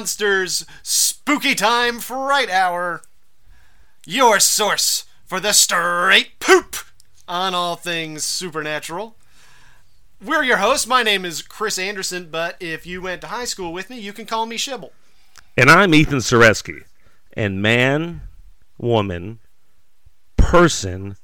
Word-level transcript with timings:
Monster's 0.00 0.64
Spooky 0.82 1.54
Time 1.54 1.98
Fright 1.98 2.48
Hour, 2.48 3.02
your 4.06 4.40
source 4.40 5.04
for 5.26 5.40
the 5.40 5.52
straight 5.52 6.38
poop 6.40 6.76
on 7.28 7.54
all 7.54 7.76
things 7.76 8.24
supernatural. 8.24 9.14
We're 10.24 10.42
your 10.42 10.56
hosts. 10.56 10.86
My 10.86 11.02
name 11.02 11.26
is 11.26 11.42
Chris 11.42 11.78
Anderson, 11.78 12.28
but 12.30 12.56
if 12.60 12.86
you 12.86 13.02
went 13.02 13.20
to 13.20 13.26
high 13.26 13.44
school 13.44 13.74
with 13.74 13.90
me, 13.90 13.98
you 14.00 14.14
can 14.14 14.24
call 14.24 14.46
me 14.46 14.56
Shibble. 14.56 14.92
And 15.54 15.68
I'm 15.68 15.94
Ethan 15.94 16.20
Soreski. 16.20 16.84
And 17.34 17.60
man, 17.60 18.22
woman, 18.78 19.38
person, 20.38 21.18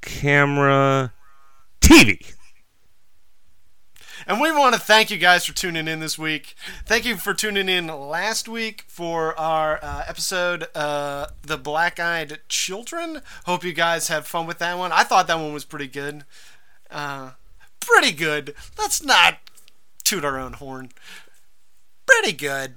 camera, 0.00 1.12
TV. 1.80 2.34
And 4.28 4.42
we 4.42 4.52
want 4.52 4.74
to 4.74 4.80
thank 4.80 5.10
you 5.10 5.16
guys 5.16 5.46
for 5.46 5.54
tuning 5.54 5.88
in 5.88 6.00
this 6.00 6.18
week. 6.18 6.54
Thank 6.84 7.06
you 7.06 7.16
for 7.16 7.32
tuning 7.32 7.66
in 7.66 7.86
last 7.86 8.46
week 8.46 8.84
for 8.86 9.34
our 9.40 9.82
uh, 9.82 10.04
episode, 10.06 10.66
uh, 10.74 11.28
The 11.40 11.56
Black 11.56 11.98
Eyed 11.98 12.40
Children. 12.46 13.22
Hope 13.46 13.64
you 13.64 13.72
guys 13.72 14.08
have 14.08 14.26
fun 14.26 14.46
with 14.46 14.58
that 14.58 14.76
one. 14.76 14.92
I 14.92 15.02
thought 15.04 15.28
that 15.28 15.38
one 15.38 15.54
was 15.54 15.64
pretty 15.64 15.86
good. 15.86 16.26
Uh, 16.90 17.30
pretty 17.80 18.12
good. 18.12 18.54
Let's 18.76 19.02
not 19.02 19.38
toot 20.04 20.26
our 20.26 20.38
own 20.38 20.52
horn. 20.52 20.90
Pretty 22.06 22.32
good. 22.32 22.74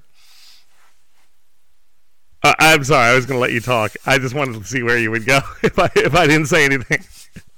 Uh, 2.44 2.54
I'm 2.60 2.86
sorry, 2.86 3.10
I 3.10 3.16
was 3.16 3.26
going 3.26 3.36
to 3.36 3.42
let 3.42 3.52
you 3.52 3.60
talk. 3.60 3.92
I 4.06 4.20
just 4.20 4.34
wanted 4.34 4.58
to 4.58 4.64
see 4.64 4.84
where 4.84 4.98
you 4.98 5.12
would 5.12 5.26
go 5.26 5.42
if 5.64 5.78
I 5.78 5.90
if 5.98 6.16
I 6.16 6.28
didn't 6.28 6.48
say 6.48 6.64
anything. 6.64 7.04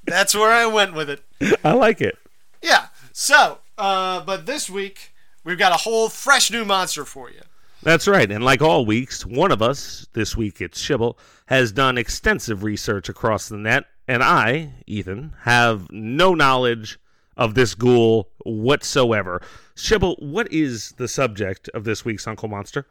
That's 0.05 0.33
where 0.33 0.49
I 0.49 0.65
went 0.65 0.95
with 0.95 1.11
it. 1.11 1.21
I 1.63 1.73
like 1.73 2.01
it. 2.01 2.17
Yeah. 2.59 2.87
So, 3.11 3.59
uh, 3.77 4.21
but 4.23 4.45
this 4.45 4.69
week 4.69 5.13
we've 5.43 5.57
got 5.57 5.71
a 5.71 5.77
whole 5.77 6.09
fresh 6.09 6.51
new 6.51 6.65
monster 6.65 7.05
for 7.05 7.29
you. 7.29 7.41
That's 7.81 8.07
right. 8.07 8.31
And 8.31 8.43
like 8.43 8.61
all 8.61 8.85
weeks, 8.85 9.25
one 9.25 9.51
of 9.51 9.61
us, 9.61 10.07
this 10.13 10.37
week 10.37 10.61
it's 10.61 10.81
Shibble, 10.81 11.17
has 11.47 11.71
done 11.71 11.97
extensive 11.97 12.63
research 12.63 13.09
across 13.09 13.49
the 13.49 13.57
net, 13.57 13.85
and 14.07 14.23
I, 14.23 14.73
Ethan, 14.87 15.33
have 15.41 15.91
no 15.91 16.33
knowledge 16.33 16.97
of 17.35 17.55
this 17.55 17.75
ghoul 17.75 18.29
whatsoever. 18.45 19.41
Shibble, 19.75 20.15
what 20.21 20.51
is 20.51 20.93
the 20.97 21.07
subject 21.07 21.67
of 21.73 21.83
this 21.83 22.05
week's 22.05 22.27
Uncle 22.27 22.47
Monster? 22.47 22.85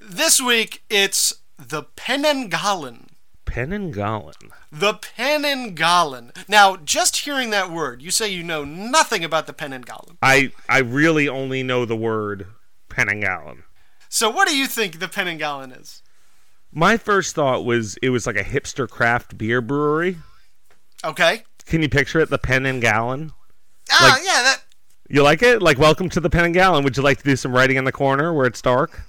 This 0.00 0.40
week 0.40 0.82
it's 0.88 1.34
the 1.58 1.82
Penanggalan. 3.52 4.34
Penanggalan. 4.34 4.50
The 4.72 4.94
Penanggalan. 4.94 6.48
Now, 6.48 6.76
just 6.76 7.18
hearing 7.18 7.50
that 7.50 7.70
word, 7.70 8.02
you 8.02 8.10
say 8.10 8.28
you 8.28 8.42
know 8.42 8.64
nothing 8.64 9.24
about 9.24 9.46
the 9.46 9.52
Penanggalan. 9.52 10.16
I 10.22 10.52
I 10.68 10.78
really 10.78 11.28
only 11.28 11.62
know 11.62 11.84
the 11.84 11.96
word 11.96 12.46
Penanggalan. 12.88 13.62
So, 14.08 14.30
what 14.30 14.48
do 14.48 14.56
you 14.56 14.66
think 14.66 14.98
the 14.98 15.06
Penanggalan 15.08 15.78
is? 15.80 16.02
My 16.72 16.96
first 16.96 17.34
thought 17.34 17.64
was 17.64 17.96
it 18.02 18.08
was 18.10 18.26
like 18.26 18.36
a 18.36 18.44
hipster 18.44 18.88
craft 18.88 19.36
beer 19.36 19.60
brewery. 19.60 20.16
Okay. 21.04 21.42
Can 21.66 21.82
you 21.82 21.88
picture 21.88 22.20
it? 22.20 22.30
The 22.30 22.38
Penanggalan. 22.38 23.32
Ah, 23.90 24.12
Like- 24.14 24.24
yeah, 24.24 24.42
that. 24.42 24.62
You 25.08 25.22
like 25.22 25.42
it? 25.42 25.60
Like, 25.60 25.78
welcome 25.78 26.08
to 26.10 26.20
the 26.20 26.30
Penanggalan. 26.30 26.84
Would 26.84 26.96
you 26.96 27.02
like 27.02 27.18
to 27.18 27.24
do 27.24 27.36
some 27.36 27.52
writing 27.52 27.76
in 27.76 27.84
the 27.84 27.92
corner 27.92 28.32
where 28.32 28.46
it's 28.46 28.62
dark? 28.62 29.02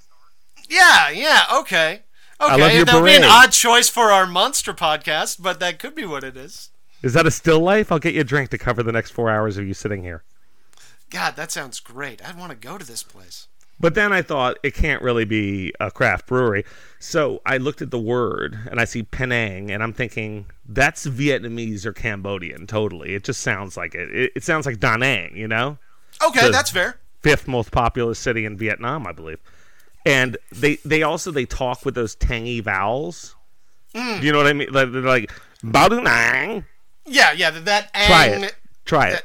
Yeah, 0.68 1.08
yeah, 1.08 1.44
okay. 1.60 2.02
Okay, 2.40 2.82
that 2.84 2.94
would 2.94 3.04
be 3.06 3.14
an 3.16 3.24
odd 3.24 3.52
choice 3.52 3.88
for 3.88 4.10
our 4.10 4.26
monster 4.26 4.74
podcast, 4.74 5.40
but 5.40 5.60
that 5.60 5.78
could 5.78 5.94
be 5.94 6.04
what 6.04 6.24
it 6.24 6.36
is. 6.36 6.70
Is 7.02 7.12
that 7.14 7.26
a 7.26 7.30
still 7.30 7.60
life? 7.60 7.92
I'll 7.92 7.98
get 7.98 8.14
you 8.14 8.22
a 8.22 8.24
drink 8.24 8.50
to 8.50 8.58
cover 8.58 8.82
the 8.82 8.92
next 8.92 9.10
four 9.10 9.30
hours 9.30 9.56
of 9.56 9.66
you 9.66 9.74
sitting 9.74 10.02
here. 10.02 10.24
God, 11.10 11.36
that 11.36 11.52
sounds 11.52 11.78
great. 11.80 12.26
I'd 12.26 12.38
want 12.38 12.50
to 12.50 12.56
go 12.56 12.78
to 12.78 12.84
this 12.84 13.02
place. 13.02 13.46
But 13.78 13.94
then 13.94 14.12
I 14.12 14.22
thought 14.22 14.56
it 14.62 14.74
can't 14.74 15.02
really 15.02 15.24
be 15.24 15.72
a 15.80 15.90
craft 15.90 16.26
brewery. 16.26 16.64
So 16.98 17.40
I 17.44 17.56
looked 17.58 17.82
at 17.82 17.90
the 17.90 17.98
word 17.98 18.56
and 18.70 18.80
I 18.80 18.84
see 18.84 19.02
Penang 19.02 19.70
and 19.70 19.82
I'm 19.82 19.92
thinking 19.92 20.46
that's 20.66 21.06
Vietnamese 21.06 21.84
or 21.84 21.92
Cambodian 21.92 22.66
totally. 22.66 23.14
It 23.14 23.24
just 23.24 23.40
sounds 23.40 23.76
like 23.76 23.94
it. 23.94 24.14
It, 24.14 24.32
it 24.36 24.44
sounds 24.44 24.64
like 24.64 24.80
Da 24.80 24.96
Nang, 24.96 25.36
you 25.36 25.48
know? 25.48 25.78
Okay, 26.26 26.46
The- 26.46 26.52
that's 26.52 26.70
fair. 26.70 26.98
Fifth 27.20 27.48
most 27.48 27.70
populous 27.70 28.18
city 28.18 28.44
in 28.44 28.56
Vietnam, 28.56 29.06
I 29.06 29.12
believe. 29.12 29.38
And 30.06 30.36
they 30.52 30.76
they 30.84 31.02
also 31.02 31.30
they 31.30 31.46
talk 31.46 31.84
with 31.84 31.94
those 31.94 32.14
tangy 32.14 32.60
vowels. 32.60 33.34
Mm. 33.94 34.20
Do 34.20 34.26
you 34.26 34.32
know 34.32 34.38
what 34.38 34.46
I 34.46 34.52
mean? 34.52 34.72
Like, 34.72 34.92
they're 34.92 35.02
like 35.02 35.32
Bao 35.62 35.88
Du 35.88 36.00
Nang. 36.00 36.64
Yeah, 37.06 37.32
yeah, 37.32 37.50
that, 37.50 37.64
that 37.64 37.94
Try 37.94 38.26
it. 38.26 38.54
Try 38.84 39.08
it. 39.10 39.22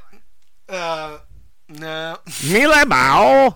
Uh, 0.68 1.20
no. 1.68 2.18
Mile 2.52 2.86
Bao. 2.86 3.56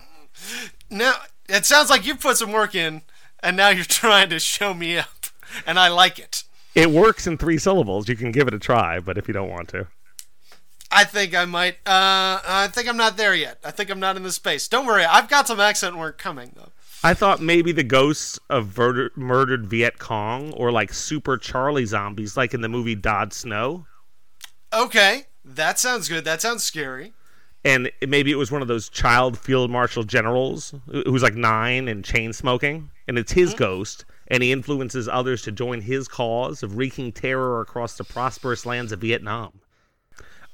No, 0.90 1.14
it 1.48 1.66
sounds 1.66 1.90
like 1.90 2.06
you 2.06 2.14
put 2.14 2.36
some 2.36 2.52
work 2.52 2.74
in, 2.74 3.02
and 3.42 3.56
now 3.56 3.68
you're 3.68 3.84
trying 3.88 4.30
to 4.30 4.38
show 4.38 4.74
me 4.74 4.98
up, 4.98 5.26
and 5.66 5.78
I 5.78 5.88
like 5.88 6.18
it. 6.18 6.44
It 6.74 6.90
works 6.90 7.26
in 7.26 7.38
three 7.38 7.58
syllables. 7.58 8.08
You 8.08 8.16
can 8.16 8.32
give 8.32 8.48
it 8.48 8.54
a 8.54 8.58
try, 8.58 8.98
but 8.98 9.16
if 9.16 9.28
you 9.28 9.34
don't 9.34 9.50
want 9.50 9.68
to. 9.68 9.86
I 10.90 11.04
think 11.04 11.34
I 11.34 11.44
might. 11.44 11.74
Uh, 11.86 12.40
I 12.46 12.68
think 12.72 12.88
I'm 12.88 12.96
not 12.96 13.16
there 13.16 13.34
yet. 13.34 13.58
I 13.64 13.70
think 13.70 13.90
I'm 13.90 14.00
not 14.00 14.16
in 14.16 14.22
the 14.22 14.32
space. 14.32 14.68
Don't 14.68 14.86
worry, 14.86 15.04
I've 15.04 15.28
got 15.28 15.46
some 15.46 15.60
accent 15.60 15.96
work 15.96 16.18
coming 16.18 16.52
though. 16.54 16.72
I 17.04 17.12
thought 17.14 17.40
maybe 17.40 17.70
the 17.70 17.84
ghosts 17.84 18.38
of 18.48 18.76
murder- 18.78 19.12
murdered 19.14 19.66
Viet 19.66 19.98
Cong 19.98 20.52
or 20.54 20.72
like 20.72 20.92
super 20.92 21.36
Charlie 21.36 21.84
zombies, 21.84 22.36
like 22.36 22.54
in 22.54 22.62
the 22.62 22.68
movie 22.68 22.94
Dodd 22.94 23.32
Snow. 23.34 23.86
Okay, 24.72 25.26
that 25.44 25.78
sounds 25.78 26.08
good. 26.08 26.24
That 26.24 26.40
sounds 26.40 26.64
scary. 26.64 27.12
And 27.62 27.90
it- 28.00 28.08
maybe 28.08 28.30
it 28.32 28.36
was 28.36 28.50
one 28.50 28.62
of 28.62 28.68
those 28.68 28.88
child 28.88 29.38
field 29.38 29.70
marshal 29.70 30.02
generals 30.04 30.74
who- 30.90 31.02
who's 31.06 31.22
like 31.22 31.34
nine 31.34 31.88
and 31.88 32.02
chain 32.04 32.32
smoking, 32.32 32.90
and 33.06 33.18
it's 33.18 33.32
his 33.32 33.52
ghost, 33.52 34.06
and 34.28 34.42
he 34.42 34.50
influences 34.50 35.06
others 35.06 35.42
to 35.42 35.52
join 35.52 35.82
his 35.82 36.08
cause 36.08 36.62
of 36.62 36.76
wreaking 36.78 37.12
terror 37.12 37.60
across 37.60 37.96
the 37.98 38.04
prosperous 38.04 38.64
lands 38.64 38.92
of 38.92 39.00
Vietnam. 39.00 39.60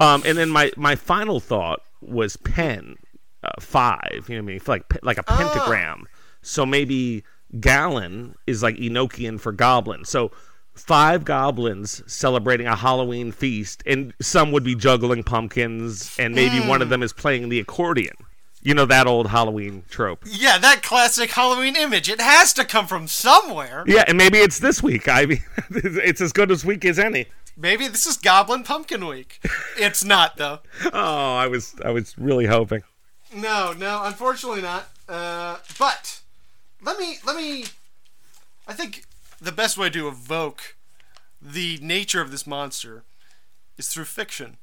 Um, 0.01 0.23
and 0.27 0.37
then 0.37 0.51
my, 0.51 0.73
my 0.77 0.97
final 0.97 1.39
thought 1.41 1.83
was 2.01 2.37
pen, 2.37 2.97
uh, 3.45 3.51
five. 3.61 4.25
You 4.29 4.37
know 4.37 4.43
what 4.43 4.51
I 4.51 4.53
mean? 4.55 4.61
Like 4.67 4.85
like 5.05 5.19
a 5.19 5.23
pentagram. 5.23 6.07
So 6.43 6.65
maybe 6.65 7.25
gallon 7.59 8.35
is 8.47 8.63
like 8.63 8.77
Enochian 8.77 9.41
for 9.41 9.53
goblin. 9.53 10.05
So 10.05 10.31
five 10.75 11.25
goblins 11.25 12.03
celebrating 12.07 12.67
a 12.67 12.77
Halloween 12.77 13.33
feast, 13.33 13.83
and 13.87 14.15
some 14.21 14.53
would 14.53 14.65
be 14.65 14.75
juggling 14.75 15.23
pumpkins, 15.23 16.17
and 16.19 16.35
maybe 16.35 16.61
one 16.67 16.83
of 16.83 16.89
them 16.89 17.03
is 17.03 17.13
playing 17.13 17.49
the 17.49 17.61
accordion. 17.61 18.15
You 18.63 18.75
know 18.75 18.85
that 18.87 19.07
old 19.07 19.29
Halloween 19.29 19.85
trope. 19.89 20.23
Yeah, 20.27 20.59
that 20.59 20.83
classic 20.83 21.31
Halloween 21.31 21.77
image. 21.77 22.11
It 22.11 22.21
has 22.21 22.53
to 22.55 22.65
come 22.65 22.87
from 22.87 23.09
somewhere. 23.09 23.85
Yeah, 23.87 24.05
and 24.07 24.19
maybe 24.19 24.37
it's 24.39 24.59
this 24.59 24.83
week. 24.83 25.09
I 25.09 25.25
mean, 25.25 25.43
it's 25.71 26.21
as 26.21 26.33
good 26.33 26.51
as 26.51 26.65
week 26.65 26.85
as 26.85 26.99
any. 26.99 27.27
Maybe 27.57 27.89
this 27.89 28.07
is 28.07 28.17
Goblin 28.17 28.63
Pumpkin 28.63 29.07
Week. 29.07 29.41
It's 29.79 30.05
not 30.05 30.37
though. 30.37 30.61
Oh, 30.93 31.37
I 31.37 31.47
was 31.47 31.75
I 31.85 31.91
was 31.91 32.17
really 32.19 32.47
hoping. 32.47 32.83
No, 33.35 33.73
no, 33.73 34.03
unfortunately 34.05 34.63
not. 34.63 34.89
Uh, 35.09 35.57
but 35.79 36.20
let 36.83 36.99
me 36.99 37.17
let 37.25 37.37
me. 37.37 37.65
I 38.67 38.73
think 38.73 39.05
the 39.41 39.53
best 39.53 39.77
way 39.77 39.91
to 39.91 40.09
evoke 40.09 40.77
the 41.41 41.79
nature 41.83 42.21
of 42.21 42.31
this 42.31 42.47
monster 42.47 43.05
is 43.79 43.89
through 43.89 44.05
fiction. 44.05 44.59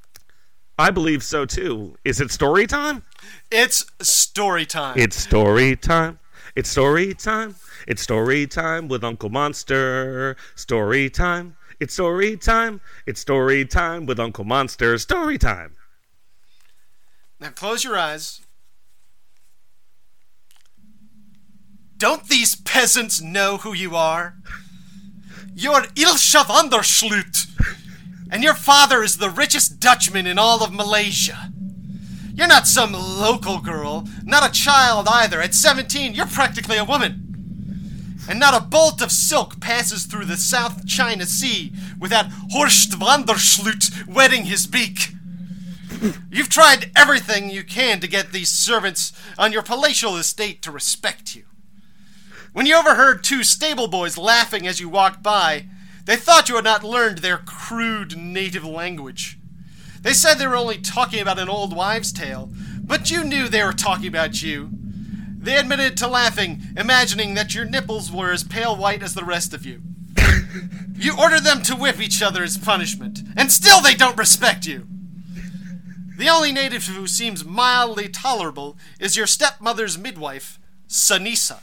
I 0.79 0.91
believe 0.91 1.23
so 1.23 1.45
too. 1.45 1.97
Is 2.05 2.21
it 2.21 2.31
story 2.31 2.67
time? 2.67 3.03
It's 3.49 3.85
story 4.01 4.65
time. 4.65 4.97
It's 4.97 5.15
story 5.15 5.75
time. 5.75 6.19
It's 6.55 6.69
story 6.69 7.13
time. 7.13 7.55
It's 7.87 8.01
story 8.01 8.45
time 8.47 8.87
with 8.87 9.03
Uncle 9.03 9.29
Monster. 9.29 10.37
Story 10.55 11.09
time. 11.09 11.55
It's 11.79 11.93
story 11.93 12.37
time. 12.37 12.81
It's 13.05 13.19
story 13.19 13.65
time 13.65 14.05
with 14.05 14.19
Uncle 14.19 14.43
Monster. 14.43 14.97
Story 14.97 15.37
time. 15.37 15.75
Now 17.39 17.49
close 17.49 17.83
your 17.83 17.97
eyes. 17.97 18.41
Don't 21.97 22.27
these 22.27 22.55
peasants 22.55 23.21
know 23.21 23.57
who 23.57 23.73
you 23.73 23.95
are? 23.95 24.35
You're 25.55 25.87
Ilsha 25.95 26.45
van 26.45 26.69
der 26.69 26.83
Sloot, 26.83 27.47
and 28.29 28.43
your 28.43 28.53
father 28.53 29.01
is 29.01 29.17
the 29.17 29.31
richest 29.31 29.79
Dutchman 29.79 30.27
in 30.27 30.37
all 30.37 30.63
of 30.63 30.71
Malaysia. 30.71 31.51
You're 32.35 32.47
not 32.47 32.67
some 32.67 32.93
local 32.93 33.59
girl, 33.59 34.07
not 34.23 34.47
a 34.47 34.51
child 34.51 35.07
either. 35.09 35.41
At 35.41 35.55
17, 35.55 36.13
you're 36.13 36.27
practically 36.27 36.77
a 36.77 36.85
woman. 36.85 37.23
And 38.29 38.39
not 38.39 38.53
a 38.53 38.63
bolt 38.63 39.01
of 39.01 39.11
silk 39.11 39.59
passes 39.59 40.05
through 40.05 40.25
the 40.25 40.37
South 40.37 40.85
China 40.85 41.25
Sea 41.25 41.73
without 41.99 42.27
Horst 42.51 42.93
van 42.93 43.25
der 43.25 43.37
Sloot 43.37 43.89
wetting 44.07 44.45
his 44.45 44.67
beak. 44.67 45.13
You've 46.29 46.49
tried 46.49 46.91
everything 46.95 47.49
you 47.49 47.63
can 47.63 47.99
to 48.01 48.07
get 48.07 48.33
these 48.33 48.49
servants 48.49 49.13
on 49.35 49.51
your 49.51 49.63
palatial 49.63 50.15
estate 50.15 50.61
to 50.61 50.71
respect 50.71 51.35
you. 51.35 51.45
When 52.57 52.65
you 52.65 52.75
overheard 52.75 53.23
two 53.23 53.43
stable 53.43 53.87
boys 53.87 54.17
laughing 54.17 54.65
as 54.65 54.79
you 54.79 54.89
walked 54.89 55.21
by, 55.21 55.65
they 56.05 56.15
thought 56.15 56.49
you 56.49 56.55
had 56.55 56.63
not 56.63 56.83
learned 56.83 57.19
their 57.19 57.37
crude 57.37 58.17
native 58.17 58.65
language. 58.65 59.37
They 60.01 60.13
said 60.13 60.39
they 60.39 60.47
were 60.47 60.55
only 60.55 60.79
talking 60.79 61.19
about 61.19 61.37
an 61.37 61.49
old 61.49 61.75
wives' 61.75 62.11
tale, 62.11 62.49
but 62.81 63.11
you 63.11 63.23
knew 63.23 63.47
they 63.47 63.63
were 63.63 63.73
talking 63.73 64.07
about 64.07 64.41
you. 64.41 64.71
They 65.37 65.55
admitted 65.55 65.97
to 65.97 66.07
laughing, 66.07 66.63
imagining 66.75 67.35
that 67.35 67.53
your 67.53 67.63
nipples 67.63 68.11
were 68.11 68.31
as 68.31 68.43
pale 68.43 68.75
white 68.75 69.03
as 69.03 69.13
the 69.13 69.23
rest 69.23 69.53
of 69.53 69.63
you. 69.63 69.83
you 70.95 71.15
ordered 71.15 71.43
them 71.43 71.61
to 71.61 71.75
whip 71.75 72.01
each 72.01 72.23
other 72.23 72.41
as 72.41 72.57
punishment, 72.57 73.19
and 73.37 73.51
still 73.51 73.81
they 73.81 73.93
don't 73.93 74.17
respect 74.17 74.65
you. 74.65 74.87
The 76.17 76.29
only 76.29 76.51
native 76.51 76.87
who 76.87 77.05
seems 77.05 77.45
mildly 77.45 78.09
tolerable 78.09 78.79
is 78.99 79.15
your 79.15 79.27
stepmother's 79.27 79.95
midwife, 79.95 80.57
Sanisa. 80.89 81.59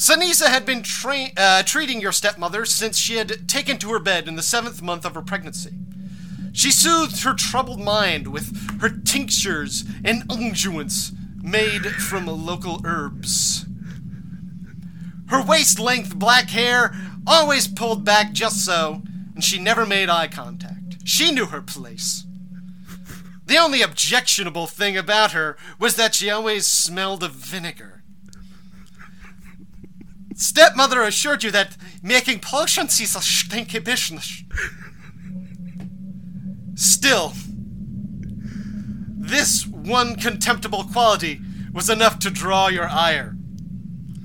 Sanisa 0.00 0.46
had 0.46 0.64
been 0.64 0.82
tra- 0.82 1.28
uh, 1.36 1.62
treating 1.62 2.00
your 2.00 2.10
stepmother 2.10 2.64
since 2.64 2.96
she 2.96 3.16
had 3.16 3.46
taken 3.46 3.76
to 3.76 3.92
her 3.92 3.98
bed 3.98 4.28
in 4.28 4.34
the 4.34 4.42
seventh 4.42 4.80
month 4.80 5.04
of 5.04 5.14
her 5.14 5.20
pregnancy. 5.20 5.74
She 6.54 6.70
soothed 6.70 7.22
her 7.22 7.34
troubled 7.34 7.80
mind 7.80 8.28
with 8.28 8.80
her 8.80 8.88
tinctures 8.88 9.84
and 10.02 10.26
unguents 10.30 11.12
made 11.42 11.84
from 11.84 12.26
local 12.26 12.80
herbs. 12.82 13.66
Her 15.28 15.44
waist 15.44 15.78
length 15.78 16.16
black 16.16 16.48
hair 16.48 16.94
always 17.26 17.68
pulled 17.68 18.02
back 18.02 18.32
just 18.32 18.64
so, 18.64 19.02
and 19.34 19.44
she 19.44 19.58
never 19.58 19.84
made 19.84 20.08
eye 20.08 20.28
contact. 20.28 20.96
She 21.04 21.30
knew 21.30 21.44
her 21.44 21.60
place. 21.60 22.24
The 23.44 23.58
only 23.58 23.82
objectionable 23.82 24.66
thing 24.66 24.96
about 24.96 25.32
her 25.32 25.58
was 25.78 25.96
that 25.96 26.14
she 26.14 26.30
always 26.30 26.66
smelled 26.66 27.22
of 27.22 27.32
vinegar. 27.32 27.99
Stepmother 30.40 31.02
assured 31.02 31.44
you 31.44 31.50
that 31.50 31.76
making 32.02 32.40
potions 32.40 32.98
is 32.98 33.14
a 33.14 33.20
stinky 33.20 33.78
business. 33.78 34.42
Still, 36.74 37.34
this 39.18 39.66
one 39.66 40.16
contemptible 40.16 40.84
quality 40.84 41.42
was 41.74 41.90
enough 41.90 42.18
to 42.20 42.30
draw 42.30 42.68
your 42.68 42.88
ire. 42.88 43.36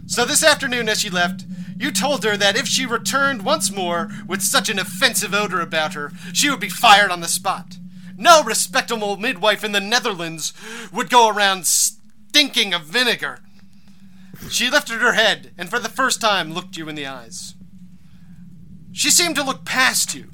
So 0.06 0.24
this 0.24 0.42
afternoon, 0.42 0.88
as 0.88 1.02
she 1.02 1.10
left, 1.10 1.44
you 1.78 1.92
told 1.92 2.24
her 2.24 2.38
that 2.38 2.56
if 2.56 2.66
she 2.66 2.86
returned 2.86 3.44
once 3.44 3.70
more 3.70 4.10
with 4.26 4.42
such 4.42 4.70
an 4.70 4.80
offensive 4.80 5.34
odor 5.34 5.60
about 5.60 5.96
her, 5.96 6.14
she 6.32 6.50
would 6.50 6.62
be 6.62 6.70
fired 6.70 7.12
on 7.12 7.20
the 7.20 7.28
spot. 7.28 7.78
No 8.16 8.42
respectable 8.42 9.18
midwife 9.18 9.66
in 9.66 9.74
the 9.74 9.82
Netherlands 9.82 10.54
would 10.94 11.10
go 11.10 11.28
around 11.28 11.68
stinking 11.68 12.74
of 12.74 12.84
vinegar. 12.84 13.40
She 14.50 14.70
lifted 14.70 15.02
her 15.02 15.14
head 15.14 15.52
and 15.58 15.70
for 15.70 15.80
the 15.80 15.90
first 15.90 16.22
time 16.22 16.54
looked 16.54 16.78
you 16.78 16.88
in 16.90 16.96
the 16.96 17.08
eyes. 17.08 17.56
She 18.92 19.10
seemed 19.10 19.36
to 19.36 19.44
look 19.44 19.66
past 19.66 20.16
you, 20.16 20.32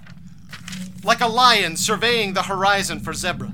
like 1.03 1.21
a 1.21 1.27
lion 1.27 1.77
surveying 1.77 2.33
the 2.33 2.43
horizon 2.43 2.99
for 2.99 3.13
zebra. 3.13 3.53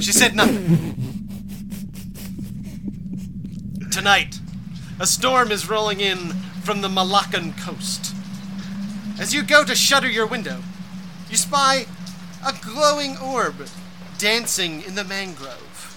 She 0.00 0.12
said 0.12 0.36
nothing. 0.36 1.28
Tonight, 3.90 4.38
a 5.00 5.06
storm 5.06 5.50
is 5.50 5.68
rolling 5.68 6.00
in 6.00 6.30
from 6.62 6.80
the 6.80 6.88
Malaccan 6.88 7.58
coast. 7.58 8.14
As 9.18 9.34
you 9.34 9.42
go 9.42 9.64
to 9.64 9.74
shutter 9.74 10.08
your 10.08 10.26
window, 10.26 10.62
you 11.28 11.36
spy 11.36 11.86
a 12.46 12.52
glowing 12.62 13.16
orb 13.18 13.66
dancing 14.18 14.82
in 14.82 14.94
the 14.94 15.04
mangrove. 15.04 15.96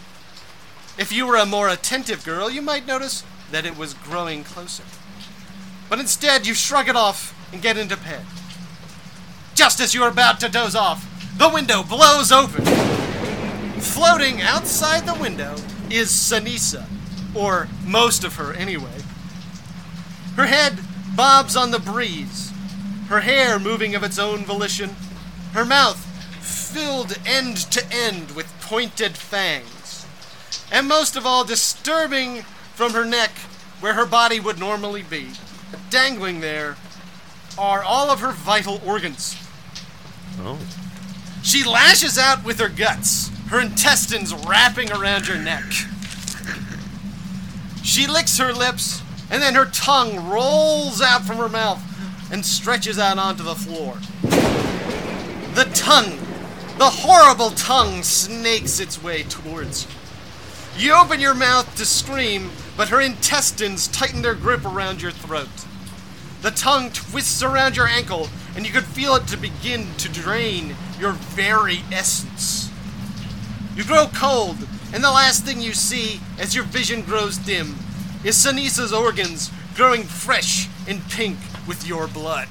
If 0.97 1.11
you 1.11 1.27
were 1.27 1.35
a 1.35 1.45
more 1.45 1.69
attentive 1.69 2.25
girl, 2.25 2.49
you 2.49 2.61
might 2.61 2.87
notice 2.87 3.23
that 3.51 3.65
it 3.65 3.77
was 3.77 3.93
growing 3.93 4.43
closer. 4.43 4.83
But 5.89 5.99
instead, 5.99 6.47
you 6.47 6.53
shrug 6.53 6.87
it 6.89 6.95
off 6.95 7.35
and 7.51 7.61
get 7.61 7.77
into 7.77 7.97
bed. 7.97 8.25
Just 9.55 9.79
as 9.79 9.93
you 9.93 10.03
are 10.03 10.09
about 10.09 10.39
to 10.39 10.49
doze 10.49 10.75
off, 10.75 11.05
the 11.37 11.49
window 11.49 11.83
blows 11.83 12.31
open. 12.31 12.65
Floating 13.79 14.41
outside 14.41 15.05
the 15.05 15.19
window 15.19 15.55
is 15.89 16.09
Sanisa, 16.09 16.85
or 17.35 17.67
most 17.85 18.23
of 18.23 18.35
her 18.35 18.53
anyway. 18.53 19.01
Her 20.35 20.45
head 20.45 20.79
bobs 21.15 21.55
on 21.55 21.71
the 21.71 21.79
breeze, 21.79 22.51
her 23.09 23.21
hair 23.21 23.59
moving 23.59 23.95
of 23.95 24.03
its 24.03 24.17
own 24.17 24.45
volition, 24.45 24.95
her 25.53 25.65
mouth 25.65 26.05
filled 26.39 27.17
end 27.25 27.57
to 27.57 27.83
end 27.91 28.31
with 28.31 28.53
pointed 28.61 29.17
fangs, 29.17 30.05
and 30.71 30.87
most 30.87 31.17
of 31.17 31.25
all, 31.25 31.43
disturbing 31.43 32.45
from 32.81 32.93
her 32.93 33.05
neck, 33.05 33.29
where 33.79 33.93
her 33.93 34.07
body 34.07 34.39
would 34.39 34.57
normally 34.57 35.03
be, 35.03 35.27
dangling 35.91 36.39
there, 36.39 36.77
are 37.55 37.83
all 37.83 38.09
of 38.09 38.21
her 38.21 38.31
vital 38.31 38.81
organs. 38.83 39.35
Oh. 40.39 40.57
She 41.43 41.63
lashes 41.63 42.17
out 42.17 42.43
with 42.43 42.59
her 42.59 42.69
guts, 42.69 43.29
her 43.49 43.61
intestines 43.61 44.33
wrapping 44.33 44.91
around 44.91 45.27
your 45.27 45.37
neck. 45.37 45.63
She 47.83 48.07
licks 48.07 48.39
her 48.39 48.51
lips, 48.51 49.03
and 49.29 49.43
then 49.43 49.53
her 49.53 49.65
tongue 49.65 50.27
rolls 50.27 51.03
out 51.03 51.21
from 51.21 51.37
her 51.37 51.49
mouth 51.49 51.83
and 52.31 52.43
stretches 52.43 52.97
out 52.97 53.19
onto 53.19 53.43
the 53.43 53.53
floor. 53.53 53.99
The 55.53 55.69
tongue, 55.75 56.17
the 56.79 56.89
horrible 56.89 57.51
tongue, 57.51 58.01
snakes 58.01 58.79
its 58.79 59.03
way 59.03 59.21
towards 59.21 59.85
you. 59.85 60.87
You 60.87 60.95
open 60.95 61.19
your 61.19 61.35
mouth 61.35 61.75
to 61.75 61.85
scream, 61.85 62.49
but 62.77 62.89
her 62.89 63.01
intestines 63.01 63.87
tighten 63.87 64.21
their 64.21 64.35
grip 64.35 64.65
around 64.65 65.01
your 65.01 65.11
throat. 65.11 65.49
The 66.41 66.51
tongue 66.51 66.91
twists 66.91 67.43
around 67.43 67.77
your 67.77 67.87
ankle, 67.87 68.29
and 68.55 68.65
you 68.65 68.71
can 68.71 68.83
feel 68.83 69.15
it 69.15 69.27
to 69.27 69.37
begin 69.37 69.93
to 69.99 70.09
drain 70.09 70.75
your 70.99 71.11
very 71.11 71.81
essence. 71.91 72.69
You 73.75 73.83
grow 73.83 74.07
cold, 74.07 74.57
and 74.93 75.03
the 75.03 75.11
last 75.11 75.45
thing 75.45 75.61
you 75.61 75.73
see 75.73 76.19
as 76.39 76.55
your 76.55 76.63
vision 76.63 77.03
grows 77.03 77.37
dim 77.37 77.75
is 78.23 78.35
Sanisa's 78.35 78.91
organs 78.91 79.51
growing 79.75 80.03
fresh 80.03 80.67
and 80.87 81.01
pink 81.09 81.37
with 81.67 81.87
your 81.87 82.07
blood. 82.07 82.49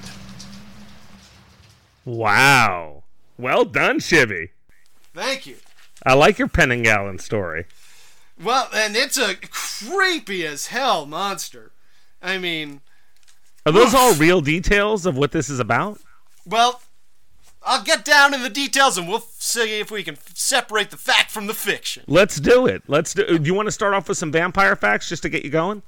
Wow. 2.05 3.03
Well 3.37 3.65
done, 3.65 3.99
Shivy. 3.99 4.51
Thank 5.15 5.47
you. 5.47 5.57
I 6.05 6.15
like 6.15 6.39
your 6.39 6.49
Penning 6.49 7.19
story. 7.19 7.67
Well, 8.43 8.69
and 8.75 8.97
it's 8.97 9.19
a 9.19 9.35
creepy 9.37 10.47
as 10.47 10.69
hell 10.69 11.07
monster. 11.07 11.73
I 12.23 12.39
mean, 12.39 12.81
Are 13.67 13.73
those 13.73 13.95
Oof. 13.95 14.01
all 14.01 14.15
real 14.15 14.41
details 14.41 15.07
of 15.07 15.17
what 15.17 15.33
this 15.33 15.49
is 15.49 15.61
about? 15.61 16.01
well, 16.47 16.81
I'll 17.63 17.83
get 17.83 18.05
down 18.05 18.33
in 18.33 18.43
the 18.43 18.49
details 18.49 18.97
and 18.97 19.07
we'll 19.07 19.25
see 19.39 19.81
if 19.81 19.91
we 19.91 20.03
can 20.03 20.17
separate 20.35 20.91
the 20.91 20.97
fact 20.97 21.31
from 21.31 21.47
the 21.47 21.55
fiction. 21.55 22.05
Let's 22.07 22.41
do 22.41 22.67
it. 22.67 22.83
Let's 22.89 23.13
do. 23.13 23.39
Do 23.39 23.47
you 23.47 23.55
want 23.55 23.67
to 23.67 23.73
start 23.73 23.95
off 23.95 24.09
with 24.09 24.17
some 24.17 24.33
vampire 24.33 24.77
facts 24.77 25.09
just 25.09 25.23
to 25.25 25.29
get 25.29 25.45
you 25.45 25.51
going? 25.51 25.83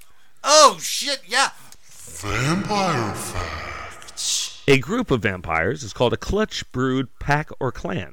Oh 0.45 0.79
shit, 0.81 1.23
yeah. 1.27 1.51
Vampire 1.85 3.15
facts. 3.15 4.63
A 4.69 4.79
group 4.79 5.11
of 5.11 5.23
vampires 5.23 5.83
is 5.83 5.93
called 5.93 6.13
a 6.13 6.17
clutch 6.19 6.71
brood 6.73 7.09
pack 7.19 7.51
or 7.59 7.73
clan. 7.73 8.13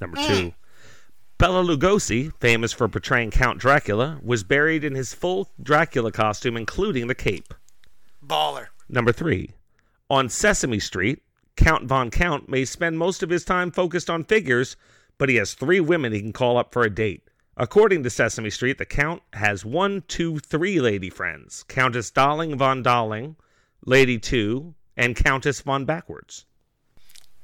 Number 0.00 0.18
hmm. 0.20 0.26
two, 0.26 0.54
Bela 1.38 1.62
Lugosi, 1.62 2.32
famous 2.40 2.72
for 2.72 2.88
portraying 2.88 3.30
Count 3.30 3.60
Dracula, 3.60 4.18
was 4.24 4.42
buried 4.42 4.82
in 4.82 4.96
his 4.96 5.14
full 5.14 5.48
Dracula 5.62 6.10
costume, 6.10 6.56
including 6.56 7.06
the 7.06 7.14
cape. 7.14 7.54
Baller. 8.26 8.66
Number 8.88 9.12
three, 9.12 9.52
on 10.10 10.28
Sesame 10.28 10.80
Street, 10.80 11.22
Count 11.54 11.84
Von 11.84 12.10
Count 12.10 12.48
may 12.48 12.64
spend 12.64 12.98
most 12.98 13.22
of 13.22 13.30
his 13.30 13.44
time 13.44 13.70
focused 13.70 14.10
on 14.10 14.24
figures, 14.24 14.76
but 15.16 15.28
he 15.28 15.36
has 15.36 15.54
three 15.54 15.78
women 15.78 16.12
he 16.12 16.20
can 16.20 16.32
call 16.32 16.56
up 16.56 16.72
for 16.72 16.82
a 16.82 16.90
date. 16.90 17.22
According 17.56 18.02
to 18.02 18.10
Sesame 18.10 18.50
Street, 18.50 18.78
the 18.78 18.84
Count 18.84 19.22
has 19.32 19.64
one, 19.64 20.02
two, 20.08 20.40
three 20.40 20.80
lady 20.80 21.08
friends 21.08 21.64
Countess 21.68 22.10
Darling 22.10 22.58
von 22.58 22.82
Darling, 22.82 23.36
Lady 23.86 24.18
Two, 24.18 24.74
and 24.96 25.14
Countess 25.14 25.60
von 25.60 25.84
Backwards. 25.84 26.46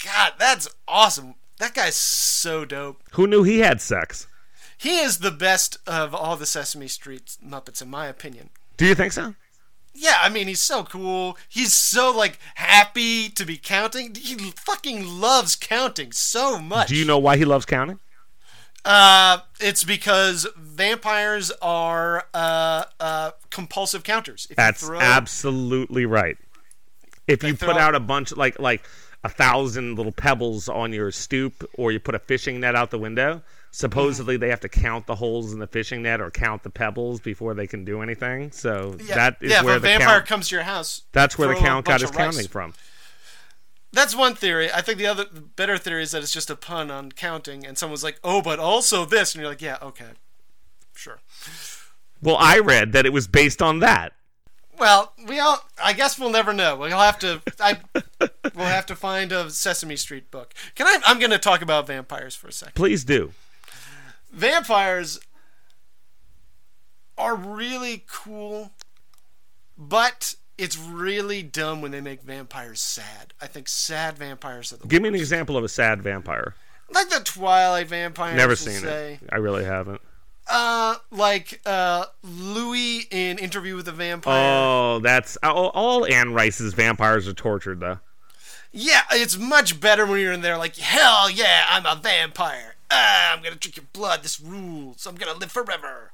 God, 0.05 0.33
that's 0.37 0.69
awesome. 0.89 1.37
That 1.59 1.75
guy's 1.75 1.97
so 1.97 2.65
dope. 2.65 3.03
Who 3.13 3.27
knew 3.27 3.43
he 3.43 3.61
had 3.61 3.81
sex? 3.81 4.27
He 4.77 4.99
is 4.99 5.19
the 5.19 5.31
best 5.31 5.79
of 5.87 6.15
all 6.15 6.37
the 6.37 6.47
Sesame 6.47 6.89
Street 6.89 7.37
Muppets, 7.45 7.81
in 7.81 7.89
my 7.89 8.07
opinion. 8.07 8.51
Do 8.77 8.87
you 8.87 8.95
think 8.95 9.13
so? 9.13 9.35
Yeah, 9.95 10.17
I 10.21 10.29
mean, 10.29 10.49
he's 10.49 10.61
so 10.61 10.83
cool. 10.83 11.39
He's 11.49 11.73
so, 11.73 12.11
like, 12.15 12.41
happy 12.57 13.29
to 13.29 13.45
be 13.47 13.57
counting. 13.57 14.15
He 14.17 14.35
fucking 14.57 15.07
loves 15.07 15.55
counting 15.55 16.11
so 16.11 16.59
much. 16.59 16.89
Do 16.89 16.97
you 16.97 17.05
know 17.05 17.19
why 17.19 17.37
he 17.37 17.45
loves 17.45 17.65
counting? 17.65 18.01
Uh, 18.85 19.39
it's 19.61 19.85
because 19.85 20.47
vampires 20.57 21.51
are 21.63 22.27
uh, 22.35 22.85
uh, 22.99 23.31
compulsive 23.51 24.03
counters. 24.03 24.45
If 24.47 24.51
you 24.51 24.57
That's 24.57 24.85
throw- 24.85 24.99
absolutely 25.01 26.05
right. 26.05 26.37
If 27.27 27.43
you 27.43 27.55
put 27.57 27.71
out- 27.71 27.79
out 27.79 27.95
a 27.95 28.01
bunch 28.01 28.37
like 28.37 28.59
like 28.59 28.85
a 29.25 29.29
thousand 29.29 29.97
little 29.97 30.13
pebbles 30.13 30.69
on 30.69 30.93
your 30.93 31.11
stoop, 31.11 31.69
or 31.79 31.91
you 31.91 31.99
put 31.99 32.15
a 32.15 32.19
fishing 32.19 32.61
net 32.61 32.77
out 32.77 32.91
the 32.91 32.99
window, 32.99 33.43
supposedly 33.71 34.37
they 34.37 34.51
have 34.51 34.61
to 34.61 34.69
count 34.69 35.07
the 35.07 35.15
holes 35.17 35.53
in 35.53 35.59
the 35.59 35.67
fishing 35.67 36.03
net 36.03 36.21
or 36.21 36.31
count 36.31 36.63
the 36.63 36.71
pebbles 36.71 37.21
before 37.21 37.55
they 37.55 37.67
can 37.67 37.85
do 37.85 38.03
anything. 38.03 38.53
So 38.53 38.97
Yeah, 39.03 39.15
that 39.15 39.37
is 39.41 39.51
yeah, 39.51 39.63
where 39.63 39.75
if 39.77 39.79
a 39.79 39.81
the 39.81 39.89
vampire 39.89 40.19
count. 40.19 40.27
comes 40.27 40.49
to 40.51 40.55
your 40.55 40.65
house, 40.65 41.03
That's 41.13 41.39
where 41.39 41.49
the 41.49 41.55
count 41.57 41.87
got 41.87 42.03
his 42.03 42.11
counting 42.11 42.47
from. 42.49 42.75
That's 43.93 44.15
one 44.15 44.35
theory. 44.35 44.71
I 44.73 44.81
think 44.81 44.99
the 44.99 45.07
other 45.07 45.25
better 45.33 45.79
theory 45.79 46.03
is 46.03 46.11
that 46.11 46.23
it's 46.23 46.33
just 46.33 46.51
a 46.51 46.57
pun 46.57 46.91
on 46.91 47.13
counting, 47.13 47.65
and 47.65 47.79
someone's 47.79 48.03
like, 48.03 48.19
"Oh, 48.25 48.43
but 48.43 48.59
also 48.59 49.05
this," 49.05 49.35
and 49.35 49.41
you're 49.41 49.49
like, 49.49 49.63
"Yeah, 49.63 49.79
okay, 49.81 50.11
sure." 50.97 51.21
Well, 52.21 52.37
I 52.37 52.59
read 52.59 52.91
that 52.93 53.07
it 53.07 53.13
was 53.13 53.29
based 53.29 53.63
on 53.63 53.79
that. 53.79 54.13
Well, 54.77 55.13
we 55.29 55.39
all. 55.39 55.65
I 55.81 55.93
guess 55.93 56.19
we'll 56.19 56.31
never 56.31 56.53
know. 56.53 56.75
We'll 56.75 56.91
have 56.99 57.21
to. 57.21 57.41
I. 57.61 57.79
we'll 58.55 58.67
have 58.67 58.87
to 58.87 58.97
find 58.97 59.33
a 59.33 59.51
Sesame 59.51 59.97
Street 59.97 60.31
book. 60.31 60.55
Can 60.75 60.87
I? 60.87 60.99
I'm 61.05 61.19
going 61.19 61.31
to 61.31 61.39
talk 61.39 61.63
about 61.63 61.87
vampires 61.87 62.35
for 62.35 62.49
a 62.49 62.53
second. 62.53 62.75
Please 62.75 63.05
do. 63.05 63.33
Vampires 64.33 65.21
are 67.17 67.37
really 67.37 68.05
cool, 68.11 68.73
but 69.79 70.35
it's 70.59 70.77
really 70.79 71.43
dumb 71.43 71.81
when 71.81 71.91
they 71.93 72.01
make 72.01 72.23
vampires 72.23 72.81
sad. 72.81 73.33
I 73.41 73.47
think 73.47 73.69
sad 73.69 74.19
vampires 74.19 74.73
are 74.73 74.77
the 74.77 74.87
Give 74.89 75.03
me 75.03 75.09
an 75.09 75.15
example 75.15 75.57
of 75.57 75.65
a 75.65 75.69
sad 75.69 76.03
vampire. 76.03 76.55
like 76.93 77.09
the 77.11 77.21
Twilight 77.21 77.89
vampire. 77.89 78.35
Never 78.35 78.57
seen 78.57 78.81
say. 78.81 79.19
it. 79.23 79.29
I 79.33 79.37
really 79.37 79.65
haven't. 79.65 80.01
Uh, 80.47 80.97
like 81.11 81.61
uh, 81.65 82.05
Louis 82.23 83.07
in 83.11 83.39
Interview 83.39 83.77
with 83.77 83.87
the 83.87 83.93
Vampire. 83.93 84.35
Oh, 84.37 84.99
that's 84.99 85.39
all, 85.43 85.69
all 85.71 86.05
Anne 86.05 86.35
Rice's 86.35 86.75
vampires 86.75 87.27
are 87.27 87.33
tortured 87.33 87.81
though. 87.81 87.99
Yeah, 88.77 89.03
it's 89.13 89.39
much 89.39 89.79
better 89.79 90.05
when 90.05 90.19
you're 90.19 90.33
in 90.33 90.41
there 90.41 90.59
like, 90.59 90.77
hell 90.77 91.31
yeah, 91.31 91.65
I'm 91.69 91.87
a 91.87 91.95
vampire. 91.95 92.75
Ah, 92.91 93.33
I'm 93.33 93.41
gonna 93.41 93.55
drink 93.55 93.77
your 93.77 93.87
blood. 93.93 94.25
This 94.25 94.41
rules. 94.41 95.07
I'm 95.07 95.15
gonna 95.15 95.39
live 95.39 95.53
forever. 95.53 96.11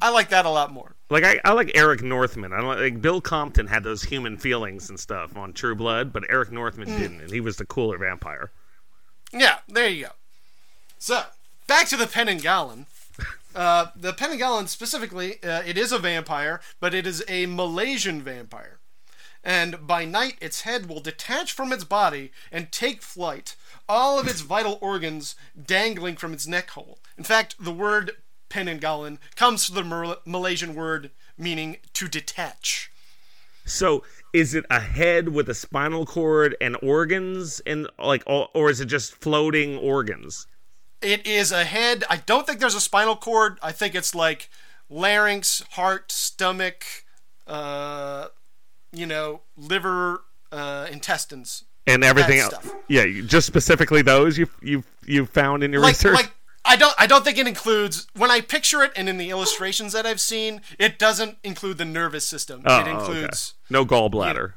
I 0.00 0.08
like 0.10 0.30
that 0.30 0.46
a 0.46 0.50
lot 0.50 0.72
more. 0.72 0.94
Like 1.10 1.24
I, 1.24 1.38
I 1.44 1.52
like 1.52 1.72
Eric 1.74 2.02
Northman. 2.02 2.54
I 2.54 2.56
don't 2.56 2.66
like, 2.66 2.78
like 2.78 3.02
Bill 3.02 3.20
Compton 3.20 3.66
had 3.66 3.84
those 3.84 4.02
human 4.02 4.38
feelings 4.38 4.88
and 4.88 4.98
stuff 4.98 5.36
on 5.36 5.52
True 5.52 5.74
Blood, 5.74 6.10
but 6.10 6.24
Eric 6.30 6.52
Northman 6.52 6.88
didn't, 6.88 7.20
and 7.20 7.30
he 7.30 7.40
was 7.40 7.58
the 7.58 7.66
cooler 7.66 7.98
vampire. 7.98 8.50
Yeah, 9.30 9.58
there 9.68 9.88
you 9.90 10.04
go. 10.06 10.10
So, 10.98 11.22
back 11.66 11.86
to 11.88 11.96
the 11.96 12.06
Penanggalan. 12.06 12.86
Uh, 13.54 13.86
the 13.96 14.12
Penanggalan 14.12 14.68
specifically, 14.68 15.42
uh, 15.42 15.62
it 15.64 15.78
is 15.78 15.90
a 15.90 15.98
vampire, 15.98 16.60
but 16.78 16.92
it 16.92 17.06
is 17.06 17.24
a 17.26 17.46
Malaysian 17.46 18.20
vampire. 18.20 18.80
And 19.46 19.86
by 19.86 20.04
night, 20.04 20.38
its 20.40 20.62
head 20.62 20.86
will 20.86 20.98
detach 20.98 21.52
from 21.52 21.72
its 21.72 21.84
body 21.84 22.32
and 22.50 22.72
take 22.72 23.00
flight, 23.00 23.54
all 23.88 24.18
of 24.18 24.26
its 24.26 24.40
vital 24.40 24.76
organs 24.80 25.36
dangling 25.64 26.16
from 26.16 26.32
its 26.32 26.48
neck 26.48 26.70
hole. 26.70 26.98
In 27.16 27.22
fact, 27.22 27.54
the 27.60 27.70
word 27.70 28.10
Penanggalan 28.50 29.18
comes 29.36 29.64
from 29.64 29.76
the 29.76 29.84
Mal- 29.84 30.16
Malaysian 30.24 30.74
word 30.74 31.12
meaning 31.38 31.76
to 31.92 32.08
detach. 32.08 32.90
So, 33.64 34.02
is 34.32 34.52
it 34.52 34.64
a 34.68 34.80
head 34.80 35.28
with 35.28 35.48
a 35.48 35.54
spinal 35.54 36.06
cord 36.06 36.56
and 36.60 36.76
organs, 36.82 37.60
and 37.64 37.88
like, 38.00 38.24
or, 38.26 38.48
or 38.52 38.68
is 38.68 38.80
it 38.80 38.86
just 38.86 39.14
floating 39.14 39.78
organs? 39.78 40.48
It 41.00 41.24
is 41.24 41.52
a 41.52 41.62
head. 41.62 42.02
I 42.10 42.16
don't 42.16 42.48
think 42.48 42.58
there's 42.58 42.74
a 42.74 42.80
spinal 42.80 43.14
cord. 43.14 43.58
I 43.62 43.70
think 43.70 43.94
it's 43.94 44.12
like 44.12 44.50
larynx, 44.90 45.62
heart, 45.70 46.10
stomach, 46.10 46.84
uh, 47.46 48.26
you 48.96 49.06
know, 49.06 49.42
liver, 49.56 50.22
uh, 50.52 50.86
intestines. 50.90 51.64
And 51.86 52.02
everything 52.02 52.40
else? 52.40 52.54
stuff. 52.54 52.74
Yeah, 52.88 53.04
just 53.26 53.46
specifically 53.46 54.02
those 54.02 54.36
you 54.38 54.48
you 54.60 54.82
you 55.04 55.24
found 55.26 55.62
in 55.62 55.72
your 55.72 55.82
Like, 55.82 55.90
research. 55.92 56.14
like 56.14 56.32
I 56.64 56.74
don't, 56.74 56.94
I 56.98 57.06
don't 57.06 57.24
think 57.24 57.38
it 57.38 57.46
includes. 57.46 58.08
When 58.16 58.28
I 58.28 58.40
picture 58.40 58.82
it, 58.82 58.90
and 58.96 59.08
in 59.08 59.18
the 59.18 59.30
illustrations 59.30 59.92
that 59.92 60.04
I've 60.04 60.20
seen, 60.20 60.62
it 60.80 60.98
doesn't 60.98 61.38
include 61.44 61.78
the 61.78 61.84
nervous 61.84 62.26
system. 62.26 62.62
Oh, 62.66 62.78
it 62.80 62.88
okay. 62.88 62.90
includes 62.90 63.54
no 63.70 63.86
gallbladder. 63.86 64.54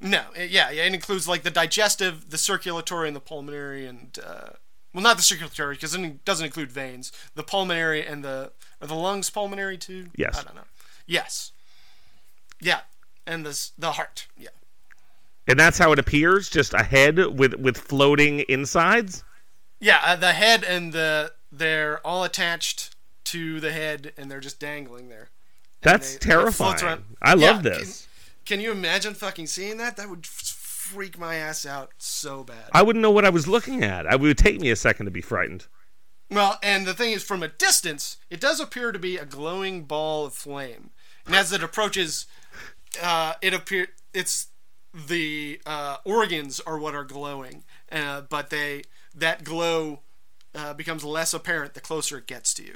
no, 0.00 0.22
it- 0.34 0.50
yeah, 0.50 0.70
yeah, 0.70 0.84
it 0.84 0.94
includes 0.94 1.28
like 1.28 1.42
the 1.42 1.50
digestive, 1.50 2.30
the 2.30 2.38
circulatory, 2.38 3.08
and 3.08 3.14
the 3.14 3.20
pulmonary, 3.20 3.84
and 3.86 4.18
uh, 4.26 4.50
well, 4.94 5.02
not 5.02 5.18
the 5.18 5.22
circulatory 5.22 5.74
because 5.74 5.94
it 5.94 6.24
doesn't 6.24 6.46
include 6.46 6.72
veins. 6.72 7.12
The 7.34 7.42
pulmonary 7.42 8.06
and 8.06 8.24
the 8.24 8.52
are 8.80 8.86
the 8.86 8.94
lungs 8.94 9.28
pulmonary 9.28 9.76
too. 9.76 10.06
Yes. 10.16 10.38
I 10.38 10.44
don't 10.44 10.54
know. 10.54 10.62
Yes. 11.06 11.52
Yeah, 12.60 12.80
and 13.26 13.44
the 13.46 13.70
the 13.78 13.92
heart. 13.92 14.26
Yeah. 14.36 14.48
And 15.46 15.60
that's 15.60 15.76
how 15.78 15.92
it 15.92 15.98
appears, 15.98 16.48
just 16.48 16.72
a 16.74 16.82
head 16.82 17.18
with 17.38 17.54
with 17.54 17.76
floating 17.78 18.44
insides. 18.48 19.22
Yeah, 19.80 20.00
uh, 20.04 20.16
the 20.16 20.32
head 20.32 20.64
and 20.64 20.92
the 20.92 21.32
they're 21.52 21.98
all 22.06 22.24
attached 22.24 22.94
to 23.24 23.60
the 23.60 23.72
head, 23.72 24.12
and 24.16 24.30
they're 24.30 24.40
just 24.40 24.58
dangling 24.58 25.08
there. 25.08 25.28
And 25.82 25.92
That's 25.92 26.12
they- 26.14 26.18
terrifying. 26.18 26.82
around. 26.82 27.04
I 27.22 27.34
love 27.34 27.64
Yeah, 27.64 27.72
this. 27.72 28.08
Can, 28.46 28.58
can 28.58 28.60
you 28.64 28.72
imagine 28.72 29.14
fucking 29.14 29.46
seeing 29.46 29.76
that? 29.78 29.96
That 29.96 30.08
would 30.10 30.26
freak 30.26 31.18
my 31.18 31.36
ass 31.36 31.64
out 31.66 31.92
so 31.98 32.44
bad. 32.44 32.70
I 32.72 32.82
wouldn't 32.82 33.02
know 33.02 33.10
what 33.10 33.24
I 33.24 33.30
was 33.30 33.46
looking 33.48 33.82
at. 33.84 34.06
I, 34.06 34.14
it 34.14 34.20
would 34.20 34.38
take 34.38 34.60
me 34.60 34.70
a 34.70 34.76
second 34.76 35.06
to 35.06 35.10
be 35.12 35.20
frightened. 35.22 35.66
Well, 36.30 36.58
and 36.62 36.86
the 36.86 36.94
thing 36.94 37.12
is, 37.12 37.22
from 37.22 37.42
a 37.42 37.48
distance, 37.48 38.16
it 38.30 38.40
does 38.40 38.60
appear 38.60 38.92
to 38.92 38.98
be 38.98 39.16
a 39.18 39.24
glowing 39.26 39.84
ball 39.84 40.26
of 40.26 40.34
flame, 40.34 40.90
and 41.26 41.34
as 41.34 41.52
it 41.52 41.62
approaches, 41.62 42.26
uh, 43.02 43.34
it 43.42 43.54
appear 43.54 43.88
it's 44.12 44.48
the 44.92 45.60
uh, 45.66 45.96
organs 46.04 46.60
are 46.60 46.78
what 46.78 46.94
are 46.94 47.04
glowing, 47.04 47.64
uh, 47.90 48.22
but 48.22 48.50
they 48.50 48.82
that 49.14 49.44
glow 49.44 50.00
uh, 50.54 50.74
becomes 50.74 51.04
less 51.04 51.34
apparent 51.34 51.74
the 51.74 51.80
closer 51.80 52.18
it 52.18 52.26
gets 52.26 52.54
to 52.54 52.64
you. 52.64 52.74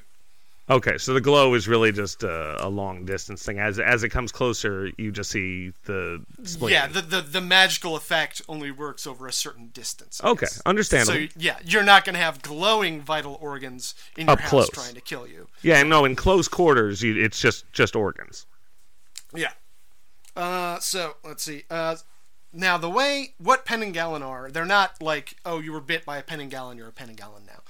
Okay, 0.70 0.98
so 0.98 1.14
the 1.14 1.20
glow 1.22 1.54
is 1.54 1.66
really 1.66 1.92
just 1.92 2.22
a, 2.22 2.62
a 2.62 2.68
long 2.68 3.06
distance 3.06 3.42
thing. 3.42 3.58
As 3.58 3.78
as 3.78 4.02
it 4.04 4.10
comes 4.10 4.30
closer, 4.32 4.90
you 4.98 5.10
just 5.10 5.30
see 5.30 5.72
the 5.84 6.22
spleen. 6.42 6.75
Yeah, 6.75 6.87
the, 6.88 7.00
the 7.00 7.20
the 7.22 7.40
magical 7.40 7.96
effect 7.96 8.42
only 8.50 8.70
works 8.70 9.06
over 9.06 9.26
a 9.26 9.32
certain 9.32 9.68
distance. 9.68 10.20
I 10.22 10.28
Okay, 10.28 10.40
guess. 10.40 10.60
understandable. 10.66 11.14
So 11.20 11.26
yeah, 11.38 11.56
you're 11.64 11.84
not 11.84 12.04
going 12.04 12.16
to 12.16 12.20
have 12.20 12.42
glowing 12.42 13.00
vital 13.00 13.38
organs 13.40 13.94
in 14.18 14.26
your 14.26 14.32
Up 14.34 14.40
house 14.40 14.50
close. 14.50 14.68
trying 14.70 14.94
to 14.94 15.00
kill 15.00 15.26
you. 15.26 15.48
yeah, 15.62 15.82
no, 15.84 16.04
in 16.04 16.14
close 16.16 16.48
quarters, 16.48 17.00
you, 17.02 17.16
it's 17.16 17.40
just 17.40 17.64
just 17.72 17.96
organs. 17.96 18.44
Yeah. 19.34 19.52
Uh, 20.38 20.78
so 20.78 21.16
let's 21.25 21.42
see. 21.42 21.64
Uh, 21.68 21.97
now 22.52 22.78
the 22.78 22.88
way 22.88 23.35
what 23.38 23.66
Penanggalan 23.66 24.23
are, 24.25 24.50
they're 24.50 24.64
not 24.64 25.02
like 25.02 25.35
oh 25.45 25.59
you 25.59 25.73
were 25.73 25.80
bit 25.80 26.04
by 26.04 26.16
a 26.18 26.23
Penanggalan, 26.23 26.76
you're 26.76 26.88
a 26.88 26.92
Penanggalan 26.92 27.45
now. 27.47 27.62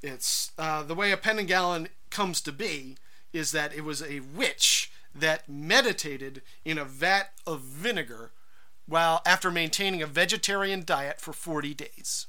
It's 0.00 0.52
uh, 0.56 0.84
the 0.84 0.94
way 0.94 1.10
a 1.10 1.16
Penanggalan 1.16 1.88
comes 2.10 2.40
to 2.42 2.52
be 2.52 2.96
is 3.32 3.50
that 3.50 3.74
it 3.74 3.84
was 3.84 4.02
a 4.02 4.20
witch 4.20 4.92
that 5.14 5.48
meditated 5.48 6.42
in 6.64 6.78
a 6.78 6.84
vat 6.84 7.32
of 7.44 7.60
vinegar 7.60 8.30
while 8.86 9.20
after 9.26 9.50
maintaining 9.50 10.00
a 10.00 10.06
vegetarian 10.06 10.84
diet 10.84 11.20
for 11.20 11.32
40 11.32 11.74
days. 11.74 12.26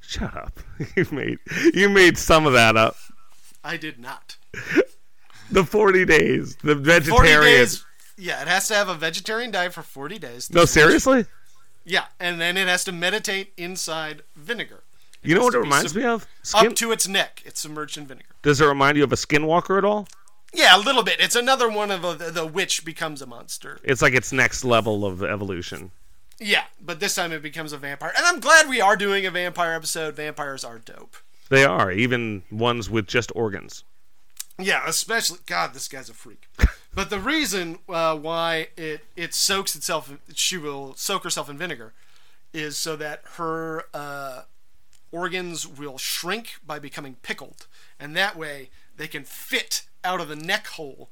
Shut 0.00 0.36
up. 0.36 0.60
you 0.96 1.06
made 1.10 1.38
you 1.74 1.88
made 1.88 2.18
some 2.18 2.46
of 2.46 2.52
that 2.52 2.76
up. 2.76 2.96
I 3.64 3.76
did 3.76 3.98
not. 3.98 4.36
The 5.50 5.62
forty 5.62 6.06
days, 6.06 6.56
the 6.62 6.74
40 6.74 6.82
vegetarian. 6.82 7.42
days. 7.42 7.84
Yeah, 8.16 8.42
it 8.42 8.48
has 8.48 8.68
to 8.68 8.74
have 8.74 8.88
a 8.88 8.94
vegetarian 8.94 9.50
diet 9.50 9.72
for 9.72 9.82
40 9.82 10.18
days. 10.18 10.50
No, 10.52 10.64
seriously. 10.64 11.26
Yeah, 11.84 12.04
and 12.20 12.40
then 12.40 12.56
it 12.56 12.68
has 12.68 12.84
to 12.84 12.92
meditate 12.92 13.52
inside 13.56 14.22
vinegar. 14.36 14.84
You 15.22 15.34
know 15.34 15.42
what 15.42 15.54
it 15.54 15.58
reminds 15.58 15.92
sub- 15.92 16.00
me 16.02 16.06
of? 16.06 16.26
Skin, 16.42 16.66
Up 16.68 16.74
to 16.76 16.92
its 16.92 17.08
neck, 17.08 17.42
it's 17.44 17.60
submerged 17.60 17.96
in 17.98 18.06
vinegar. 18.06 18.28
does 18.42 18.60
it 18.60 18.66
remind 18.66 18.96
you 18.98 19.04
of 19.04 19.12
a 19.12 19.16
skinwalker 19.16 19.78
at 19.78 19.84
all? 19.84 20.06
Yeah, 20.52 20.76
a 20.76 20.78
little 20.78 21.02
bit. 21.02 21.16
It's 21.18 21.34
another 21.34 21.68
one 21.68 21.90
of 21.90 22.02
the, 22.02 22.30
the 22.30 22.46
witch 22.46 22.84
becomes 22.84 23.20
a 23.20 23.26
monster. 23.26 23.80
It's 23.82 24.00
like 24.02 24.14
its 24.14 24.32
next 24.32 24.64
level 24.64 25.04
of 25.04 25.22
evolution. 25.22 25.90
Yeah, 26.38 26.64
but 26.80 27.00
this 27.00 27.14
time 27.14 27.32
it 27.32 27.42
becomes 27.42 27.72
a 27.72 27.78
vampire. 27.78 28.12
And 28.16 28.24
I'm 28.26 28.38
glad 28.38 28.68
we 28.68 28.80
are 28.80 28.96
doing 28.96 29.26
a 29.26 29.30
vampire 29.30 29.72
episode. 29.72 30.14
Vampires 30.16 30.62
are 30.62 30.78
dope. 30.78 31.16
They 31.48 31.64
are 31.64 31.90
even 31.90 32.42
ones 32.50 32.88
with 32.88 33.06
just 33.06 33.32
organs. 33.34 33.82
Yeah, 34.58 34.82
especially 34.86 35.38
God, 35.46 35.74
this 35.74 35.88
guy's 35.88 36.08
a 36.08 36.14
freak. 36.14 36.48
But 36.94 37.10
the 37.10 37.18
reason 37.18 37.78
uh, 37.88 38.16
why 38.16 38.68
it 38.76 39.04
it 39.16 39.34
soaks 39.34 39.74
itself, 39.74 40.12
she 40.34 40.56
will 40.56 40.94
soak 40.94 41.24
herself 41.24 41.50
in 41.50 41.58
vinegar, 41.58 41.92
is 42.52 42.76
so 42.76 42.96
that 42.96 43.22
her 43.34 43.84
uh, 43.92 44.42
organs 45.10 45.66
will 45.66 45.98
shrink 45.98 46.56
by 46.66 46.78
becoming 46.78 47.16
pickled, 47.22 47.66
and 47.98 48.16
that 48.16 48.36
way 48.36 48.70
they 48.96 49.08
can 49.08 49.24
fit 49.24 49.82
out 50.04 50.20
of 50.20 50.28
the 50.28 50.36
neck 50.36 50.66
hole 50.68 51.08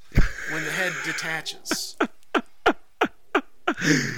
when 0.51 0.65
the 0.65 0.71
head 0.71 0.93
detaches. 1.05 1.97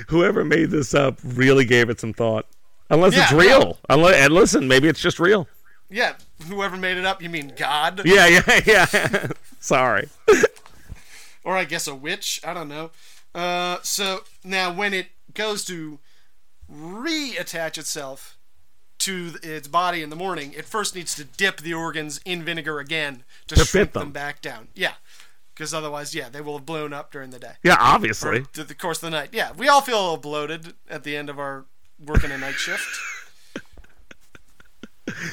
Whoever 0.09 0.44
made 0.44 0.71
this 0.71 0.94
up 0.94 1.18
really 1.25 1.64
gave 1.64 1.88
it 1.88 2.00
some 2.00 2.12
thought. 2.12 2.47
Unless 2.90 3.16
it's 3.16 3.33
Yeah, 3.33 3.38
real. 3.38 3.78
Unless, 3.88 4.16
and 4.16 4.35
listen, 4.35 4.68
maybe 4.68 4.88
it's 4.88 5.00
just 5.00 5.18
real. 5.18 5.49
Yeah, 5.88 6.14
whoever 6.49 6.76
made 6.76 6.97
it 6.97 7.06
up, 7.06 7.23
you 7.23 7.30
mean 7.30 7.52
God? 7.56 8.02
Yeah, 8.04 8.26
yeah, 8.26 8.61
yeah. 8.66 9.28
Sorry. 9.61 10.09
or 11.44 11.56
I 11.56 11.64
guess 11.64 11.86
a 11.86 11.94
witch. 11.94 12.40
I 12.44 12.52
don't 12.54 12.68
know. 12.68 12.90
Uh, 13.34 13.78
so 13.82 14.20
now, 14.42 14.72
when 14.72 14.92
it 14.94 15.08
goes 15.34 15.64
to 15.66 15.98
reattach 16.72 17.76
itself 17.78 18.36
to 19.00 19.34
its 19.42 19.68
body 19.68 20.02
in 20.02 20.10
the 20.10 20.16
morning, 20.16 20.52
it 20.56 20.64
first 20.64 20.94
needs 20.94 21.14
to 21.16 21.24
dip 21.24 21.58
the 21.60 21.74
organs 21.74 22.20
in 22.24 22.42
vinegar 22.42 22.78
again 22.80 23.24
to, 23.48 23.54
To 23.56 23.64
shrink 23.64 23.92
them. 23.92 24.00
them. 24.04 24.12
back 24.12 24.40
down. 24.40 24.68
Yeah, 24.74 24.94
because 25.54 25.74
otherwise, 25.74 26.14
yeah, 26.14 26.28
they 26.28 26.40
will 26.40 26.56
have 26.58 26.64
blown 26.66 26.92
up 26.92 27.10
during 27.12 27.30
the 27.30 27.38
day 27.38 27.52
Yeah, 27.62 27.74
or 27.74 27.78
obviously. 27.80 28.44
through 28.52 28.64
the 28.64 28.74
course 28.74 28.98
of 28.98 29.10
the 29.10 29.10
night. 29.10 29.30
Yeah, 29.32 29.52
we 29.52 29.68
all 29.68 29.80
feel 29.82 29.98
a 29.98 30.02
little 30.02 30.16
bloated 30.16 30.74
at 30.88 31.02
the 31.04 31.16
end 31.16 31.28
of 31.28 31.38
our 31.38 31.64
working 32.04 32.30
a 32.30 32.38
night 32.38 32.54
shift. 32.54 32.86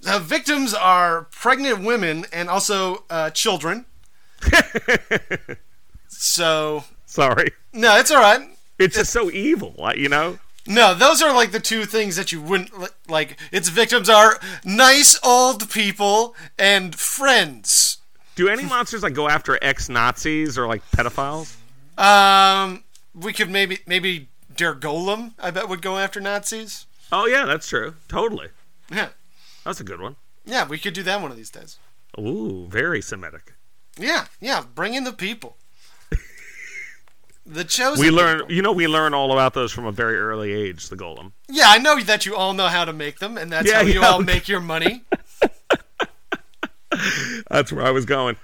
The 0.00 0.18
victims 0.18 0.74
are 0.74 1.22
pregnant 1.30 1.82
women 1.82 2.26
and 2.30 2.50
also 2.50 3.04
uh, 3.08 3.30
children. 3.30 3.86
So 6.08 6.84
Sorry. 7.06 7.50
no, 7.72 7.96
it's 7.96 8.10
all 8.10 8.20
right. 8.20 8.48
It's 8.78 8.96
just 8.96 9.12
so 9.12 9.30
evil, 9.30 9.74
you 9.96 10.08
know? 10.08 10.38
No, 10.66 10.94
those 10.94 11.20
are 11.22 11.34
like 11.34 11.52
the 11.52 11.60
two 11.60 11.84
things 11.84 12.16
that 12.16 12.32
you 12.32 12.40
wouldn't 12.40 12.70
like. 13.08 13.38
Its 13.52 13.68
victims 13.68 14.08
are 14.08 14.38
nice 14.64 15.18
old 15.22 15.70
people 15.70 16.34
and 16.58 16.94
friends. 16.94 17.98
Do 18.34 18.48
any 18.48 18.64
monsters 18.64 19.02
like 19.02 19.12
go 19.14 19.28
after 19.28 19.58
ex 19.62 19.88
Nazis 19.88 20.56
or 20.58 20.66
like 20.66 20.82
pedophiles? 20.90 21.54
Um, 21.98 22.82
we 23.14 23.32
could 23.32 23.50
maybe 23.50 23.78
maybe 23.86 24.28
Der 24.56 24.74
Golem. 24.74 25.34
I 25.38 25.50
bet 25.50 25.68
would 25.68 25.82
go 25.82 25.98
after 25.98 26.18
Nazis. 26.20 26.86
Oh 27.12 27.26
yeah, 27.26 27.44
that's 27.44 27.68
true. 27.68 27.94
Totally. 28.08 28.48
Yeah, 28.90 29.10
That's 29.64 29.80
a 29.80 29.84
good 29.84 30.00
one. 30.00 30.16
yeah, 30.44 30.66
we 30.66 30.78
could 30.78 30.94
do 30.94 31.02
that 31.04 31.20
one 31.22 31.30
of 31.30 31.36
these 31.36 31.50
days. 31.50 31.78
Ooh, 32.18 32.66
very 32.68 33.00
Semitic. 33.00 33.52
Yeah, 33.98 34.26
yeah, 34.40 34.64
bring 34.74 34.94
in 34.94 35.04
the 35.04 35.12
people. 35.12 35.56
The 37.46 37.62
chosen. 37.64 38.00
We 38.00 38.10
learn, 38.10 38.38
people. 38.40 38.52
you 38.54 38.62
know, 38.62 38.72
we 38.72 38.86
learn 38.88 39.12
all 39.12 39.30
about 39.32 39.52
those 39.52 39.70
from 39.70 39.84
a 39.84 39.92
very 39.92 40.16
early 40.16 40.52
age. 40.52 40.88
The 40.88 40.96
golem. 40.96 41.32
Yeah, 41.48 41.66
I 41.68 41.76
know 41.78 42.00
that 42.00 42.24
you 42.24 42.34
all 42.34 42.54
know 42.54 42.68
how 42.68 42.86
to 42.86 42.92
make 42.92 43.18
them, 43.18 43.36
and 43.36 43.52
that's 43.52 43.68
Yeah, 43.68 43.76
how 43.76 43.82
you 43.82 44.00
yeah, 44.00 44.08
all 44.08 44.22
make 44.22 44.48
your 44.48 44.60
money. 44.60 45.02
That's 47.50 47.72
where 47.72 47.84
I 47.84 47.90
was 47.90 48.04
going. 48.06 48.36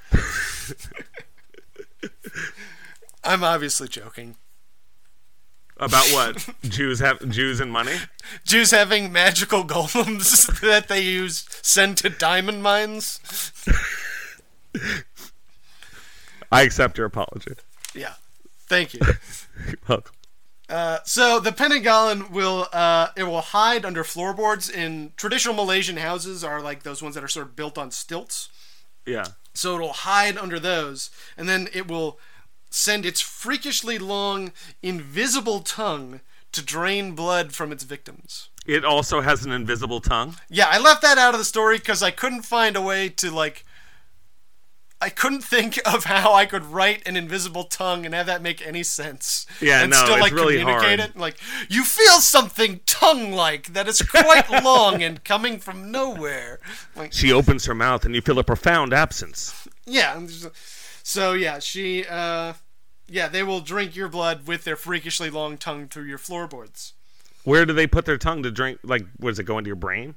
I'm 3.25 3.45
obviously 3.45 3.89
joking. 3.89 4.37
About 5.77 6.05
what? 6.09 6.49
Jews 6.65 6.99
have 7.01 7.27
Jews 7.31 7.61
and 7.61 7.73
money. 7.73 7.95
Jews 8.45 8.71
having 8.71 9.13
magical 9.13 9.65
golems 9.65 10.61
that 10.63 10.89
they 10.89 11.01
use 11.01 11.47
send 11.63 11.97
to 11.99 12.11
diamond 12.11 12.63
mines. 12.63 13.21
I 16.51 16.63
accept 16.63 16.99
your 16.99 17.07
apology. 17.07 17.53
Yeah, 17.95 18.15
thank 18.69 18.95
you. 18.95 19.01
You're 19.67 19.77
welcome. 19.89 20.15
Uh, 20.69 20.99
so 21.05 21.41
the 21.41 21.51
Pentagon 21.51 22.31
will 22.31 22.69
uh, 22.73 23.09
it 23.17 23.25
will 23.25 23.41
hide 23.41 23.85
under 23.85 24.05
floorboards 24.05 24.71
in 24.71 25.13
traditional 25.17 25.55
Malaysian 25.55 25.97
houses 25.97 26.45
are 26.45 26.61
like 26.61 26.85
those 26.85 27.03
ones 27.03 27.17
that 27.17 27.25
are 27.25 27.29
sort 27.29 27.47
of 27.47 27.57
built 27.57 27.77
on 27.77 27.91
stilts. 27.91 28.49
Yeah. 29.05 29.25
So 29.53 29.75
it'll 29.75 29.93
hide 29.93 30.39
under 30.39 30.61
those, 30.61 31.11
and 31.37 31.49
then 31.49 31.69
it 31.73 31.89
will 31.89 32.21
send 32.71 33.05
its 33.05 33.21
freakishly 33.21 33.99
long, 33.99 34.53
invisible 34.81 35.61
tongue 35.61 36.21
to 36.53 36.63
drain 36.63 37.13
blood 37.17 37.53
from 37.53 37.73
its 37.73 37.83
victims. 37.83 38.49
It 38.65 38.85
also 38.85 39.21
has 39.21 39.45
an 39.45 39.53
invisible 39.53 40.01
tongue. 40.01 40.37
Yeah, 40.49 40.69
I 40.71 40.79
left 40.79 41.03
that 41.03 41.19
out 41.19 41.35
of 41.35 41.41
the 41.41 41.45
story 41.45 41.79
because 41.79 42.03
I 42.03 42.13
couldn't 42.13 42.43
find 42.43 42.77
a 42.77 42.83
way 42.83 43.09
to 43.09 43.31
like. 43.31 43.65
I 45.03 45.09
couldn't 45.09 45.43
think 45.43 45.79
of 45.87 46.05
how 46.05 46.35
I 46.35 46.47
could 46.47 46.65
write 46.65 47.07
an 47.07 47.17
invisible 47.17 47.65
tongue 47.65 48.05
and 48.05 48.15
have 48.15 48.27
that 48.27 48.43
make 48.43 48.65
any 48.67 48.83
sense. 48.83 49.47
Yeah, 49.61 49.83
and 49.83 49.91
no, 49.91 49.97
still 49.97 50.15
it's 50.15 50.23
like 50.23 50.33
really 50.33 50.59
communicate 50.59 50.99
hard. 51.01 51.11
it. 51.11 51.17
Like 51.17 51.37
you 51.69 51.85
feel 51.85 52.21
something 52.21 52.81
tongue-like 52.87 53.73
that 53.73 53.89
is 53.89 54.03
quite 54.03 54.51
long 54.65 55.03
and 55.03 55.23
coming 55.25 55.59
from 55.59 55.91
nowhere. 55.91 56.61
Like 56.95 57.13
She 57.13 57.33
opens 57.33 57.65
her 57.67 57.75
mouth 57.75 58.05
and 58.05 58.15
you 58.15 58.21
feel 58.21 58.39
a 58.39 58.45
profound 58.45 58.93
absence. 58.93 59.67
yeah, 59.87 60.21
so 61.03 61.33
yeah, 61.33 61.59
she 61.59 62.05
uh, 62.07 62.53
yeah, 63.09 63.29
they 63.29 63.43
will 63.43 63.61
drink 63.61 63.97
your 63.97 64.09
blood 64.09 64.47
with 64.47 64.65
their 64.65 64.77
freakishly 64.77 65.31
long 65.31 65.57
tongue 65.57 65.89
through 65.89 66.05
your 66.05 66.19
floorboards. 66.19 66.93
Where 67.45 67.65
do 67.65 67.73
they 67.73 67.87
put 67.87 68.05
their 68.05 68.19
tongue 68.19 68.43
to 68.43 68.51
drink? 68.51 68.81
Like, 68.85 69.07
was 69.19 69.39
it 69.39 69.45
go 69.45 69.57
into 69.57 69.69
your 69.69 69.77
brain? 69.77 70.15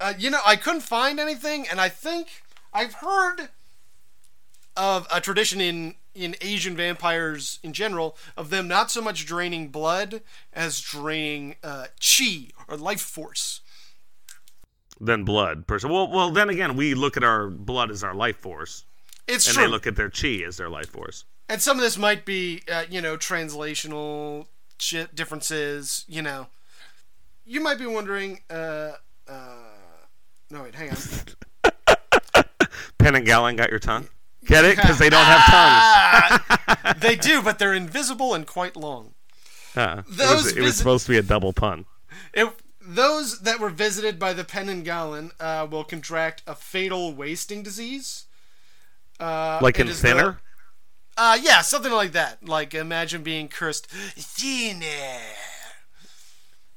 Uh, 0.00 0.14
you 0.18 0.30
know, 0.30 0.40
I 0.46 0.56
couldn't 0.56 0.80
find 0.80 1.20
anything, 1.20 1.66
and 1.70 1.78
I 1.80 1.88
think 1.90 2.42
I've 2.72 2.94
heard 2.94 3.50
of 4.78 5.06
a 5.12 5.20
tradition 5.20 5.60
in 5.60 5.94
in 6.14 6.34
Asian 6.40 6.74
vampires 6.76 7.60
in 7.62 7.72
general 7.72 8.16
of 8.36 8.50
them 8.50 8.66
not 8.66 8.90
so 8.90 9.00
much 9.00 9.24
draining 9.26 9.68
blood 9.68 10.20
as 10.52 10.80
draining 10.80 11.54
uh, 11.62 11.86
chi 12.00 12.48
or 12.66 12.76
life 12.76 13.00
force. 13.00 13.60
Than 15.00 15.22
blood, 15.24 15.66
person. 15.68 15.90
Well, 15.90 16.10
well, 16.10 16.30
then 16.30 16.48
again, 16.48 16.74
we 16.76 16.94
look 16.94 17.16
at 17.16 17.22
our 17.22 17.48
blood 17.48 17.90
as 17.92 18.02
our 18.02 18.14
life 18.14 18.36
force, 18.38 18.84
It's 19.28 19.44
true. 19.44 19.50
and 19.50 19.54
true, 19.54 19.64
they 19.66 19.70
look 19.70 19.86
at 19.86 19.94
their 19.94 20.10
chi 20.10 20.42
as 20.44 20.56
their 20.56 20.68
life 20.68 20.88
force. 20.90 21.24
and 21.48 21.62
some 21.62 21.76
of 21.76 21.82
this 21.84 21.96
might 21.96 22.24
be 22.24 22.62
uh, 22.72 22.84
you 22.90 23.00
know 23.00 23.16
translational 23.16 24.46
shit 24.78 25.14
differences. 25.14 26.04
You 26.08 26.22
know, 26.22 26.48
you 27.46 27.60
might 27.60 27.78
be 27.78 27.86
wondering. 27.86 28.40
Uh, 28.50 28.92
uh, 29.28 29.54
no, 30.50 30.62
wait, 30.64 30.74
hang 30.74 30.90
on. 30.90 30.96
Pen 32.98 33.14
and 33.14 33.24
Gallon 33.24 33.54
got 33.54 33.70
your 33.70 33.78
tongue. 33.78 34.08
Get 34.48 34.64
it? 34.64 34.76
Because 34.76 34.98
they 34.98 35.08
don't 35.10 35.24
have 35.24 35.44
tongues. 35.44 36.66
Ah, 36.80 36.94
they 37.00 37.14
do, 37.16 37.42
but 37.42 37.58
they're 37.58 37.74
invisible 37.74 38.34
and 38.34 38.46
quite 38.46 38.76
long. 38.76 39.14
Huh. 39.74 40.02
it 40.08 40.16
Those 40.16 40.44
was, 40.44 40.46
it 40.56 40.60
was 40.60 40.64
visit- 40.70 40.78
supposed 40.78 41.06
to 41.06 41.12
be 41.12 41.18
a 41.18 41.22
double 41.22 41.52
pun. 41.52 41.84
It, 42.34 42.48
those 42.80 43.40
that 43.40 43.60
were 43.60 43.68
visited 43.70 44.18
by 44.18 44.32
the 44.32 44.44
Penanggalan 44.44 45.32
uh, 45.38 45.66
will 45.70 45.84
contract 45.84 46.42
a 46.46 46.54
fatal 46.54 47.14
wasting 47.14 47.62
disease. 47.62 48.24
Uh, 49.20 49.58
Like 49.62 49.78
in 49.78 49.88
is 49.88 50.00
the- 50.00 50.08
Thinner? 50.08 50.40
uh, 51.16 51.38
yeah, 51.40 51.60
something 51.60 51.92
like 51.92 52.12
that. 52.12 52.44
Like 52.46 52.72
imagine 52.74 53.22
being 53.22 53.48
cursed 53.48 53.86
thinner. 53.88 55.20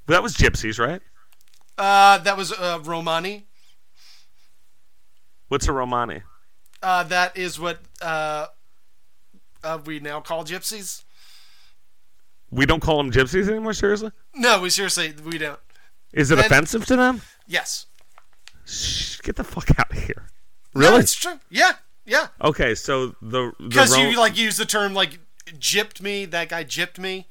That 0.08 0.22
was 0.22 0.36
gypsies, 0.36 0.78
right? 0.80 1.02
Uh, 1.78 2.18
that 2.20 2.36
was 2.36 2.52
uh, 2.52 2.80
Romani. 2.84 3.46
What's 5.48 5.68
a 5.68 5.72
Romani? 5.72 6.24
Uh, 6.84 7.04
that 7.04 7.38
is 7.38 7.60
what 7.60 7.80
uh, 8.02 8.48
uh, 9.64 9.78
we 9.86 10.00
now 10.00 10.20
call 10.20 10.44
gypsies. 10.44 11.04
We 12.50 12.66
don't 12.66 12.82
call 12.82 12.98
them 12.98 13.12
gypsies 13.12 13.48
anymore, 13.48 13.74
seriously? 13.74 14.12
No, 14.36 14.62
we 14.62 14.70
seriously 14.70 15.14
we 15.24 15.38
don't. 15.38 15.60
Is 16.14 16.32
it 16.32 16.38
And- 16.38 16.46
offensive 16.48 16.86
to 16.88 16.96
them? 16.96 17.22
Yes. 17.48 17.86
Shh, 18.66 19.20
get 19.22 19.36
the 19.36 19.44
fuck 19.44 19.70
out 19.80 19.92
of 19.92 19.98
here. 20.04 20.28
No, 20.74 20.82
Really? 20.90 21.00
it's 21.02 21.16
true. 21.16 21.40
Yeah, 21.50 21.74
yeah. 22.06 22.28
Okay, 22.42 22.76
so 22.76 23.08
the. 23.22 23.52
the 23.60 23.68
Because 23.70 23.96
Ro- 23.98 24.04
you 24.10 24.18
like 24.18 24.38
use 24.38 24.58
the 24.58 24.66
term 24.66 24.94
like 24.94 25.20
gypped 25.48 26.02
me. 26.02 26.26
That 26.26 26.50
guy 26.50 26.64
gypped 26.64 26.98
me. 26.98 27.28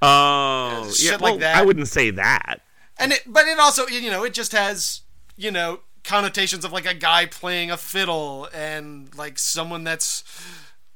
Oh, 0.00 0.84
yeah, 0.86 0.90
shit 0.92 1.20
well, 1.20 1.32
like 1.32 1.40
that. 1.40 1.56
I 1.56 1.62
wouldn't 1.62 1.88
say 1.88 2.10
that. 2.10 2.60
and 2.98 3.12
it 3.12 3.22
but 3.26 3.46
it 3.46 3.58
also 3.58 3.86
you 3.86 4.10
know 4.10 4.24
it 4.24 4.34
just 4.34 4.52
has 4.52 5.02
you 5.36 5.50
know 5.50 5.80
connotations 6.04 6.64
of 6.64 6.72
like 6.72 6.86
a 6.86 6.94
guy 6.94 7.26
playing 7.26 7.70
a 7.70 7.76
fiddle 7.76 8.48
and 8.54 9.14
like 9.16 9.38
someone 9.38 9.84
that's 9.84 10.24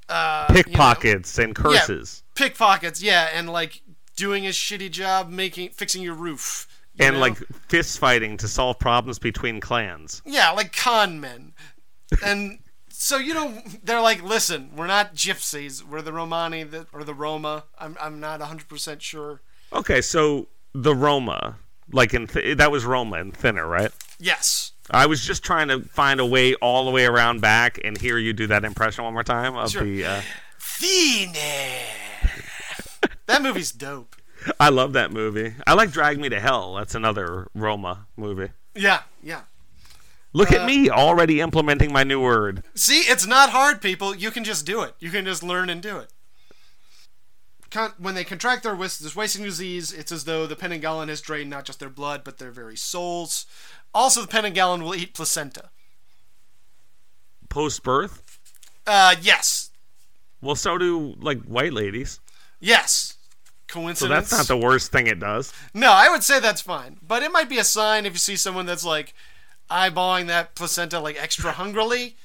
uh 0.09 0.47
you 0.49 0.55
know, 0.57 0.63
Pickpockets 0.63 1.39
and 1.39 1.55
curses. 1.55 2.23
pickpockets 2.35 3.03
yeah 3.03 3.29
and 3.33 3.49
like 3.49 3.83
doing 4.17 4.47
a 4.47 4.51
shitty 4.51 4.91
job 4.91 5.29
making 5.31 5.71
fixing 5.71 6.03
your 6.03 6.15
roof 6.15 6.67
you 6.95 7.05
and 7.07 7.15
know? 7.17 7.21
like 7.21 7.37
fist 7.69 7.99
fighting 7.99 8.37
to 8.39 8.49
solve 8.49 8.79
problems 8.79 9.19
between 9.19 9.61
clans. 9.61 10.23
yeah 10.25 10.51
like 10.51 10.75
con 10.75 11.21
men 11.21 11.53
and 12.25 12.59
so 12.89 13.17
you 13.19 13.35
know 13.35 13.61
they're 13.85 14.01
like 14.01 14.23
listen 14.23 14.71
we're 14.77 14.87
not 14.87 15.15
gypsies 15.15 15.83
we're 15.83 16.03
the 16.03 16.13
romani 16.13 16.63
that 16.63 16.87
or 16.93 17.05
the 17.05 17.15
roma 17.15 17.65
i'm, 17.79 17.97
I'm 18.01 18.21
not 18.21 18.41
100% 18.41 19.01
sure 19.01 19.41
Okay, 19.73 20.01
so 20.01 20.47
the 20.75 20.95
Roma, 20.95 21.57
like 21.91 22.15
in 22.15 22.29
th- 22.29 22.57
that 22.59 22.71
was 22.71 22.85
Roma 22.85 23.17
and 23.17 23.37
thinner, 23.37 23.67
right? 23.67 23.91
yes 24.21 24.71
I 24.91 25.07
was 25.07 25.25
just 25.25 25.43
trying 25.43 25.69
to 25.69 25.81
find 25.83 26.21
a 26.21 26.27
way 26.27 26.55
all 26.55 26.85
the 26.85 26.91
way 26.91 27.07
around 27.07 27.41
back 27.41 27.79
and 27.85 27.99
hear 27.99 28.19
you 28.19 28.33
do 28.33 28.47
that 28.49 28.65
impression 28.65 29.05
one 29.05 29.13
more 29.15 29.25
time 29.25 29.57
of 29.57 29.71
Sure. 29.71 29.83
the. 29.85 30.05
Uh, 30.05 30.21
that 33.27 33.43
movie's 33.43 33.73
dope 33.73 34.15
I 34.61 34.69
love 34.69 34.93
that 34.93 35.11
movie. 35.11 35.55
I 35.67 35.73
like 35.75 35.91
Drag 35.91 36.21
Me 36.21 36.29
to 36.29 36.39
Hell. 36.39 36.75
That's 36.75 36.95
another 36.95 37.49
Roma 37.55 38.07
movie. 38.17 38.51
yeah 38.75 39.01
yeah 39.23 39.43
Look 40.33 40.53
Uh, 40.53 40.57
at 40.57 40.67
me 40.67 40.91
already 40.91 41.41
implementing 41.41 41.93
my 41.93 42.05
new 42.05 42.21
word. 42.21 42.63
See, 42.75 43.01
it's 43.01 43.27
not 43.27 43.51
hard, 43.51 43.81
people. 43.81 44.15
You 44.15 44.31
can 44.31 44.45
just 44.45 44.67
do 44.67 44.83
it. 44.83 44.95
You 45.01 45.11
can 45.11 45.25
just 45.25 45.43
learn 45.43 45.71
and 45.71 45.81
do 45.83 45.97
it. 45.97 46.11
Con- 47.77 47.93
when 47.99 48.15
they 48.15 48.25
contract 48.25 48.63
their 48.63 48.75
wis- 48.75 48.97
this 48.97 49.15
wasting 49.15 49.45
disease, 49.45 49.93
it's 49.93 50.11
as 50.11 50.25
though 50.25 50.47
the 50.47 50.57
Penanggalan 50.57 51.09
has 51.09 51.21
drained 51.21 51.51
not 51.51 51.67
just 51.67 51.79
their 51.79 51.91
blood, 51.91 52.25
but 52.25 52.39
their 52.39 52.51
very 52.51 52.75
souls. 52.75 53.45
Also, 53.93 54.23
the 54.23 54.29
Penanggalan 54.29 54.83
will 54.83 54.95
eat 54.95 55.13
placenta. 55.13 55.69
Post 57.51 57.83
birth? 57.83 58.39
Uh, 58.87 59.17
yes. 59.21 59.73
Well, 60.41 60.55
so 60.55 60.79
do 60.79 61.17
like 61.21 61.43
white 61.43 61.75
ladies. 61.75 62.19
Yes. 62.61 63.19
Coincidence. 63.69 63.99
So 63.99 64.09
that's 64.09 64.33
not 64.33 64.47
the 64.49 64.57
worst 64.57 64.91
thing 64.91 65.07
it 65.07 65.21
does. 65.21 65.53
No, 65.75 65.93
I 65.93 66.09
would 66.09 66.23
say 66.23 66.41
that's 66.41 66.63
fine. 66.63 66.97
But 67.07 67.23
it 67.23 67.31
might 67.31 67.51
be 67.51 67.59
a 67.59 67.65
sign 67.65 68.07
if 68.07 68.15
you 68.15 68.19
see 68.19 68.37
someone 68.37 68.65
that's 68.65 68.87
like 68.87 69.13
eyeballing 69.71 70.29
that 70.29 70.55
placenta 70.55 70.99
like 70.99 71.23
extra 71.23 71.53
hungrily. 71.53 72.17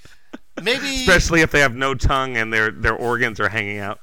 Maybe. 0.64 0.96
Especially 0.96 1.42
if 1.42 1.52
they 1.52 1.60
have 1.60 1.76
no 1.76 1.94
tongue 1.94 2.38
and 2.38 2.54
their 2.54 2.72
their 2.72 2.96
organs 2.96 3.38
are 3.42 3.50
hanging 3.50 3.80
out. 3.80 4.00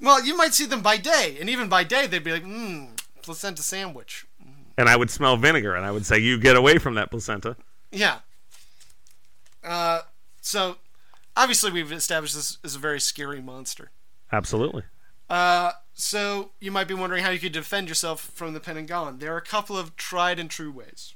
Well, 0.00 0.24
you 0.24 0.36
might 0.36 0.54
see 0.54 0.66
them 0.66 0.82
by 0.82 0.96
day, 0.96 1.36
and 1.40 1.48
even 1.48 1.68
by 1.68 1.84
day, 1.84 2.06
they'd 2.06 2.24
be 2.24 2.32
like, 2.32 2.44
mmm, 2.44 2.98
placenta 3.22 3.62
sandwich. 3.62 4.26
And 4.76 4.88
I 4.88 4.96
would 4.96 5.10
smell 5.10 5.36
vinegar, 5.36 5.74
and 5.74 5.86
I 5.86 5.92
would 5.92 6.04
say, 6.04 6.18
"You 6.18 6.36
get 6.38 6.56
away 6.56 6.78
from 6.78 6.94
that 6.96 7.10
placenta." 7.10 7.56
Yeah. 7.92 8.18
Uh, 9.62 10.00
so 10.40 10.76
obviously 11.36 11.70
we've 11.70 11.92
established 11.92 12.34
this 12.34 12.58
as 12.64 12.74
a 12.74 12.78
very 12.78 13.00
scary 13.00 13.40
monster. 13.40 13.90
Absolutely. 14.32 14.82
Uh, 15.30 15.72
so 15.94 16.50
you 16.60 16.70
might 16.70 16.88
be 16.88 16.94
wondering 16.94 17.24
how 17.24 17.30
you 17.30 17.38
could 17.38 17.52
defend 17.52 17.88
yourself 17.88 18.20
from 18.34 18.52
the 18.52 18.60
Penanggalan. 18.60 19.20
There 19.20 19.32
are 19.32 19.38
a 19.38 19.42
couple 19.42 19.78
of 19.78 19.96
tried 19.96 20.38
and 20.38 20.50
true 20.50 20.70
ways. 20.70 21.14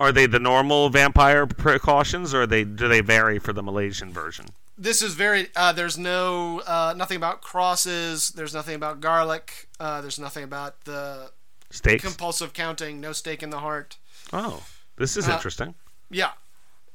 Are 0.00 0.10
they 0.12 0.24
the 0.26 0.40
normal 0.40 0.88
vampire 0.88 1.46
precautions, 1.46 2.32
or 2.34 2.46
they 2.46 2.64
do 2.64 2.88
they 2.88 3.02
vary 3.02 3.38
for 3.38 3.52
the 3.52 3.62
Malaysian 3.62 4.12
version? 4.12 4.46
This 4.78 5.02
is 5.02 5.12
very. 5.14 5.48
Uh, 5.54 5.72
there's 5.72 5.98
no 5.98 6.60
uh, 6.66 6.94
nothing 6.96 7.18
about 7.18 7.42
crosses. 7.42 8.30
There's 8.30 8.54
nothing 8.54 8.74
about 8.74 9.00
garlic. 9.00 9.68
Uh, 9.78 10.00
there's 10.00 10.18
nothing 10.18 10.42
about 10.42 10.84
the 10.86 11.30
Steaks. 11.70 12.02
compulsive 12.02 12.54
counting. 12.54 12.98
No 13.00 13.12
stake 13.12 13.42
in 13.42 13.50
the 13.50 13.58
heart. 13.60 13.98
oh, 14.32 14.62
this 14.96 15.18
is 15.18 15.28
Uh, 15.28 15.32
interesting. 15.34 15.74
Yeah. 16.10 16.30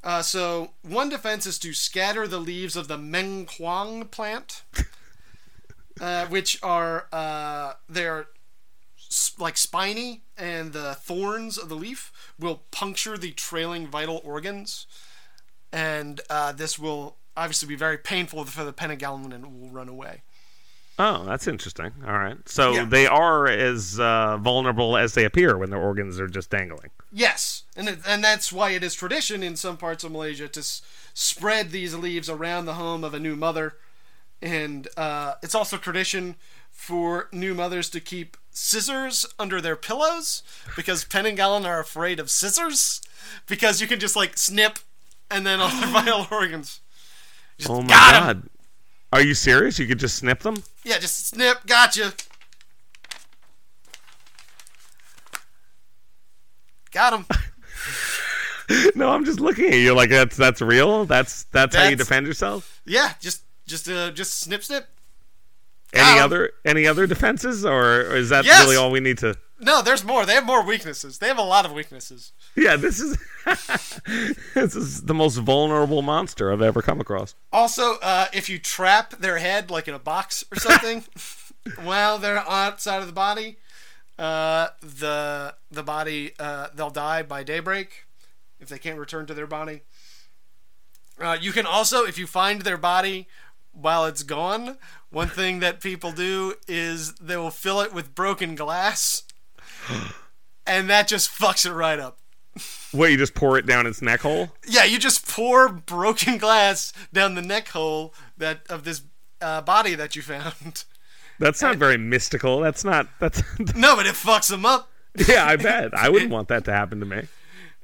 Uh, 0.02 0.22
so 0.22 0.72
one 0.82 1.08
defense 1.08 1.46
is 1.46 1.58
to 1.60 1.72
scatter 1.72 2.26
the 2.28 2.38
leaves 2.40 2.76
of 2.76 2.86
the 2.88 2.98
Meng 2.98 3.46
Huang 3.56 4.04
plant, 4.06 4.62
uh, 6.00 6.26
which 6.26 6.58
are 6.62 7.06
uh, 7.12 7.74
they're 7.88 8.26
like 9.38 9.56
spiny, 9.56 10.22
and 10.36 10.72
the 10.72 10.94
thorns 10.94 11.58
of 11.58 11.68
the 11.68 11.74
leaf 11.76 12.12
will 12.38 12.62
puncture 12.70 13.16
the 13.18 13.32
trailing 13.32 13.86
vital 13.86 14.20
organs, 14.24 14.86
and 15.72 16.20
uh, 16.30 16.52
this 16.52 16.78
will 16.78 17.16
obviously 17.36 17.68
be 17.68 17.76
very 17.76 17.98
painful 17.98 18.44
for 18.44 18.64
the 18.64 18.72
Penanggalan 18.72 19.32
and 19.34 19.44
it 19.44 19.50
will 19.50 19.68
run 19.70 19.88
away. 19.88 20.22
Oh, 20.98 21.24
that's 21.26 21.46
interesting. 21.46 21.92
All 22.06 22.14
right, 22.18 22.38
so 22.48 22.72
Yeah. 22.72 22.84
they 22.86 23.06
are 23.06 23.46
as 23.46 24.00
uh, 24.00 24.38
vulnerable 24.38 24.96
as 24.96 25.12
they 25.12 25.26
appear 25.26 25.58
when 25.58 25.68
their 25.68 25.78
organs 25.80 26.18
are 26.18 26.28
just 26.28 26.48
dangling. 26.48 26.90
Yes, 27.12 27.64
and 27.76 27.88
it, 27.90 27.98
and 28.06 28.24
that's 28.24 28.50
why 28.50 28.70
it 28.70 28.82
is 28.82 28.94
tradition 28.94 29.42
in 29.42 29.56
some 29.56 29.76
parts 29.76 30.04
of 30.04 30.12
Malaysia 30.12 30.48
to 30.48 30.60
s- 30.60 30.80
spread 31.12 31.70
these 31.70 31.94
leaves 31.94 32.30
around 32.30 32.64
the 32.64 32.74
home 32.74 33.04
of 33.04 33.12
a 33.12 33.18
new 33.20 33.36
mother, 33.36 33.76
and 34.40 34.88
uh, 34.96 35.34
it's 35.42 35.54
also 35.54 35.76
tradition 35.76 36.36
for 36.70 37.28
new 37.30 37.52
mothers 37.54 37.90
to 37.90 38.00
keep 38.00 38.38
scissors 38.56 39.26
under 39.38 39.60
their 39.60 39.76
pillows 39.76 40.42
because 40.74 41.04
Penanggalan 41.04 41.66
are 41.66 41.78
afraid 41.78 42.18
of 42.18 42.30
scissors 42.30 43.02
because 43.46 43.80
you 43.82 43.86
can 43.86 44.00
just 44.00 44.16
like 44.16 44.38
snip 44.38 44.78
and 45.30 45.46
then 45.46 45.60
all 45.60 45.68
their 45.68 45.88
vital 45.92 46.26
organs. 46.30 46.80
Just 47.58 47.70
Oh 47.70 47.82
my 47.82 47.88
god, 47.88 48.48
are 49.12 49.20
you 49.20 49.34
serious? 49.34 49.78
You 49.78 49.86
could 49.86 49.98
just 49.98 50.16
snip 50.16 50.40
them? 50.40 50.62
Yeah, 50.84 50.98
just 50.98 51.28
snip. 51.28 51.66
Gotcha. 51.66 52.14
Got 56.92 57.12
him. 57.12 57.26
no, 58.94 59.10
I'm 59.10 59.26
just 59.26 59.38
looking 59.38 59.66
at 59.66 59.74
you 59.74 59.94
like 59.94 60.08
that's 60.08 60.36
that's 60.36 60.62
real. 60.62 61.04
That's 61.04 61.44
that's, 61.44 61.76
how 61.76 61.88
you 61.88 61.96
defend 61.96 62.26
yourself. 62.26 62.80
Yeah, 62.86 63.12
just 63.20 63.42
just 63.66 63.88
uh 63.88 64.10
just 64.12 64.40
snip 64.40 64.64
snip. 64.64 64.88
Any 65.92 66.18
Ow. 66.20 66.24
other 66.24 66.50
any 66.64 66.86
other 66.86 67.06
defenses, 67.06 67.64
or, 67.64 68.00
or 68.00 68.16
is 68.16 68.28
that 68.30 68.44
Yes. 68.44 68.64
really 68.64 68.76
all 68.76 68.90
we 68.90 69.00
need 69.00 69.18
to? 69.18 69.36
No, 69.58 69.80
there's 69.80 70.04
more. 70.04 70.26
They 70.26 70.34
have 70.34 70.44
more 70.44 70.62
weaknesses. 70.62 71.18
They 71.18 71.28
have 71.28 71.38
a 71.38 71.42
lot 71.42 71.64
of 71.64 71.72
weaknesses. 71.72 72.32
Yeah, 72.54 72.76
this 72.76 73.00
is 73.00 73.16
this 74.54 74.74
is 74.76 75.02
the 75.02 75.14
most 75.14 75.36
vulnerable 75.36 76.02
monster 76.02 76.52
I've 76.52 76.60
ever 76.60 76.82
come 76.82 77.00
across. 77.00 77.34
Also, 77.52 77.94
uh, 78.02 78.26
if 78.34 78.48
you 78.50 78.58
trap 78.58 79.12
their 79.18 79.38
head 79.38 79.70
like 79.70 79.88
in 79.88 79.94
a 79.94 79.98
box 79.98 80.44
or 80.52 80.58
something 80.58 81.04
while 81.82 82.18
they're 82.18 82.38
outside 82.38 82.98
of 83.00 83.06
the 83.06 83.12
body, 83.14 83.56
uh, 84.18 84.68
the 84.82 85.54
the 85.70 85.82
body 85.82 86.32
uh, 86.38 86.68
they'll 86.74 86.90
die 86.90 87.22
by 87.22 87.42
daybreak 87.42 88.06
if 88.60 88.68
they 88.68 88.78
can't 88.78 88.98
return 88.98 89.24
to 89.26 89.34
their 89.34 89.46
body. 89.46 89.82
Uh, 91.18 91.36
you 91.40 91.50
can 91.52 91.64
also, 91.64 92.04
if 92.04 92.18
you 92.18 92.26
find 92.26 92.60
their 92.62 92.76
body 92.76 93.26
while 93.76 94.06
it's 94.06 94.22
gone, 94.22 94.78
one 95.10 95.28
thing 95.28 95.60
that 95.60 95.80
people 95.80 96.12
do 96.12 96.54
is 96.66 97.14
they 97.14 97.36
will 97.36 97.50
fill 97.50 97.80
it 97.80 97.92
with 97.92 98.14
broken 98.14 98.54
glass, 98.54 99.22
and 100.66 100.90
that 100.90 101.08
just 101.08 101.30
fucks 101.30 101.66
it 101.66 101.72
right 101.72 101.98
up. 101.98 102.18
Wait, 102.92 103.10
you 103.10 103.16
just 103.18 103.34
pour 103.34 103.58
it 103.58 103.66
down 103.66 103.86
its 103.86 104.00
neck 104.00 104.20
hole? 104.20 104.50
Yeah, 104.66 104.84
you 104.84 104.98
just 104.98 105.28
pour 105.28 105.68
broken 105.68 106.38
glass 106.38 106.92
down 107.12 107.34
the 107.34 107.42
neck 107.42 107.68
hole 107.68 108.14
that 108.38 108.60
of 108.70 108.84
this 108.84 109.02
uh, 109.40 109.60
body 109.60 109.94
that 109.94 110.16
you 110.16 110.22
found. 110.22 110.84
That's 111.38 111.60
not 111.60 111.76
very 111.76 111.98
mystical. 111.98 112.60
That's 112.60 112.84
not. 112.84 113.08
That's. 113.20 113.42
no, 113.76 113.94
but 113.96 114.06
it 114.06 114.14
fucks 114.14 114.48
them 114.48 114.64
up. 114.64 114.90
yeah, 115.28 115.44
I 115.44 115.56
bet. 115.56 115.94
I 115.94 116.08
wouldn't 116.08 116.30
want 116.32 116.48
that 116.48 116.64
to 116.64 116.72
happen 116.72 117.00
to 117.00 117.06
me. 117.06 117.24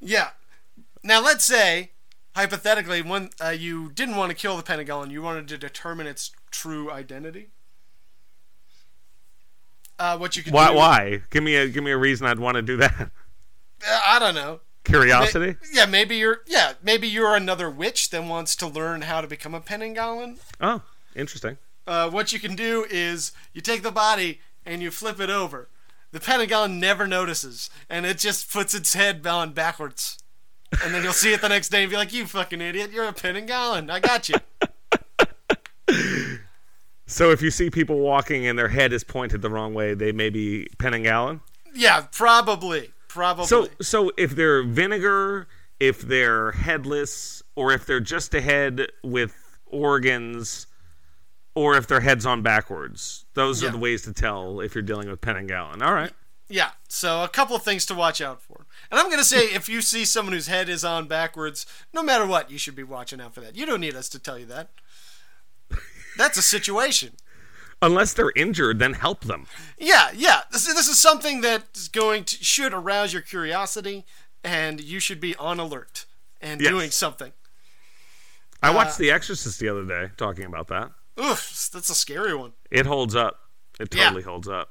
Yeah. 0.00 0.30
Now 1.02 1.22
let's 1.22 1.44
say, 1.44 1.90
hypothetically, 2.34 3.02
when 3.02 3.30
uh, 3.42 3.50
you 3.50 3.90
didn't 3.90 4.16
want 4.16 4.30
to 4.30 4.36
kill 4.36 4.56
the 4.56 4.62
Pentagon, 4.62 5.10
you 5.10 5.22
wanted 5.22 5.48
to 5.48 5.58
determine 5.58 6.06
its 6.06 6.32
true 6.50 6.90
identity. 6.90 7.48
Uh, 9.98 10.18
what 10.18 10.36
you 10.36 10.42
could 10.42 10.52
Why? 10.52 10.70
do? 10.70 10.76
Why? 10.76 11.22
Give 11.30 11.42
me 11.42 11.56
a 11.56 11.68
give 11.68 11.84
me 11.84 11.90
a 11.90 11.96
reason 11.96 12.26
I'd 12.26 12.38
want 12.38 12.56
to 12.56 12.62
do 12.62 12.76
that. 12.78 13.10
Uh, 13.84 14.00
I 14.06 14.18
don't 14.18 14.34
know. 14.34 14.60
Curiosity. 14.84 15.56
Yeah, 15.72 15.86
maybe 15.86 16.16
you're. 16.16 16.42
Yeah, 16.46 16.74
maybe 16.82 17.06
you're 17.06 17.36
another 17.36 17.70
witch 17.70 18.10
that 18.10 18.24
wants 18.24 18.56
to 18.56 18.66
learn 18.66 19.02
how 19.02 19.20
to 19.20 19.26
become 19.28 19.54
a 19.54 19.60
Pentagon. 19.60 20.38
Oh, 20.60 20.82
interesting. 21.14 21.58
uh, 21.86 22.10
what 22.10 22.32
you 22.32 22.38
can 22.40 22.56
do 22.56 22.84
is 22.90 23.32
you 23.52 23.60
take 23.60 23.82
the 23.82 23.92
body 23.92 24.40
and 24.64 24.82
you 24.82 24.90
flip 24.90 25.20
it 25.20 25.30
over. 25.30 25.68
The 26.10 26.20
Pentagon 26.20 26.78
never 26.78 27.06
notices, 27.06 27.70
and 27.88 28.04
it 28.04 28.18
just 28.18 28.52
puts 28.52 28.74
its 28.74 28.92
head 28.94 29.26
on 29.26 29.52
backwards. 29.52 30.18
And 30.84 30.94
then 30.94 31.02
you'll 31.02 31.12
see 31.12 31.32
it 31.32 31.40
the 31.40 31.48
next 31.48 31.68
day 31.70 31.82
and 31.82 31.90
be 31.90 31.96
like, 31.96 32.12
"You 32.12 32.26
fucking 32.26 32.60
idiot! 32.60 32.90
You're 32.92 33.04
a 33.06 33.12
pin 33.12 33.36
and 33.36 33.46
gallon. 33.46 33.90
I 33.90 34.00
got 34.00 34.28
you." 34.28 34.36
So 37.06 37.30
if 37.30 37.42
you 37.42 37.50
see 37.50 37.68
people 37.68 37.98
walking 37.98 38.46
and 38.46 38.58
their 38.58 38.68
head 38.68 38.92
is 38.92 39.04
pointed 39.04 39.42
the 39.42 39.50
wrong 39.50 39.74
way, 39.74 39.92
they 39.92 40.12
may 40.12 40.30
be 40.30 40.66
pin 40.78 40.94
and 40.94 41.04
gallon. 41.04 41.40
yeah, 41.74 42.06
probably, 42.10 42.92
probably. 43.08 43.44
So 43.46 43.68
so 43.82 44.10
if 44.16 44.34
they're 44.34 44.62
vinegar, 44.62 45.46
if 45.78 46.00
they're 46.00 46.52
headless, 46.52 47.42
or 47.54 47.72
if 47.72 47.84
they're 47.84 48.00
just 48.00 48.32
a 48.34 48.40
head 48.40 48.86
with 49.04 49.58
organs, 49.66 50.68
or 51.54 51.76
if 51.76 51.86
their 51.86 52.00
head's 52.00 52.24
on 52.24 52.40
backwards, 52.40 53.26
those 53.34 53.60
Yeah. 53.62 53.68
are 53.68 53.72
the 53.72 53.78
ways 53.78 54.02
to 54.02 54.12
tell 54.14 54.60
if 54.60 54.74
you're 54.74 54.80
dealing 54.80 55.10
with 55.10 55.20
pen 55.20 55.36
and 55.36 55.48
gallon. 55.48 55.82
All 55.82 55.92
right. 55.92 56.12
yeah, 56.48 56.70
so 56.88 57.22
a 57.24 57.28
couple 57.28 57.54
of 57.56 57.62
things 57.62 57.84
to 57.86 57.94
watch 57.94 58.22
out 58.22 58.40
for. 58.40 58.64
And 58.92 59.00
I'm 59.00 59.10
gonna 59.10 59.24
say, 59.24 59.46
if 59.46 59.68
you 59.70 59.80
see 59.80 60.04
someone 60.04 60.34
whose 60.34 60.46
head 60.48 60.68
is 60.68 60.84
on 60.84 61.08
backwards, 61.08 61.64
no 61.94 62.02
matter 62.02 62.26
what, 62.26 62.50
you 62.50 62.58
should 62.58 62.76
be 62.76 62.82
watching 62.82 63.20
out 63.22 63.34
for 63.34 63.40
that. 63.40 63.56
You 63.56 63.64
don't 63.66 63.80
need 63.80 63.96
us 63.96 64.08
to 64.10 64.18
tell 64.18 64.38
you 64.38 64.44
that. 64.46 64.68
That's 66.18 66.36
a 66.36 66.42
situation. 66.42 67.14
Unless 67.80 68.12
they're 68.12 68.32
injured, 68.36 68.78
then 68.78 68.92
help 68.92 69.24
them. 69.24 69.46
Yeah, 69.78 70.10
yeah. 70.14 70.42
This, 70.52 70.66
this 70.66 70.88
is 70.88 71.00
something 71.00 71.40
that 71.40 71.64
is 71.74 71.88
going 71.88 72.24
to 72.24 72.44
should 72.44 72.72
arouse 72.74 73.12
your 73.14 73.22
curiosity, 73.22 74.04
and 74.44 74.78
you 74.80 75.00
should 75.00 75.20
be 75.20 75.34
on 75.36 75.58
alert 75.58 76.04
and 76.40 76.60
Yes. 76.60 76.70
doing 76.70 76.90
something. 76.90 77.32
I 78.62 78.68
Uh, 78.68 78.74
watched 78.74 78.98
The 78.98 79.10
Exorcist 79.10 79.58
the 79.58 79.68
other 79.70 79.84
day, 79.86 80.12
talking 80.18 80.44
about 80.44 80.68
that. 80.68 80.92
Oof, 81.18 81.70
that's 81.72 81.88
a 81.88 81.94
scary 81.94 82.34
one. 82.34 82.52
It 82.70 82.84
holds 82.86 83.16
up. 83.16 83.48
It 83.80 83.92
Yeah. 83.92 84.04
totally 84.04 84.22
holds 84.22 84.46
up. 84.48 84.70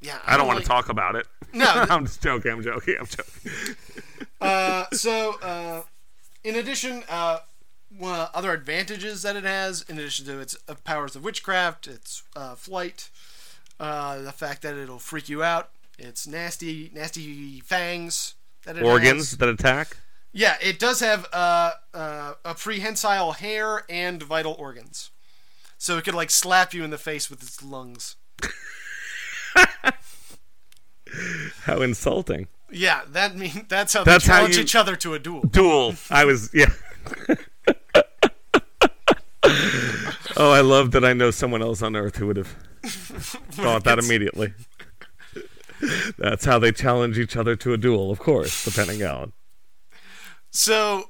Yeah, 0.00 0.18
I 0.26 0.36
don't 0.36 0.46
want 0.46 0.60
to 0.60 0.64
talk 0.64 0.88
about 0.88 1.16
it. 1.16 1.26
No. 1.52 1.66
I'm 1.66 2.06
just 2.06 2.22
joking. 2.22 2.52
I'm 2.52 2.62
joking. 2.62 2.94
I'm 3.00 3.06
joking. 3.06 3.74
Uh, 4.40 4.84
so, 4.92 5.34
uh, 5.42 5.82
in 6.44 6.54
addition, 6.54 7.02
uh, 7.08 7.38
one 7.98 8.12
of 8.12 8.30
the 8.30 8.38
other 8.38 8.52
advantages 8.52 9.22
that 9.22 9.34
it 9.34 9.42
has, 9.42 9.82
in 9.88 9.98
addition 9.98 10.26
to 10.26 10.38
its 10.38 10.56
uh, 10.68 10.76
powers 10.84 11.16
of 11.16 11.24
witchcraft, 11.24 11.88
its 11.88 12.22
uh, 12.36 12.54
flight, 12.54 13.10
uh, 13.80 14.22
the 14.22 14.30
fact 14.30 14.62
that 14.62 14.76
it'll 14.76 15.00
freak 15.00 15.28
you 15.28 15.42
out, 15.42 15.70
its 15.98 16.24
nasty, 16.24 16.88
nasty 16.94 17.58
fangs 17.62 18.34
that 18.64 18.76
it 18.76 18.84
Organs 18.84 19.30
has. 19.30 19.38
that 19.38 19.48
attack. 19.48 19.96
Yeah, 20.32 20.54
it 20.62 20.78
does 20.78 21.00
have 21.00 21.26
uh, 21.32 21.72
uh, 21.92 22.34
a 22.44 22.54
prehensile 22.54 23.32
hair 23.32 23.82
and 23.90 24.22
vital 24.22 24.52
organs, 24.56 25.10
so 25.78 25.98
it 25.98 26.04
could 26.04 26.14
like 26.14 26.30
slap 26.30 26.72
you 26.72 26.84
in 26.84 26.90
the 26.90 26.98
face 26.98 27.28
with 27.28 27.42
its 27.42 27.60
lungs. 27.60 28.14
How 31.64 31.82
insulting. 31.82 32.48
Yeah, 32.70 33.02
that 33.10 33.34
mean 33.36 33.66
that's 33.68 33.92
how 33.94 34.04
That's 34.04 34.24
they 34.26 34.32
how 34.32 34.38
challenge 34.38 34.56
you- 34.56 34.62
each 34.62 34.76
other 34.76 34.94
to 34.96 35.14
a 35.14 35.18
duel. 35.18 35.42
Duel. 35.42 35.94
I 36.08 36.24
was 36.24 36.50
yeah. 36.54 36.72
oh, 40.36 40.52
I 40.52 40.60
love 40.60 40.92
that 40.92 41.04
I 41.04 41.12
know 41.12 41.30
someone 41.30 41.62
else 41.62 41.82
on 41.82 41.96
Earth 41.96 42.16
who 42.16 42.26
would 42.28 42.36
have 42.36 42.46
thought 42.84 43.84
that 43.84 43.98
immediately. 43.98 44.52
That's 46.18 46.44
how 46.44 46.58
they 46.58 46.72
challenge 46.72 47.18
each 47.18 47.36
other 47.36 47.56
to 47.56 47.72
a 47.72 47.76
duel, 47.78 48.10
of 48.10 48.18
course, 48.18 48.64
the 48.64 48.70
Penanggalan. 48.70 49.32
So 50.50 51.04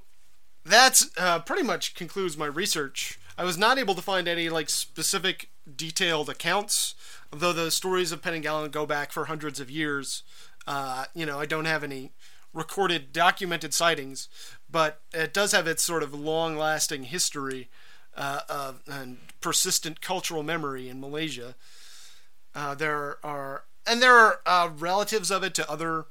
that's 0.64 1.10
uh, 1.18 1.40
pretty 1.40 1.62
much 1.64 1.94
concludes 1.94 2.36
my 2.36 2.46
research. 2.46 3.18
I 3.36 3.44
was 3.44 3.58
not 3.58 3.78
able 3.78 3.94
to 3.94 4.02
find 4.02 4.28
any 4.28 4.48
like 4.48 4.68
specific 4.70 5.50
detailed 5.76 6.28
accounts, 6.30 6.94
though 7.30 7.52
the 7.52 7.70
stories 7.70 8.12
of 8.12 8.22
Penanggalan 8.22 8.70
go 8.70 8.86
back 8.86 9.12
for 9.12 9.26
hundreds 9.26 9.60
of 9.60 9.70
years. 9.70 10.22
Uh, 10.66 11.04
you 11.14 11.26
know, 11.26 11.38
I 11.40 11.46
don't 11.46 11.64
have 11.64 11.84
any 11.84 12.12
recorded 12.52 13.12
documented 13.12 13.72
sightings, 13.72 14.28
but 14.70 15.00
it 15.12 15.32
does 15.32 15.52
have 15.52 15.66
its 15.66 15.82
sort 15.82 16.02
of 16.02 16.12
long-lasting 16.12 17.04
history 17.04 17.68
uh, 18.16 18.40
of, 18.48 18.82
and 18.86 19.18
persistent 19.40 20.00
cultural 20.00 20.42
memory 20.42 20.88
in 20.88 21.00
Malaysia. 21.00 21.54
Uh, 22.54 22.74
there 22.74 23.18
are 23.24 23.64
and 23.86 24.02
there 24.02 24.16
are 24.16 24.40
uh, 24.44 24.68
relatives 24.76 25.30
of 25.30 25.42
it 25.42 25.54
to 25.54 25.70
other 25.70 26.06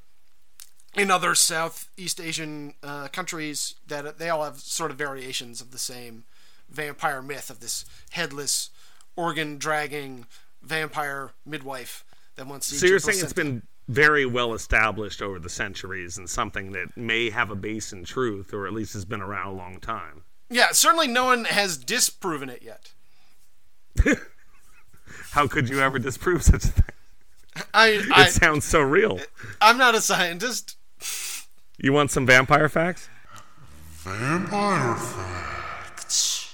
in 0.94 1.10
other 1.10 1.34
Southeast 1.34 2.20
Asian 2.20 2.74
uh, 2.82 3.08
countries 3.08 3.76
that 3.86 4.18
they 4.18 4.28
all 4.28 4.42
have 4.42 4.58
sort 4.58 4.90
of 4.90 4.98
variations 4.98 5.60
of 5.60 5.70
the 5.70 5.78
same 5.78 6.24
vampire 6.68 7.22
myth 7.22 7.50
of 7.50 7.60
this 7.60 7.84
headless, 8.10 8.70
organ 9.14 9.56
dragging 9.58 10.26
vampire 10.62 11.32
midwife 11.46 12.04
that 12.36 12.46
wants 12.46 12.68
to. 12.70 12.76
So 12.76 12.86
you're 12.86 12.98
saying 12.98 13.20
it's 13.22 13.32
been 13.32 13.62
very 13.88 14.24
well 14.24 14.54
established 14.54 15.20
over 15.20 15.38
the 15.38 15.48
centuries 15.48 16.16
and 16.16 16.28
something 16.30 16.72
that 16.72 16.96
may 16.96 17.30
have 17.30 17.50
a 17.50 17.56
base 17.56 17.92
in 17.92 18.04
truth, 18.04 18.54
or 18.54 18.66
at 18.66 18.72
least 18.72 18.92
has 18.92 19.04
been 19.04 19.20
around 19.20 19.48
a 19.48 19.52
long 19.52 19.80
time. 19.80 20.22
Yeah, 20.48 20.68
certainly 20.72 21.08
no 21.08 21.24
one 21.24 21.44
has 21.44 21.76
disproven 21.76 22.48
it 22.48 22.62
yet. 22.62 22.92
How 25.32 25.46
could 25.46 25.68
you 25.68 25.80
ever 25.80 25.98
disprove 25.98 26.42
such 26.42 26.64
a 26.64 26.68
thing? 26.68 26.84
I, 27.74 28.02
It 28.26 28.32
sounds 28.32 28.64
so 28.64 28.80
real. 28.80 29.20
I'm 29.60 29.78
not 29.78 29.94
a 29.94 30.00
scientist. 30.00 30.76
You 31.78 31.92
want 31.92 32.10
some 32.10 32.26
vampire 32.26 32.68
facts? 32.68 33.08
Vampire 34.02 34.96
facts. 34.96 36.52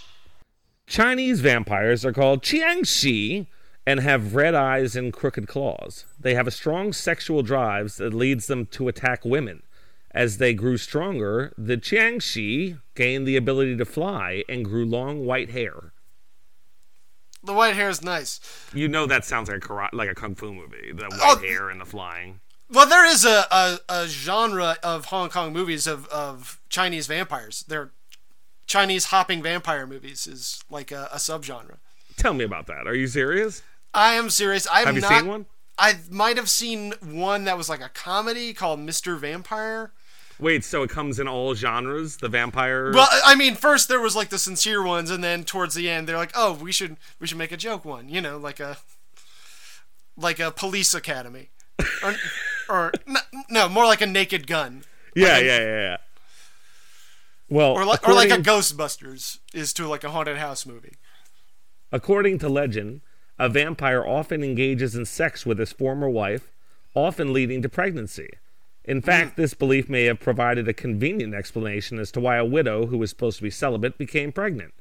Chinese 0.86 1.40
vampires 1.40 2.04
are 2.04 2.12
called 2.12 2.42
jiangshi 2.42 3.46
and 3.86 4.00
have 4.00 4.34
red 4.34 4.54
eyes 4.54 4.96
and 4.96 5.12
crooked 5.12 5.46
claws. 5.46 6.04
They 6.18 6.34
have 6.34 6.46
a 6.46 6.50
strong 6.50 6.92
sexual 6.92 7.42
drive 7.42 7.96
that 7.96 8.12
leads 8.12 8.46
them 8.48 8.66
to 8.66 8.88
attack 8.88 9.24
women. 9.24 9.62
As 10.10 10.38
they 10.38 10.54
grew 10.54 10.76
stronger, 10.76 11.52
the 11.58 11.76
jiangshi 11.76 12.80
gained 12.94 13.26
the 13.28 13.36
ability 13.36 13.76
to 13.76 13.84
fly 13.84 14.42
and 14.48 14.64
grew 14.64 14.84
long 14.84 15.24
white 15.26 15.50
hair. 15.50 15.92
The 17.44 17.52
white 17.52 17.74
hair 17.76 17.88
is 17.90 18.02
nice. 18.02 18.40
You 18.74 18.88
know 18.88 19.06
that 19.06 19.24
sounds 19.24 19.48
like 19.48 19.58
a, 19.58 19.60
karate, 19.68 19.92
like 19.92 20.08
a 20.10 20.14
kung 20.14 20.34
fu 20.34 20.52
movie. 20.52 20.92
The 20.92 21.04
white 21.04 21.20
Oh. 21.20 21.38
hair 21.38 21.68
and 21.70 21.80
the 21.80 21.84
flying. 21.84 22.40
Well, 22.68 22.88
there 22.88 23.06
is 23.06 23.24
a, 23.24 23.44
a, 23.52 23.78
a 23.88 24.06
genre 24.08 24.76
of 24.82 25.04
Hong 25.06 25.28
Kong 25.28 25.52
movies 25.52 25.86
of, 25.86 26.08
of 26.08 26.60
Chinese 26.68 27.06
vampires. 27.06 27.64
They're 27.68 27.90
Chinese 28.66 29.06
hopping 29.06 29.42
vampire 29.44 29.86
movies 29.86 30.26
is 30.26 30.64
like 30.68 30.90
a, 30.90 31.08
a 31.12 31.18
subgenre. 31.18 31.76
Tell 32.16 32.34
me 32.34 32.42
about 32.44 32.66
that. 32.66 32.88
Are 32.88 32.94
you 32.96 33.06
serious? 33.06 33.62
I 33.96 34.14
am 34.14 34.30
serious. 34.30 34.66
I 34.68 34.80
have, 34.80 34.86
Have 34.86 34.94
you 34.94 35.00
not, 35.00 35.10
seen 35.10 35.26
one? 35.26 35.46
I 35.78 35.96
might 36.10 36.36
have 36.36 36.50
seen 36.50 36.92
one 37.02 37.44
that 37.44 37.58
was 37.58 37.68
like 37.68 37.80
a 37.80 37.88
comedy 37.88 38.52
called 38.52 38.78
Mr. 38.80 39.18
Vampire. 39.18 39.92
Wait, 40.38 40.64
so 40.64 40.82
it 40.82 40.90
comes 40.90 41.18
in 41.18 41.26
all 41.26 41.54
genres? 41.54 42.18
The 42.18 42.28
vampire. 42.28 42.92
Well, 42.92 43.08
I 43.24 43.34
mean, 43.34 43.54
first 43.54 43.88
there 43.88 44.00
was 44.00 44.14
like 44.14 44.28
the 44.28 44.38
sincere 44.38 44.82
ones, 44.82 45.10
and 45.10 45.24
then 45.24 45.44
towards 45.44 45.74
the 45.74 45.88
end 45.88 46.06
they're 46.06 46.18
like, 46.18 46.32
"Oh, 46.34 46.52
we 46.52 46.72
should 46.72 46.98
we 47.18 47.26
should 47.26 47.38
make 47.38 47.52
a 47.52 47.56
joke 47.56 47.86
one," 47.86 48.10
you 48.10 48.20
know, 48.20 48.36
like 48.36 48.60
a 48.60 48.76
like 50.14 50.38
a 50.38 50.50
police 50.50 50.92
academy, 50.92 51.48
or 52.02 52.14
or 52.68 52.92
no, 53.06 53.20
no 53.48 53.68
more 53.70 53.86
like 53.86 54.02
a 54.02 54.06
Naked 54.06 54.46
Gun, 54.46 54.84
yeah, 55.14 55.38
yeah, 55.38 55.58
yeah, 55.58 55.80
yeah. 55.80 55.96
Well, 57.48 57.72
or 57.72 57.86
like 57.86 58.06
or 58.06 58.12
like 58.12 58.30
a 58.30 58.36
Ghostbusters 58.36 59.38
is 59.54 59.72
to 59.72 59.88
like 59.88 60.04
a 60.04 60.10
haunted 60.10 60.36
house 60.36 60.66
movie. 60.66 60.96
According 61.90 62.40
to 62.40 62.50
legend, 62.50 63.00
a 63.38 63.48
vampire 63.48 64.04
often 64.04 64.42
engages 64.42 64.94
in 64.94 65.04
sex 65.04 65.44
with 65.44 65.58
his 65.58 65.72
former 65.72 66.08
wife, 66.08 66.52
often 66.94 67.32
leading 67.32 67.62
to 67.62 67.68
pregnancy. 67.68 68.30
In 68.84 69.02
fact, 69.02 69.36
this 69.36 69.52
belief 69.52 69.88
may 69.88 70.04
have 70.04 70.20
provided 70.20 70.68
a 70.68 70.72
convenient 70.72 71.34
explanation 71.34 71.98
as 71.98 72.12
to 72.12 72.20
why 72.20 72.36
a 72.36 72.44
widow 72.44 72.86
who 72.86 72.98
was 72.98 73.10
supposed 73.10 73.38
to 73.38 73.42
be 73.42 73.50
celibate 73.50 73.98
became 73.98 74.32
pregnant. 74.32 74.74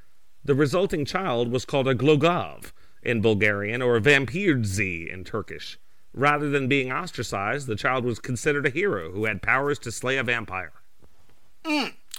The 0.44 0.54
resulting 0.54 1.06
child 1.06 1.52
was 1.52 1.66
called 1.66 1.88
a 1.88 1.96
glogov 1.96 2.72
in 3.02 3.22
Bulgarian 3.22 3.82
or 3.82 3.96
a 3.96 4.02
vampirzi 4.02 5.12
in 5.12 5.24
Turkish. 5.24 5.80
Rather 6.14 6.50
than 6.50 6.68
being 6.68 6.92
ostracized, 6.92 7.68
the 7.68 7.76
child 7.76 8.06
was 8.06 8.20
considered 8.20 8.66
a 8.66 8.70
hero 8.70 9.12
who 9.12 9.26
had 9.26 9.42
powers 9.42 9.80
to 9.80 9.92
slay 9.92 10.18
a 10.18 10.24
vampire. 10.24 10.72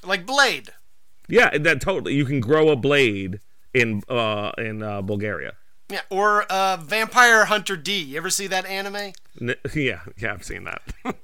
Like 0.04 0.26
Blade. 0.26 0.70
Yeah, 1.28 1.56
that 1.56 1.80
totally. 1.80 2.14
You 2.14 2.24
can 2.24 2.40
grow 2.40 2.68
a 2.68 2.76
blade 2.76 3.40
in 3.72 4.02
uh, 4.08 4.52
in 4.58 4.82
uh, 4.82 5.02
Bulgaria. 5.02 5.54
Yeah, 5.88 6.00
or 6.10 6.42
uh, 6.44 6.78
Vampire 6.78 7.44
Hunter 7.44 7.76
D. 7.76 7.98
You 8.02 8.16
ever 8.16 8.30
see 8.30 8.46
that 8.48 8.66
anime? 8.66 9.12
N- 9.40 9.54
yeah, 9.74 10.00
yeah, 10.18 10.32
I've 10.32 10.44
seen 10.44 10.64
that. 10.64 10.82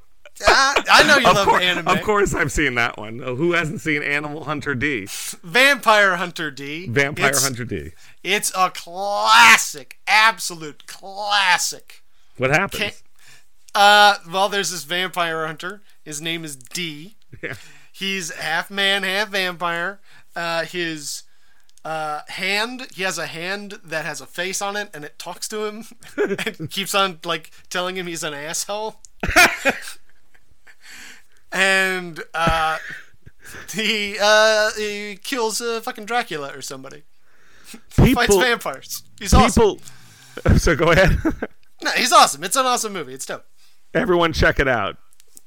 Ah, 0.48 0.82
I 0.90 1.02
know 1.06 1.18
you 1.18 1.28
of, 1.28 1.34
love 1.36 1.46
course, 1.46 1.62
anime. 1.62 1.86
of 1.88 2.02
course, 2.02 2.34
I've 2.34 2.50
seen 2.50 2.74
that 2.74 2.96
one. 2.96 3.20
Oh, 3.22 3.36
who 3.36 3.52
hasn't 3.52 3.80
seen 3.82 4.02
Animal 4.02 4.44
Hunter 4.44 4.74
D? 4.74 5.06
Vampire 5.44 6.16
Hunter 6.16 6.50
D. 6.50 6.88
Vampire 6.88 7.28
It's- 7.28 7.44
Hunter 7.44 7.64
D. 7.66 7.90
It's 8.24 8.50
a 8.56 8.70
classic, 8.70 9.98
absolute 10.08 10.86
classic. 10.86 12.02
What 12.38 12.50
happens? 12.50 12.82
Ca- 12.82 13.78
Uh, 13.78 14.14
well, 14.32 14.48
there's 14.48 14.70
this 14.70 14.84
vampire 14.84 15.46
hunter. 15.46 15.82
His 16.02 16.20
name 16.20 16.44
is 16.44 16.56
D. 16.56 17.16
Yeah. 17.42 17.54
He's 17.92 18.30
half 18.34 18.70
man, 18.70 19.02
half 19.02 19.28
vampire. 19.28 20.00
Uh, 20.34 20.64
his 20.64 21.22
uh, 21.84 22.20
hand, 22.28 22.86
he 22.94 23.02
has 23.02 23.18
a 23.18 23.26
hand 23.26 23.78
that 23.84 24.04
has 24.04 24.20
a 24.20 24.26
face 24.26 24.62
on 24.62 24.76
it, 24.76 24.90
and 24.94 25.04
it 25.04 25.18
talks 25.18 25.48
to 25.48 25.64
him, 25.64 25.84
and 26.56 26.70
keeps 26.70 26.94
on 26.94 27.18
like 27.24 27.50
telling 27.70 27.96
him 27.96 28.06
he's 28.06 28.22
an 28.22 28.34
asshole. 28.34 29.00
and 31.52 32.20
uh, 32.34 32.78
he 33.72 34.16
uh, 34.20 34.70
he 34.76 35.18
kills 35.22 35.60
uh, 35.60 35.80
fucking 35.80 36.04
Dracula 36.06 36.52
or 36.54 36.62
somebody. 36.62 37.02
Fights 37.88 38.10
People, 38.10 38.40
vampires. 38.40 39.02
He's 39.18 39.32
awesome. 39.32 39.76
people. 39.76 40.58
So 40.58 40.76
go 40.76 40.90
ahead. 40.92 41.18
No, 41.82 41.90
he's 41.92 42.12
awesome. 42.12 42.44
It's 42.44 42.56
an 42.56 42.66
awesome 42.66 42.92
movie. 42.92 43.14
It's 43.14 43.26
dope. 43.26 43.44
Everyone, 43.94 44.32
check 44.32 44.60
it 44.60 44.68
out. 44.68 44.96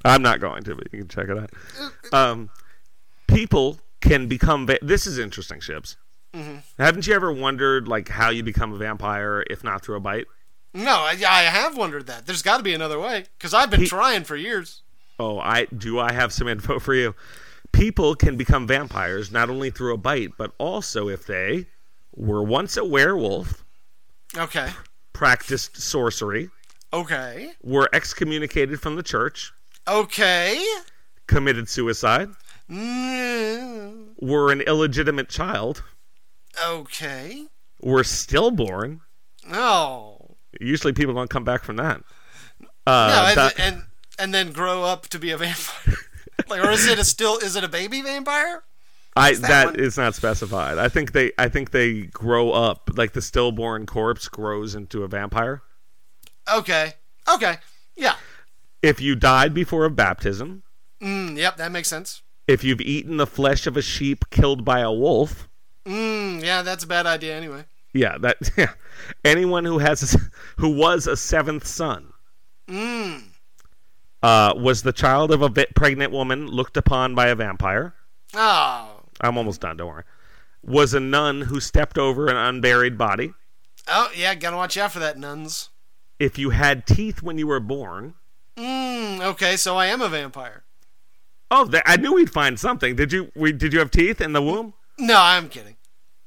I'm 0.04 0.22
not 0.22 0.40
going 0.40 0.64
to, 0.64 0.76
but 0.76 0.88
you 0.92 1.00
can 1.00 1.08
check 1.08 1.30
it 1.30 1.38
out. 1.38 1.50
Um, 2.14 2.50
people 3.28 3.80
can 4.02 4.28
become. 4.28 4.68
Va- 4.68 4.80
this 4.82 5.08
is 5.08 5.18
interesting, 5.18 5.60
Ships. 5.60 5.98
Mm-hmm. 6.36 6.58
Haven't 6.84 7.08
you 7.08 7.14
ever 7.14 7.32
wondered, 7.32 7.88
like, 7.88 8.10
how 8.10 8.30
you 8.30 8.44
become 8.44 8.74
a 8.74 8.78
vampire 8.78 9.44
if 9.50 9.64
not 9.64 9.84
through 9.84 9.96
a 9.96 10.00
bite? 10.02 10.26
No, 10.74 10.92
I, 10.92 11.12
I 11.26 11.44
have 11.44 11.78
wondered 11.78 12.08
that. 12.08 12.26
There's 12.26 12.42
got 12.42 12.58
to 12.58 12.64
be 12.64 12.74
another 12.74 13.00
way 13.00 13.26
because 13.38 13.54
I've 13.54 13.70
been 13.70 13.86
trying 13.86 14.26
for 14.26 14.36
years. 14.36 14.82
Oh, 15.18 15.40
I 15.40 15.66
do. 15.66 15.98
I 16.00 16.12
have 16.12 16.34
some 16.34 16.50
info 16.50 16.80
for 16.80 16.94
you. 16.94 17.16
People 17.72 18.16
can 18.16 18.36
become 18.36 18.68
vampires 18.68 19.32
not 19.32 19.50
only 19.50 19.70
through 19.70 19.94
a 19.94 19.98
bite, 19.98 20.32
but 20.38 20.52
also 20.58 21.08
if 21.08 21.26
they 21.26 21.68
were 22.14 22.44
once 22.44 22.76
a 22.76 22.84
werewolf, 22.84 23.64
Okay. 24.36 24.70
practiced 25.14 25.78
sorcery, 25.82 26.50
Okay. 26.92 27.54
were 27.64 27.90
excommunicated 27.94 28.82
from 28.82 28.96
the 28.98 29.04
church, 29.04 29.54
Okay. 29.88 30.62
committed 31.28 31.70
suicide, 31.70 32.30
Mm, 32.70 34.08
were 34.18 34.52
an 34.52 34.62
illegitimate 34.62 35.30
child, 35.30 35.84
okay. 36.64 37.46
were 37.82 38.04
stillborn. 38.04 39.02
Oh. 39.52 40.36
Usually, 40.60 40.94
people 40.94 41.14
don't 41.14 41.30
come 41.30 41.44
back 41.44 41.64
from 41.64 41.76
that. 41.78 42.02
No, 42.60 42.68
Uh, 42.88 43.26
and, 43.30 43.38
that- 43.38 43.60
and 43.60 43.84
and 44.18 44.34
then 44.34 44.52
grow 44.54 44.84
up 44.84 45.08
to 45.10 45.20
be 45.20 45.32
a 45.32 45.38
vampire. 45.40 45.96
like, 46.48 46.64
or 46.64 46.70
is 46.72 46.88
it 46.88 47.00
a 47.00 47.04
still? 47.04 47.38
Is 47.38 47.56
it 47.56 47.64
a 47.64 47.68
baby 47.70 48.02
vampire? 48.02 48.64
I 49.18 49.34
that 49.34 49.42
that 49.42 49.66
one? 49.78 49.92
not 49.98 50.16
specified. 50.16 50.78
I 50.78 50.90
think 50.90 51.12
they 51.14 51.32
I 51.38 51.48
think 51.50 51.72
they 51.72 52.04
grow 52.04 52.52
up 52.52 52.90
like 52.96 53.14
the 53.14 53.22
stillborn 53.22 53.86
corpse 53.86 54.28
grows 54.28 54.76
into 54.76 55.04
a 55.04 55.08
vampire. 55.08 55.62
Okay. 56.54 56.94
Okay. 57.34 57.58
Yeah. 57.96 58.16
If 58.82 59.02
you 59.02 59.16
died 59.16 59.54
before 59.54 59.86
a 59.86 59.90
baptism, 59.90 60.64
Mm, 61.02 61.38
yep, 61.38 61.58
that 61.58 61.72
makes 61.72 61.88
sense. 61.90 62.22
if 62.48 62.64
you've 62.64 62.82
eaten 62.82 63.18
the 63.18 63.28
flesh 63.28 63.68
of 63.68 63.76
a 63.78 63.82
sheep 63.82 64.26
killed 64.32 64.64
by 64.64 64.80
a 64.80 64.92
wolf, 64.92 65.48
Mm, 65.86 66.44
yeah, 66.44 66.62
that's 66.62 66.84
a 66.84 66.88
bad 66.88 67.06
idea 67.06 67.36
anyway. 67.36 67.66
yeah, 67.94 68.18
that 68.20 68.38
yeah. 68.58 68.74
anyone 69.24 69.66
who 69.66 69.78
has 69.80 70.16
a, 70.16 70.20
who 70.58 70.70
was 70.70 71.08
a 71.08 71.16
seventh 71.18 71.66
son 71.68 72.12
Mm. 72.68 73.22
uh, 74.24 74.54
was 74.58 74.82
the 74.82 74.92
child 74.94 75.32
of 75.32 75.44
a 75.44 75.50
pregnant 75.76 76.12
woman 76.12 76.48
looked 76.48 76.78
upon 76.78 77.14
by 77.14 77.28
a 77.28 77.36
vampire. 77.36 77.94
Oh. 78.34 79.02
I'm 79.22 79.38
almost 79.38 79.62
done. 79.62 79.78
Don't 79.78 79.88
worry. 79.88 80.04
Was 80.64 80.96
a 80.96 81.00
nun 81.00 81.42
who 81.42 81.60
stepped 81.60 82.00
over 82.00 82.28
an 82.28 82.36
unburied 82.36 82.98
body. 82.98 83.34
Oh, 83.88 84.10
yeah, 84.16 84.34
gotta 84.34 84.58
watch 84.58 84.78
out 84.78 84.94
for 84.94 85.00
that, 85.00 85.20
nuns. 85.20 85.70
If 86.18 86.40
you 86.40 86.50
had 86.50 86.88
teeth 86.88 87.22
when 87.22 87.38
you 87.38 87.46
were 87.46 87.60
born. 87.60 88.16
Mm, 88.58 89.22
okay, 89.22 89.56
so 89.58 89.78
I 89.78 89.86
am 89.88 90.02
a 90.02 90.10
vampire. 90.10 90.64
Oh, 91.52 91.70
I 91.86 91.98
knew 91.98 92.14
we'd 92.16 92.32
find 92.32 92.60
something. 92.60 92.96
Did 92.96 93.14
you? 93.14 93.32
We, 93.36 93.52
did 93.52 93.74
you 93.74 93.80
have 93.80 93.92
teeth 93.92 94.22
in 94.22 94.34
the 94.34 94.42
womb? 94.42 94.74
No, 94.98 95.18
I'm 95.20 95.50
kidding. 95.50 95.75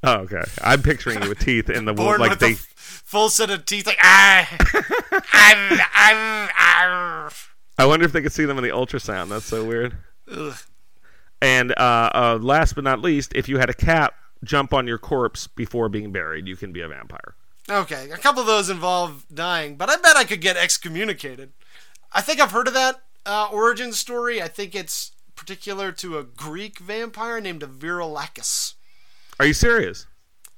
Oh, 0.03 0.19
okay. 0.21 0.43
I'm 0.63 0.83
picturing 0.83 1.23
you 1.23 1.29
with 1.29 1.41
teeth 1.41 1.69
in 1.69 1.85
the 1.85 1.93
Born 1.93 2.21
like 2.21 2.31
with 2.31 2.39
they. 2.39 2.55
full 2.55 3.29
set 3.29 3.51
of 3.51 3.65
teeth, 3.65 3.87
like 3.87 3.99
ah, 4.01 4.49
I'm, 5.33 5.81
I'm, 5.95 6.51
I'm. 6.57 7.31
I 7.79 7.87
wonder 7.87 8.07
if 8.07 8.13
they 8.13 8.23
could 8.23 8.33
see 8.33 8.45
them 8.45 8.59
in 8.59 8.65
the 8.65 8.71
ultrasound. 8.71 9.29
That's 9.29 9.47
so 9.47 9.65
weird. 9.65 9.97
Ugh. 10.31 10.57
And 11.41 11.73
uh, 11.73 12.11
uh, 12.15 12.39
last 12.41 12.75
but 12.75 12.85
not 12.85 13.01
least, 13.01 13.33
if 13.35 13.49
you 13.49 13.59
had 13.59 13.71
a 13.71 13.75
cat 13.75 14.13
jump 14.45 14.73
on 14.73 14.87
your 14.87 14.99
corpse 14.99 15.47
before 15.47 15.89
being 15.89 16.13
buried, 16.13 16.47
you 16.47 16.57
can 16.57 16.73
be 16.73 16.81
a 16.81 16.89
vampire. 16.89 17.35
Okay, 17.71 18.11
a 18.11 18.17
couple 18.17 18.41
of 18.41 18.47
those 18.47 18.71
involve 18.71 19.27
dying, 19.33 19.77
but 19.77 19.91
I 19.91 19.97
bet 19.97 20.17
I 20.17 20.25
could 20.25 20.41
get 20.41 20.57
excommunicated. 20.57 21.53
I 22.13 22.23
think 22.23 22.41
I've 22.41 22.53
heard 22.53 22.67
of 22.67 22.75
that 22.75 23.03
uh, 23.27 23.49
origin 23.53 23.93
story. 23.93 24.41
I 24.41 24.49
think 24.49 24.75
it's 24.75 25.13
particular 25.37 25.93
to 25.93 26.19
a 26.19 26.25
Greek 26.25 26.79
vampire 26.79 27.41
named 27.41 27.63
Vrykolakas. 27.63 28.75
Are 29.39 29.47
you 29.47 29.53
serious? 29.55 30.07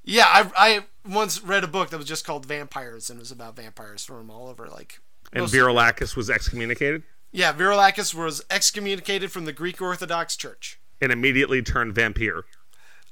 Yeah, 0.05 0.25
I, 0.27 0.51
I 0.57 0.85
once 1.09 1.43
read 1.43 1.65
a 1.65 1.69
book 1.69 1.91
that 1.91 1.99
was 1.99 2.07
just 2.07 2.25
called 2.25 2.47
Vampires, 2.47 3.11
and 3.11 3.19
it 3.19 3.21
was 3.21 3.31
about 3.31 3.57
vampires 3.57 4.05
from 4.05 4.31
all 4.31 4.49
over, 4.49 4.67
like. 4.67 5.01
And 5.33 5.45
Vrykolakas 5.47 6.17
was 6.17 6.29
excommunicated 6.29 7.05
Yeah, 7.31 7.53
Vrykolakas 7.53 8.15
was 8.15 8.43
excommunicated 8.51 9.31
from 9.31 9.45
the 9.45 9.53
Greek 9.53 9.81
Orthodox 9.81 10.37
Church. 10.37 10.81
and 11.01 11.13
immediately 11.13 11.63
turned 11.63 11.95
vampire. 11.95 12.45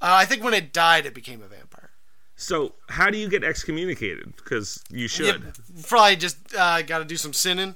Uh, 0.00 0.16
I 0.20 0.24
think 0.24 0.42
when 0.42 0.54
it 0.54 0.72
died, 0.72 1.06
it 1.06 1.14
became 1.14 1.42
a 1.42 1.48
vampire. 1.48 1.90
So 2.36 2.74
how 2.88 3.10
do 3.10 3.18
you 3.18 3.28
get 3.28 3.42
excommunicated? 3.44 4.34
Because 4.36 4.82
you 4.90 5.08
should. 5.08 5.52
Probably 5.88 6.16
just 6.16 6.54
uh, 6.56 6.82
got 6.82 6.98
to 6.98 7.04
do 7.04 7.16
some 7.16 7.32
sinning. 7.32 7.74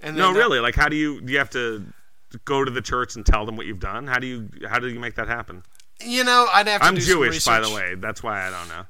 And 0.00 0.16
then, 0.16 0.22
No, 0.22 0.30
uh, 0.30 0.34
really. 0.34 0.60
Like, 0.60 0.76
how 0.76 0.88
do 0.88 0.94
you? 0.96 1.20
Do 1.20 1.32
you 1.32 1.38
have 1.38 1.50
to 1.50 1.84
go 2.44 2.64
to 2.64 2.70
the 2.70 2.80
church 2.82 3.16
and 3.16 3.26
tell 3.26 3.44
them 3.44 3.56
what 3.56 3.66
you've 3.66 3.80
done? 3.80 4.06
How 4.06 4.18
do 4.20 4.26
you? 4.26 4.48
How 4.68 4.78
do 4.78 4.88
you 4.88 5.00
make 5.00 5.16
that 5.16 5.26
happen? 5.26 5.64
You 6.04 6.24
know, 6.24 6.46
I'd 6.52 6.66
have 6.68 6.80
to 6.82 6.86
I'm 6.86 6.96
Jewish, 6.96 7.44
by 7.44 7.60
the 7.60 7.70
way. 7.70 7.94
That's 7.96 8.22
why 8.22 8.46
I 8.46 8.50
don't 8.50 8.68
know. 8.68 8.84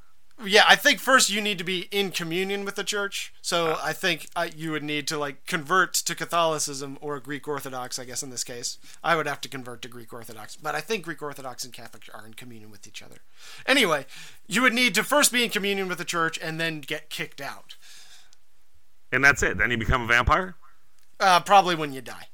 Yeah, 0.44 0.62
I 0.68 0.76
think 0.76 1.00
first 1.00 1.30
you 1.30 1.40
need 1.40 1.58
to 1.58 1.64
be 1.64 1.88
in 1.90 2.12
communion 2.12 2.64
with 2.64 2.76
the 2.76 2.84
church. 2.84 3.32
So 3.42 3.76
I 3.82 3.92
think 3.92 4.28
uh, 4.36 4.46
you 4.54 4.70
would 4.70 4.84
need 4.84 5.08
to 5.08 5.18
like 5.18 5.46
convert 5.46 5.94
to 5.94 6.14
Catholicism 6.14 6.96
or 7.00 7.18
Greek 7.18 7.48
Orthodox. 7.48 7.98
I 7.98 8.04
guess 8.04 8.22
in 8.22 8.30
this 8.30 8.44
case, 8.44 8.78
I 9.02 9.16
would 9.16 9.26
have 9.26 9.40
to 9.40 9.48
convert 9.48 9.82
to 9.82 9.88
Greek 9.88 10.12
Orthodox. 10.12 10.54
But 10.54 10.76
I 10.76 10.80
think 10.80 11.04
Greek 11.04 11.22
Orthodox 11.22 11.64
and 11.64 11.72
Catholic 11.72 12.04
are 12.14 12.24
in 12.24 12.34
communion 12.34 12.70
with 12.70 12.86
each 12.86 13.02
other. 13.02 13.16
Anyway, 13.66 14.06
you 14.46 14.62
would 14.62 14.74
need 14.74 14.94
to 14.94 15.02
first 15.02 15.32
be 15.32 15.42
in 15.42 15.50
communion 15.50 15.88
with 15.88 15.98
the 15.98 16.04
church 16.04 16.38
and 16.40 16.60
then 16.60 16.82
get 16.82 17.10
kicked 17.10 17.40
out. 17.40 17.74
And 19.10 19.24
that's 19.24 19.42
it. 19.42 19.58
Then 19.58 19.72
you 19.72 19.76
become 19.78 20.02
a 20.02 20.06
vampire, 20.06 20.54
Uh, 21.18 21.40
probably 21.40 21.74
when 21.74 21.92
you 21.92 22.00
die. 22.00 22.28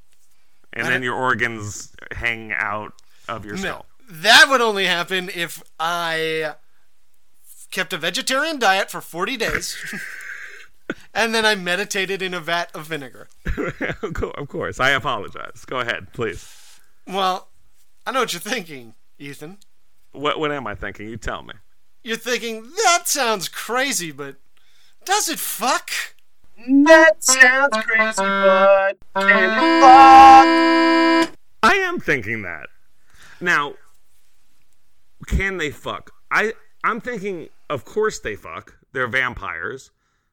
and 0.73 0.85
I 0.85 0.89
then 0.91 1.01
your 1.01 1.15
organs 1.15 1.91
hang 2.11 2.51
out 2.53 2.93
of 3.27 3.45
your 3.45 3.55
No, 3.55 3.61
skull. 3.61 3.85
That 4.09 4.47
would 4.49 4.61
only 4.61 4.85
happen 4.85 5.29
if 5.33 5.61
I 5.79 6.55
kept 7.71 7.93
a 7.93 7.97
vegetarian 7.97 8.59
diet 8.59 8.89
for 8.89 9.01
40 9.01 9.37
days. 9.37 9.77
And 11.15 11.33
then 11.33 11.45
I 11.45 11.55
meditated 11.55 12.21
in 12.21 12.33
a 12.33 12.41
vat 12.41 12.75
of 12.75 12.87
vinegar. 12.87 13.29
of 14.03 14.47
course. 14.49 14.79
I 14.79 14.89
apologize. 14.91 15.63
Go 15.65 15.79
ahead, 15.79 16.11
please. 16.11 16.79
Well, 17.07 17.47
I 18.05 18.11
know 18.11 18.19
what 18.19 18.33
you're 18.33 18.39
thinking, 18.41 18.95
Ethan. 19.17 19.57
What 20.11 20.39
What 20.39 20.51
am 20.51 20.67
I 20.67 20.75
thinking? 20.75 21.07
You 21.09 21.17
tell 21.17 21.41
me. 21.41 21.53
You're 22.03 22.17
thinking, 22.17 22.63
that 22.83 23.03
sounds 23.05 23.47
crazy, 23.47 24.11
but 24.11 24.35
does 25.05 25.29
it 25.29 25.39
fuck? 25.39 25.89
That 26.67 27.23
sounds 27.23 27.77
crazy, 27.77 28.21
but 28.21 28.97
can 29.15 29.43
it 29.43 29.81
fuck? 29.81 31.37
I 31.63 31.75
am 31.75 31.99
thinking 31.99 32.43
that. 32.43 32.67
Now, 33.41 33.73
can 35.25 35.57
they 35.57 35.71
fuck? 35.71 36.11
I 36.31 36.53
I'm 36.83 37.01
thinking, 37.01 37.49
of 37.69 37.85
course 37.85 38.19
they 38.19 38.35
fuck. 38.35 38.77
They're 38.93 39.07
vampires, 39.07 39.91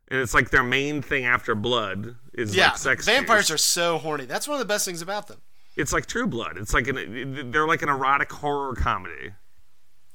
and 0.08 0.20
it's 0.20 0.34
like 0.34 0.50
their 0.50 0.62
main 0.62 1.02
thing 1.02 1.24
after 1.24 1.54
blood 1.54 2.16
is 2.34 2.54
Yeah, 2.54 2.68
like 2.70 2.78
sex. 2.78 3.06
vampires 3.06 3.48
juice. 3.48 3.54
are 3.54 3.58
so 3.58 3.98
horny. 3.98 4.24
That's 4.26 4.46
one 4.46 4.54
of 4.54 4.60
the 4.60 4.72
best 4.72 4.84
things 4.84 5.02
about 5.02 5.26
them. 5.28 5.40
It's 5.76 5.92
like 5.92 6.06
True 6.06 6.26
Blood. 6.26 6.58
It's 6.58 6.74
like 6.74 6.86
an 6.88 7.50
they're 7.50 7.66
like 7.66 7.82
an 7.82 7.88
erotic 7.88 8.30
horror 8.30 8.74
comedy. 8.74 9.32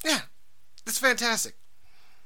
Yeah, 0.06 0.20
it's 0.86 1.00
fantastic. 1.00 1.56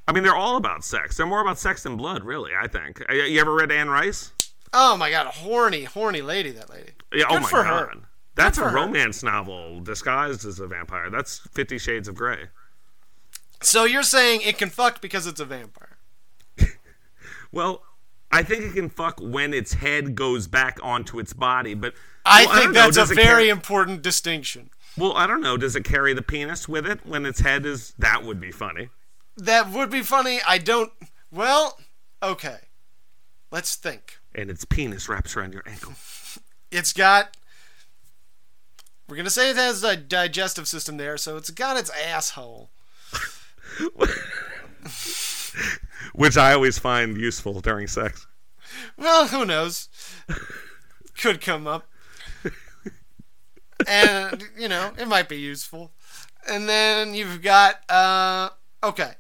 I 0.08 0.12
mean, 0.12 0.24
they're 0.24 0.36
all 0.36 0.58
about 0.58 0.84
sex. 0.84 1.16
They're 1.18 1.26
more 1.28 1.42
about 1.42 1.58
sex 1.60 1.84
than 1.84 1.96
blood, 1.96 2.24
really. 2.26 2.52
I 2.60 2.68
think. 2.68 3.02
Uh, 3.10 3.14
You 3.14 3.40
ever 3.40 3.54
read 3.54 3.72
Anne 3.72 3.90
Rice? 3.90 4.34
Oh 4.74 4.98
my 4.98 5.10
god, 5.10 5.28
a 5.28 5.30
horny, 5.32 5.84
horny 5.86 6.22
lady, 6.22 6.52
that 6.52 6.70
lady. 6.70 6.92
Yeah. 7.14 7.26
oh 7.30 7.40
my 7.40 7.50
for 7.50 7.64
god. 7.64 7.88
her. 7.90 7.94
That's 8.36 8.58
a 8.58 8.70
romance 8.70 9.24
novel 9.24 9.82
disguised 9.82 10.46
as 10.46 10.60
a 10.60 10.68
vampire. 10.68 11.10
That's 11.10 11.40
Fifty 11.52 11.78
Shades 11.78 12.08
of 12.08 12.16
Grey. 12.16 12.48
So 13.62 13.84
you're 13.86 14.04
saying 14.04 14.42
it 14.42 14.58
can 14.58 14.70
fuck 14.70 15.02
because 15.02 15.28
it's 15.28 15.40
a 15.40 15.46
vampire? 15.46 15.98
Well, 17.52 17.84
I 18.32 18.44
think 18.44 18.64
it 18.64 18.74
can 18.74 18.90
fuck 18.90 19.20
when 19.22 19.54
its 19.54 19.74
head 19.74 20.16
goes 20.16 20.48
back 20.48 20.80
onto 20.82 21.20
its 21.20 21.34
body, 21.34 21.74
but 21.74 21.94
I 22.26 22.46
well, 22.46 22.56
think 22.56 22.72
know. 22.72 22.90
that's 22.90 23.12
a 23.12 23.14
very 23.14 23.26
carry- 23.26 23.50
important 23.50 24.02
distinction. 24.02 24.70
well. 24.98 25.14
I 25.18 25.28
don't 25.28 25.42
know. 25.42 25.58
Does 25.58 25.76
it 25.76 25.84
carry 25.84 26.14
the 26.14 26.22
penis 26.22 26.70
with 26.70 26.88
it 26.88 27.06
when 27.06 27.26
its 27.26 27.42
head 27.42 27.66
is? 27.66 27.94
That 28.00 28.24
would 28.24 28.40
be 28.40 28.52
funny. 28.52 28.88
That 29.36 29.70
would 29.72 29.90
be 29.90 30.02
funny. 30.02 30.40
I 30.48 30.60
don't. 30.60 30.94
Well, 31.30 31.78
okay. 32.24 32.60
Let's 33.52 33.76
think. 33.76 34.20
And 34.34 34.50
its 34.50 34.64
penis 34.64 35.10
wraps 35.10 35.36
around 35.36 35.54
your 35.54 35.64
ankle. 35.68 35.94
It's 36.72 36.94
got. 36.94 37.36
We're 39.12 39.18
gonna 39.18 39.30
say 39.30 39.50
it 39.50 39.58
has 39.58 39.84
a 39.84 39.98
digestive 39.98 40.70
system 40.70 40.96
there, 40.96 41.18
so 41.18 41.36
it's 41.36 41.50
got 41.50 41.76
its 41.76 41.90
asshole. 41.90 42.70
which 46.14 46.38
I 46.38 46.54
always 46.54 46.80
find 46.80 47.18
useful 47.18 47.60
during 47.60 47.88
sex. 47.88 48.26
Well, 48.96 49.28
who 49.28 49.46
knows? 49.46 49.90
Could 51.18 51.42
come 51.42 51.68
up. 51.68 51.90
And, 53.86 54.46
you 54.58 54.70
know, 54.70 54.94
it 54.98 55.10
might 55.10 55.28
be 55.28 55.40
useful. 55.40 55.92
And 56.50 56.70
then 56.70 57.14
you've 57.14 57.42
got, 57.42 57.82
uh, 57.90 58.52
okay. 58.82 59.16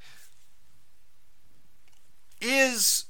Is. 2.40 3.08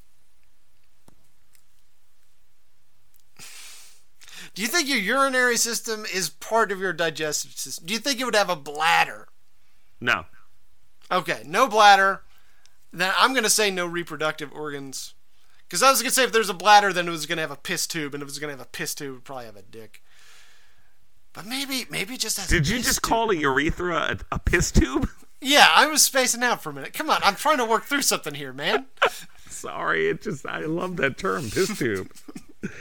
Do 4.54 4.62
you 4.62 4.68
think 4.68 4.88
your 4.90 4.98
urinary 4.98 5.58
system 5.58 6.06
is 6.14 6.30
part 6.30 6.72
of 6.72 6.80
your 6.80 6.94
digestive 6.94 7.52
system? 7.54 7.86
Do 7.86 7.94
you 7.94 8.00
think 8.00 8.20
it 8.20 8.26
would 8.26 8.36
have 8.36 8.50
a 8.50 8.56
bladder? 8.56 9.28
No, 10.00 10.26
Okay, 11.12 11.44
no 11.46 11.68
bladder. 11.68 12.22
Then 12.94 13.14
I'm 13.18 13.34
gonna 13.34 13.50
say 13.50 13.70
no 13.70 13.86
reproductive 13.86 14.52
organs. 14.54 15.14
Because 15.68 15.84
I 15.84 15.90
was 15.90 16.02
gonna 16.02 16.12
say 16.12 16.24
if 16.24 16.32
there's 16.32 16.50
a 16.50 16.54
bladder, 16.54 16.92
then 16.94 17.08
it 17.08 17.12
was 17.12 17.26
gonna 17.26 17.42
have 17.42 17.52
a 17.52 17.56
piss 17.58 17.86
tube, 17.88 18.14
and 18.14 18.22
if 18.24 18.28
it 18.28 18.32
was 18.32 18.40
gonna 18.40 18.54
have 18.54 18.62
a 18.62 18.66
piss 18.66 18.96
tube, 18.96 19.10
it 19.10 19.12
would 19.14 19.24
probably 19.26 19.46
have 19.46 19.56
a 19.58 19.62
dick. 19.62 20.02
But 21.34 21.46
maybe, 21.46 21.86
maybe 21.90 22.16
it 22.16 22.20
just 22.22 22.38
has. 22.38 22.48
a 22.52 22.56
did 22.56 22.68
you 22.68 22.78
just 22.80 22.96
tube. 23.04 23.10
call 23.10 23.32
a 23.32 23.36
urethra 23.36 24.18
a, 24.32 24.36
a 24.36 24.40
piss 24.40 24.72
tube? 24.72 25.08
Yeah, 25.44 25.68
I 25.74 25.88
was 25.88 26.04
spacing 26.04 26.44
out 26.44 26.62
for 26.62 26.70
a 26.70 26.74
minute. 26.74 26.94
Come 26.94 27.10
on, 27.10 27.20
I'm 27.24 27.34
trying 27.36 27.58
to 27.58 27.66
work 27.66 27.86
through 27.86 28.04
something 28.04 28.36
here, 28.36 28.54
man. 28.54 28.86
Sorry, 29.50 30.08
it 30.08 30.22
just 30.22 30.46
I 30.46 30.60
love 30.66 30.98
that 30.98 31.18
term, 31.18 31.50
piss 31.50 31.76
tube. 31.80 32.12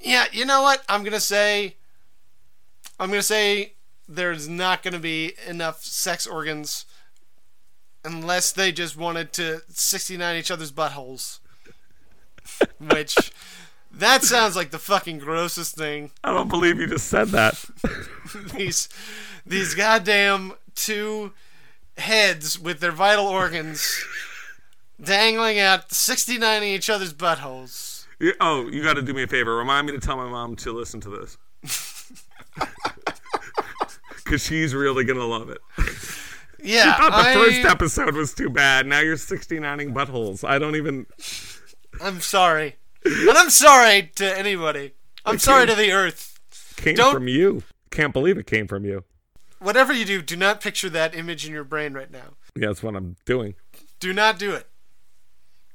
yeah, 0.00 0.26
you 0.32 0.44
know 0.44 0.62
what? 0.62 0.82
I'm 0.88 1.02
gonna 1.04 1.20
say. 1.20 1.76
I'm 2.98 3.08
gonna 3.08 3.22
say 3.22 3.74
there's 4.08 4.48
not 4.48 4.82
gonna 4.82 4.98
be 4.98 5.34
enough 5.46 5.84
sex 5.84 6.26
organs 6.26 6.84
unless 8.04 8.52
they 8.52 8.72
just 8.72 8.96
wanted 8.96 9.32
to 9.34 9.62
69 9.68 10.36
each 10.36 10.50
other's 10.50 10.72
buttholes. 10.72 11.38
Which 12.78 13.32
that 13.92 14.22
sounds 14.22 14.56
like 14.56 14.70
the 14.70 14.78
fucking 14.78 15.18
grossest 15.18 15.76
thing. 15.76 16.10
I 16.24 16.32
don't 16.32 16.48
believe 16.48 16.78
you 16.78 16.86
just 16.86 17.08
said 17.08 17.28
that. 17.28 17.64
These 18.54 18.88
these 19.44 19.74
goddamn 19.74 20.52
two 20.74 21.32
heads 21.98 22.58
with 22.58 22.78
their 22.80 22.92
vital 22.92 23.26
organs 23.26 24.04
dangling 25.02 25.58
out 25.58 25.92
69 25.92 26.62
each 26.62 26.88
other's 26.88 27.12
buttholes. 27.12 27.89
Oh, 28.40 28.68
you 28.68 28.82
got 28.82 28.94
to 28.94 29.02
do 29.02 29.14
me 29.14 29.22
a 29.22 29.26
favor. 29.26 29.56
Remind 29.56 29.86
me 29.86 29.92
to 29.94 30.00
tell 30.00 30.16
my 30.16 30.28
mom 30.28 30.56
to 30.56 30.72
listen 30.72 31.00
to 31.00 31.10
this. 31.10 31.38
Because 34.24 34.44
she's 34.44 34.74
really 34.76 35.02
going 35.02 35.18
to 35.18 35.24
love 35.24 35.50
it. 35.50 35.58
Yeah, 36.62 36.84
she 36.94 37.00
thought 37.02 37.10
the 37.10 37.30
I, 37.30 37.34
first 37.34 37.64
episode 37.64 38.14
was 38.14 38.32
too 38.32 38.48
bad. 38.48 38.86
Now 38.86 39.00
you're 39.00 39.16
69ing 39.16 39.92
buttholes. 39.92 40.48
I 40.48 40.60
don't 40.60 40.76
even. 40.76 41.06
I'm 42.00 42.20
sorry. 42.20 42.76
And 43.04 43.30
I'm 43.30 43.50
sorry 43.50 44.12
to 44.16 44.38
anybody. 44.38 44.92
I'm 45.24 45.38
sorry 45.38 45.66
to 45.66 45.74
the 45.74 45.90
earth. 45.90 46.38
Came 46.76 46.94
Don't- 46.94 47.12
from 47.12 47.26
you. 47.26 47.64
Can't 47.90 48.12
believe 48.12 48.38
it 48.38 48.46
came 48.46 48.68
from 48.68 48.84
you. 48.84 49.02
Whatever 49.58 49.92
you 49.92 50.04
do, 50.04 50.22
do 50.22 50.36
not 50.36 50.60
picture 50.60 50.88
that 50.90 51.12
image 51.12 51.44
in 51.44 51.52
your 51.52 51.64
brain 51.64 51.92
right 51.92 52.10
now. 52.10 52.34
Yeah, 52.54 52.68
that's 52.68 52.84
what 52.84 52.94
I'm 52.94 53.16
doing. 53.26 53.56
Do 53.98 54.12
not 54.12 54.38
do 54.38 54.52
it. 54.52 54.69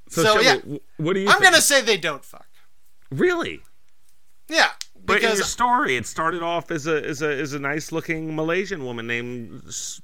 So, 0.10 0.24
So, 0.24 0.42
Shelby, 0.42 0.70
yeah. 0.74 0.78
what 0.98 1.14
do 1.14 1.20
you? 1.22 1.28
I'm 1.28 1.34
think? 1.34 1.44
gonna 1.46 1.62
say 1.62 1.82
they 1.82 1.98
don't 1.98 2.24
fuck. 2.24 2.48
really. 3.12 3.62
Yeah, 4.48 4.70
But 5.04 5.24
in 5.24 5.36
your 5.36 5.44
story, 5.44 5.96
it 5.96 6.06
started 6.06 6.44
off 6.44 6.70
as 6.70 6.86
a 6.86 7.04
as 7.04 7.22
a 7.24 7.30
as 7.36 7.54
a 7.54 7.60
nice 7.60 7.92
looking 7.92 8.36
Malaysian 8.36 8.86
woman 8.86 9.08
named 9.08 9.64
S- 9.68 10.02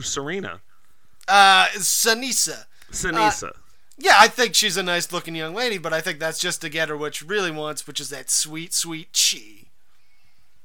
Serena. 0.00 0.60
Uh, 1.28 1.66
Sanisa. 1.76 2.64
Sinisa. 2.90 3.52
Yeah, 3.98 4.14
I 4.18 4.28
think 4.28 4.54
she's 4.54 4.76
a 4.76 4.82
nice 4.82 5.10
looking 5.12 5.34
young 5.36 5.54
lady, 5.54 5.78
but 5.78 5.92
I 5.92 6.00
think 6.00 6.18
that's 6.18 6.38
just 6.40 6.60
to 6.62 6.68
get 6.68 6.88
her 6.88 6.96
what 6.96 7.14
she 7.14 7.24
really 7.24 7.50
wants, 7.52 7.86
which 7.86 8.00
is 8.00 8.10
that 8.10 8.28
sweet, 8.30 8.74
sweet 8.74 9.08
chi. 9.12 9.68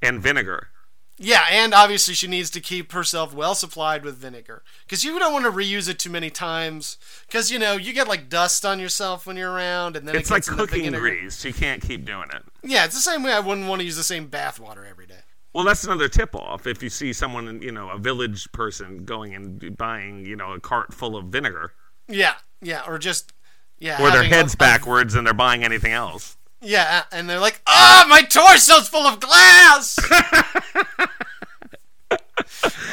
and 0.01 0.21
vinegar. 0.21 0.69
Yeah, 1.17 1.43
and 1.51 1.73
obviously 1.73 2.13
she 2.15 2.27
needs 2.27 2.49
to 2.51 2.59
keep 2.59 2.93
herself 2.93 3.33
well 3.33 3.53
supplied 3.53 4.03
with 4.03 4.17
vinegar. 4.17 4.63
Because 4.85 5.03
you 5.03 5.19
don't 5.19 5.33
want 5.33 5.45
to 5.45 5.51
reuse 5.51 5.87
it 5.87 5.99
too 5.99 6.09
many 6.09 6.29
times. 6.31 6.97
Because, 7.27 7.51
you 7.51 7.59
know, 7.59 7.73
you 7.73 7.93
get 7.93 8.07
like 8.07 8.27
dust 8.29 8.65
on 8.65 8.79
yourself 8.79 9.27
when 9.27 9.37
you're 9.37 9.51
around, 9.51 9.95
and 9.95 10.07
then 10.07 10.15
It's 10.15 10.31
it 10.31 10.33
like 10.33 10.45
cooking 10.45 10.91
grease. 10.93 11.45
You 11.45 11.53
can't 11.53 11.81
keep 11.81 12.05
doing 12.05 12.29
it. 12.33 12.41
Yeah, 12.63 12.85
it's 12.85 12.95
the 12.95 13.01
same 13.01 13.21
way 13.23 13.33
I 13.33 13.39
wouldn't 13.39 13.67
want 13.67 13.81
to 13.81 13.85
use 13.85 13.97
the 13.97 14.03
same 14.03 14.27
bath 14.27 14.59
water 14.59 14.83
every 14.85 15.05
day. 15.05 15.19
Well, 15.53 15.63
that's 15.65 15.83
another 15.83 16.07
tip 16.07 16.33
off. 16.33 16.65
If 16.65 16.81
you 16.81 16.89
see 16.89 17.13
someone, 17.13 17.61
you 17.61 17.71
know, 17.71 17.89
a 17.89 17.97
village 17.99 18.51
person 18.53 19.03
going 19.05 19.35
and 19.35 19.77
buying, 19.77 20.25
you 20.25 20.35
know, 20.35 20.53
a 20.53 20.59
cart 20.59 20.93
full 20.93 21.15
of 21.17 21.25
vinegar, 21.25 21.73
Yeah, 22.07 22.35
yeah, 22.61 22.81
or 22.87 22.97
just. 22.97 23.33
Yeah, 23.77 24.01
or 24.01 24.11
their 24.11 24.23
heads 24.23 24.53
a- 24.53 24.57
backwards 24.57 25.15
and 25.15 25.25
they're 25.25 25.33
buying 25.33 25.63
anything 25.63 25.91
else. 25.91 26.37
Yeah, 26.61 27.03
and 27.11 27.29
they're 27.29 27.39
like, 27.39 27.61
"Ah, 27.65 28.05
my 28.07 28.21
torso's 28.21 28.87
full 28.87 29.07
of 29.07 29.19
glass. 29.19 29.97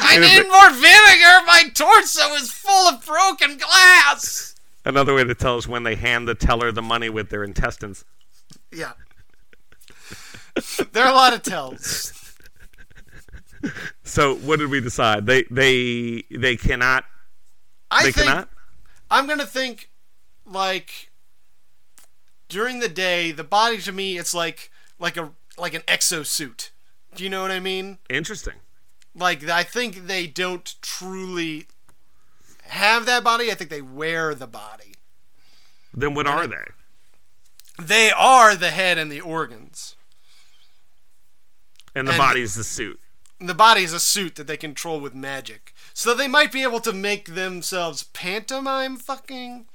I 0.00 0.18
need 0.18 0.48
more 0.48 0.70
vinegar. 0.70 1.46
My 1.46 1.64
torso 1.74 2.34
is 2.34 2.50
full 2.50 2.88
of 2.88 3.04
broken 3.04 3.58
glass." 3.58 4.54
Another 4.84 5.12
way 5.14 5.24
to 5.24 5.34
tell 5.34 5.58
is 5.58 5.68
when 5.68 5.82
they 5.82 5.96
hand 5.96 6.26
the 6.26 6.34
teller 6.34 6.72
the 6.72 6.80
money 6.80 7.10
with 7.10 7.28
their 7.28 7.44
intestines. 7.44 8.04
Yeah, 8.72 8.92
there 10.92 11.04
are 11.04 11.12
a 11.12 11.14
lot 11.14 11.34
of 11.34 11.42
tells. 11.42 12.14
So 14.02 14.36
what 14.36 14.60
did 14.60 14.70
we 14.70 14.80
decide? 14.80 15.26
They 15.26 15.42
they 15.50 16.24
they 16.30 16.56
cannot. 16.56 17.04
I 17.90 18.04
They 18.04 18.12
think 18.12 18.28
cannot. 18.28 18.48
I'm 19.10 19.26
gonna 19.26 19.46
think 19.46 19.90
like 20.46 21.07
during 22.48 22.80
the 22.80 22.88
day, 22.88 23.32
the 23.32 23.44
body 23.44 23.78
to 23.78 23.92
me, 23.92 24.18
it's 24.18 24.34
like 24.34 24.70
like 24.98 25.16
a 25.16 25.30
like 25.56 25.74
an 25.74 25.82
exosuit. 25.82 26.70
Do 27.14 27.24
you 27.24 27.30
know 27.30 27.42
what 27.42 27.50
I 27.50 27.60
mean? 27.60 27.98
Interesting. 28.08 28.54
like 29.14 29.48
I 29.48 29.62
think 29.64 30.06
they 30.06 30.26
don't 30.26 30.74
truly 30.82 31.66
have 32.68 33.06
that 33.06 33.24
body. 33.24 33.50
I 33.50 33.54
think 33.54 33.70
they 33.70 33.82
wear 33.82 34.34
the 34.34 34.46
body. 34.46 34.94
Then 35.94 36.14
what 36.14 36.26
are 36.26 36.46
they? 36.46 36.64
They 37.80 38.10
are 38.10 38.54
the 38.56 38.70
head 38.70 38.98
and 38.98 39.10
the 39.10 39.20
organs. 39.20 39.96
And 41.94 42.06
the 42.06 42.12
And- 42.12 42.18
body's 42.18 42.54
the 42.54 42.64
suit. 42.64 43.00
The 43.40 43.54
body 43.54 43.84
is 43.84 43.92
a 43.92 44.00
suit 44.00 44.34
that 44.34 44.48
they 44.48 44.56
control 44.56 44.98
with 45.00 45.14
magic. 45.14 45.72
So 45.94 46.12
they 46.12 46.26
might 46.26 46.50
be 46.50 46.62
able 46.64 46.80
to 46.80 46.92
make 46.92 47.34
themselves 47.34 48.02
pantomime 48.02 48.96
fucking, 48.96 49.66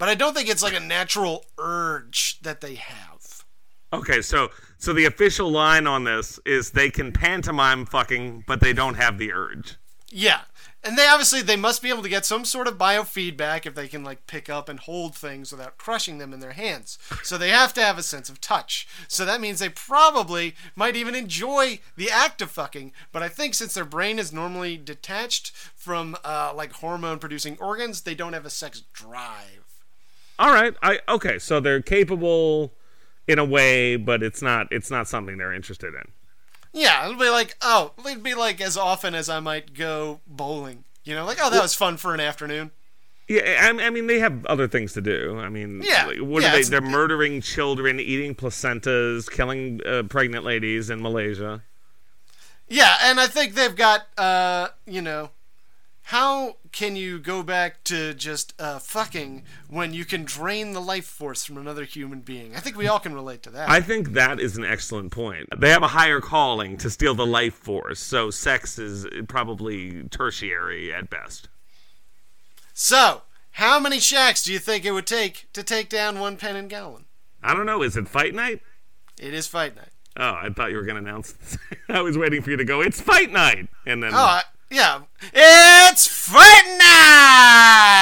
but 0.00 0.08
I 0.08 0.14
don't 0.16 0.34
think 0.34 0.48
it's 0.48 0.62
like 0.62 0.74
a 0.74 0.80
natural 0.80 1.44
urge 1.58 2.40
that 2.40 2.62
they 2.62 2.74
have. 2.74 3.44
Okay, 3.92 4.22
so 4.22 4.50
so 4.78 4.94
the 4.94 5.04
official 5.04 5.50
line 5.50 5.86
on 5.86 6.04
this 6.04 6.40
is 6.46 6.70
they 6.70 6.90
can 6.90 7.12
pantomime 7.12 7.84
fucking, 7.84 8.44
but 8.46 8.60
they 8.60 8.72
don't 8.72 8.94
have 8.94 9.18
the 9.18 9.30
urge. 9.30 9.76
Yeah. 10.10 10.40
And 10.82 10.96
they 10.96 11.06
obviously 11.06 11.42
they 11.42 11.56
must 11.56 11.82
be 11.82 11.90
able 11.90 12.02
to 12.02 12.08
get 12.08 12.24
some 12.24 12.46
sort 12.46 12.66
of 12.66 12.78
biofeedback 12.78 13.66
if 13.66 13.74
they 13.74 13.86
can 13.86 14.02
like 14.02 14.26
pick 14.26 14.48
up 14.48 14.70
and 14.70 14.80
hold 14.80 15.14
things 15.14 15.52
without 15.52 15.76
crushing 15.76 16.16
them 16.16 16.32
in 16.32 16.40
their 16.40 16.52
hands. 16.52 16.98
So 17.22 17.36
they 17.36 17.50
have 17.50 17.74
to 17.74 17.82
have 17.82 17.98
a 17.98 18.02
sense 18.02 18.30
of 18.30 18.40
touch. 18.40 18.88
So 19.06 19.26
that 19.26 19.42
means 19.42 19.58
they 19.58 19.68
probably 19.68 20.54
might 20.74 20.96
even 20.96 21.14
enjoy 21.14 21.80
the 21.96 22.10
act 22.10 22.40
of 22.40 22.50
fucking. 22.50 22.92
But 23.12 23.22
I 23.22 23.28
think 23.28 23.52
since 23.52 23.74
their 23.74 23.84
brain 23.84 24.18
is 24.18 24.32
normally 24.32 24.78
detached 24.78 25.50
from 25.50 26.16
uh, 26.24 26.54
like 26.56 26.72
hormone 26.72 27.18
producing 27.18 27.58
organs, 27.60 28.00
they 28.00 28.14
don't 28.14 28.32
have 28.32 28.46
a 28.46 28.50
sex 28.50 28.82
drive. 28.94 29.59
All 30.40 30.50
right, 30.50 30.74
I 30.82 31.00
okay, 31.06 31.38
so 31.38 31.60
they're 31.60 31.82
capable 31.82 32.72
in 33.28 33.38
a 33.38 33.44
way, 33.44 33.96
but 33.96 34.22
it's 34.22 34.40
not 34.40 34.68
it's 34.72 34.90
not 34.90 35.06
something 35.06 35.36
they're 35.36 35.52
interested 35.52 35.92
in. 35.94 36.12
Yeah, 36.72 37.04
it'll 37.04 37.20
be 37.20 37.28
like 37.28 37.56
oh, 37.60 37.92
it'd 38.06 38.22
be 38.22 38.34
like 38.34 38.58
as 38.62 38.78
often 38.78 39.14
as 39.14 39.28
I 39.28 39.40
might 39.40 39.74
go 39.74 40.20
bowling. 40.26 40.84
You 41.04 41.14
know, 41.14 41.26
like 41.26 41.36
oh, 41.42 41.50
that 41.50 41.60
was 41.60 41.74
fun 41.74 41.98
for 41.98 42.14
an 42.14 42.20
afternoon. 42.20 42.70
Yeah, 43.28 43.70
I, 43.70 43.86
I 43.86 43.90
mean 43.90 44.06
they 44.06 44.18
have 44.18 44.46
other 44.46 44.66
things 44.66 44.94
to 44.94 45.02
do. 45.02 45.38
I 45.38 45.50
mean, 45.50 45.82
Yeah, 45.86 46.06
like, 46.06 46.18
what 46.20 46.42
yeah, 46.42 46.48
are 46.48 46.56
they? 46.56 46.62
They're 46.62 46.80
murdering 46.80 47.42
children, 47.42 48.00
eating 48.00 48.34
placentas, 48.34 49.30
killing 49.30 49.80
uh, 49.86 50.04
pregnant 50.04 50.44
ladies 50.46 50.88
in 50.88 51.02
Malaysia. 51.02 51.62
Yeah, 52.66 52.96
and 53.02 53.20
I 53.20 53.26
think 53.26 53.54
they've 53.54 53.76
got, 53.76 54.06
uh, 54.16 54.68
you 54.86 55.02
know, 55.02 55.30
how 56.10 56.56
can 56.72 56.96
you 56.96 57.20
go 57.20 57.40
back 57.40 57.84
to 57.84 58.12
just 58.14 58.52
uh, 58.58 58.80
fucking 58.80 59.44
when 59.68 59.94
you 59.94 60.04
can 60.04 60.24
drain 60.24 60.72
the 60.72 60.80
life 60.80 61.04
force 61.06 61.44
from 61.44 61.56
another 61.56 61.84
human 61.84 62.18
being? 62.18 62.56
I 62.56 62.58
think 62.58 62.76
we 62.76 62.88
all 62.88 62.98
can 62.98 63.14
relate 63.14 63.44
to 63.44 63.50
that. 63.50 63.70
I 63.70 63.80
think 63.80 64.08
that 64.14 64.40
is 64.40 64.56
an 64.56 64.64
excellent 64.64 65.12
point. 65.12 65.46
They 65.56 65.70
have 65.70 65.84
a 65.84 65.88
higher 65.88 66.20
calling 66.20 66.76
to 66.78 66.90
steal 66.90 67.14
the 67.14 67.24
life 67.24 67.54
force, 67.54 68.00
so 68.00 68.28
sex 68.28 68.76
is 68.76 69.06
probably 69.28 70.02
tertiary 70.10 70.92
at 70.92 71.10
best. 71.10 71.48
so, 72.74 73.22
how 73.52 73.78
many 73.78 73.98
Shaqs 73.98 74.44
do 74.44 74.52
you 74.52 74.58
think 74.58 74.84
it 74.84 74.90
would 74.90 75.06
take 75.06 75.46
to 75.52 75.62
take 75.62 75.88
down 75.88 76.18
one 76.18 76.36
Penanggalan? 76.36 77.04
I 77.40 77.54
don't 77.54 77.66
know. 77.66 77.84
Is 77.84 77.96
it 77.96 78.08
fight 78.08 78.34
night? 78.34 78.62
It 79.16 79.32
is 79.32 79.46
fight 79.46 79.76
night. 79.76 79.90
Oh, 80.16 80.32
I 80.42 80.48
thought 80.50 80.72
you 80.72 80.76
were 80.76 80.82
going 80.82 81.00
to 81.00 81.08
announce. 81.08 81.56
I 81.88 82.00
was 82.00 82.18
waiting 82.18 82.42
for 82.42 82.50
you 82.50 82.56
to 82.56 82.64
go. 82.64 82.80
It's 82.80 83.00
fight 83.00 83.30
night, 83.30 83.68
and 83.86 84.02
then 84.02 84.12
Oh, 84.12 84.18
I, 84.18 84.42
yeah. 84.70 85.00
It's 85.32 86.06
fight 86.06 86.78
night! 86.78 88.00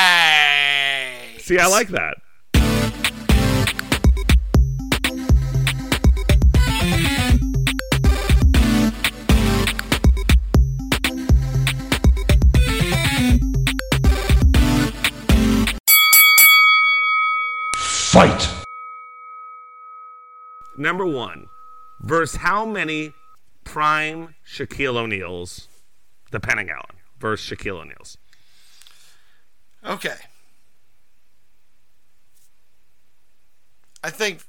see, 1.40 1.58
I 1.58 1.66
like 1.66 1.88
that. 1.88 2.18
Fight! 17.76 18.48
Number 20.76 21.06
one, 21.06 21.48
verse 22.00 22.36
how 22.36 22.64
many 22.64 23.12
prime 23.64 24.34
Shaquille 24.46 24.96
O'Neals, 24.96 25.68
the 26.30 26.40
Allen, 26.46 26.96
verse 27.18 27.48
Shaquille 27.48 27.80
O'Neals. 27.80 28.18
Okay. 29.84 30.16
I 34.02 34.10
think 34.10 34.44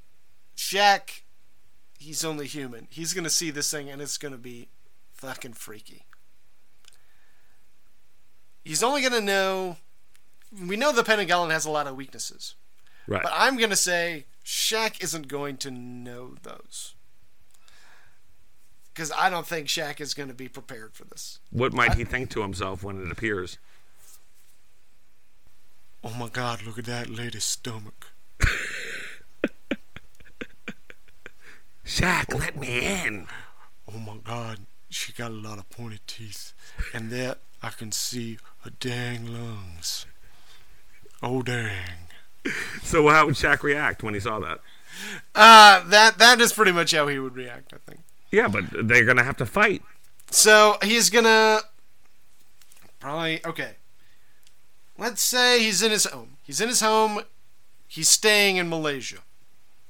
Shaq, 0.55 1.21
he's 1.97 2.23
only 2.23 2.47
human. 2.47 2.87
He's 2.89 3.13
going 3.13 3.23
to 3.23 3.29
see 3.29 3.51
this 3.51 3.71
thing 3.71 3.89
and 3.89 4.01
it's 4.01 4.17
going 4.17 4.31
to 4.31 4.37
be 4.37 4.69
fucking 5.13 5.53
freaky. 5.53 6.05
He's 8.63 8.83
only 8.83 9.01
going 9.01 9.13
to 9.13 9.21
know. 9.21 9.77
We 10.67 10.75
know 10.75 10.91
the 10.91 11.03
Pentagon 11.03 11.49
has 11.49 11.65
a 11.65 11.71
lot 11.71 11.87
of 11.87 11.95
weaknesses. 11.95 12.55
Right. 13.07 13.23
But 13.23 13.31
I'm 13.35 13.57
going 13.57 13.71
to 13.71 13.75
say 13.75 14.25
Shaq 14.45 15.03
isn't 15.03 15.27
going 15.27 15.57
to 15.57 15.71
know 15.71 16.35
those. 16.43 16.93
Because 18.99 19.13
I 19.17 19.29
don't 19.29 19.47
think 19.47 19.67
Shaq 19.67 20.01
is 20.01 20.13
going 20.13 20.27
to 20.27 20.35
be 20.35 20.49
prepared 20.49 20.93
for 20.93 21.05
this. 21.05 21.39
What 21.51 21.71
might 21.71 21.93
he 21.93 22.03
think 22.03 22.29
to 22.31 22.41
himself 22.41 22.83
when 22.83 23.01
it 23.01 23.09
appears? 23.09 23.57
Oh 26.03 26.13
my 26.19 26.27
god, 26.27 26.63
look 26.63 26.77
at 26.77 26.83
that 26.83 27.09
lady's 27.09 27.45
stomach. 27.45 28.07
Shaq, 31.85 32.37
let 32.37 32.57
me 32.57 32.85
in. 32.85 33.27
Oh 33.87 33.99
my 33.99 34.17
god, 34.21 34.65
she 34.89 35.13
got 35.13 35.31
a 35.31 35.33
lot 35.33 35.59
of 35.59 35.69
pointed 35.69 36.05
teeth. 36.05 36.51
And 36.93 37.09
there 37.09 37.35
I 37.63 37.69
can 37.69 37.93
see 37.93 38.37
her 38.65 38.71
dang 38.81 39.27
lungs. 39.27 40.07
Oh 41.23 41.41
dang. 41.41 42.09
So 42.83 43.07
how 43.07 43.27
would 43.27 43.35
Shaq 43.35 43.63
react 43.63 44.03
when 44.03 44.13
he 44.13 44.19
saw 44.19 44.41
that? 44.41 44.59
Uh 45.33 45.87
that 45.87 46.17
that 46.17 46.41
is 46.41 46.51
pretty 46.51 46.73
much 46.73 46.91
how 46.91 47.07
he 47.07 47.17
would 47.17 47.37
react, 47.37 47.73
I 47.73 47.77
think. 47.77 48.01
Yeah, 48.31 48.47
but 48.47 48.65
they're 48.87 49.05
gonna 49.05 49.23
have 49.23 49.37
to 49.37 49.45
fight. 49.45 49.81
So 50.31 50.77
he's 50.83 51.09
gonna 51.09 51.61
probably 52.99 53.45
okay. 53.45 53.73
Let's 54.97 55.21
say 55.21 55.63
he's 55.63 55.81
in 55.81 55.91
his 55.91 56.05
home. 56.05 56.37
He's 56.43 56.59
in 56.59 56.67
his 56.67 56.81
home. 56.81 57.21
He's 57.87 58.09
staying 58.09 58.57
in 58.57 58.69
Malaysia. 58.69 59.19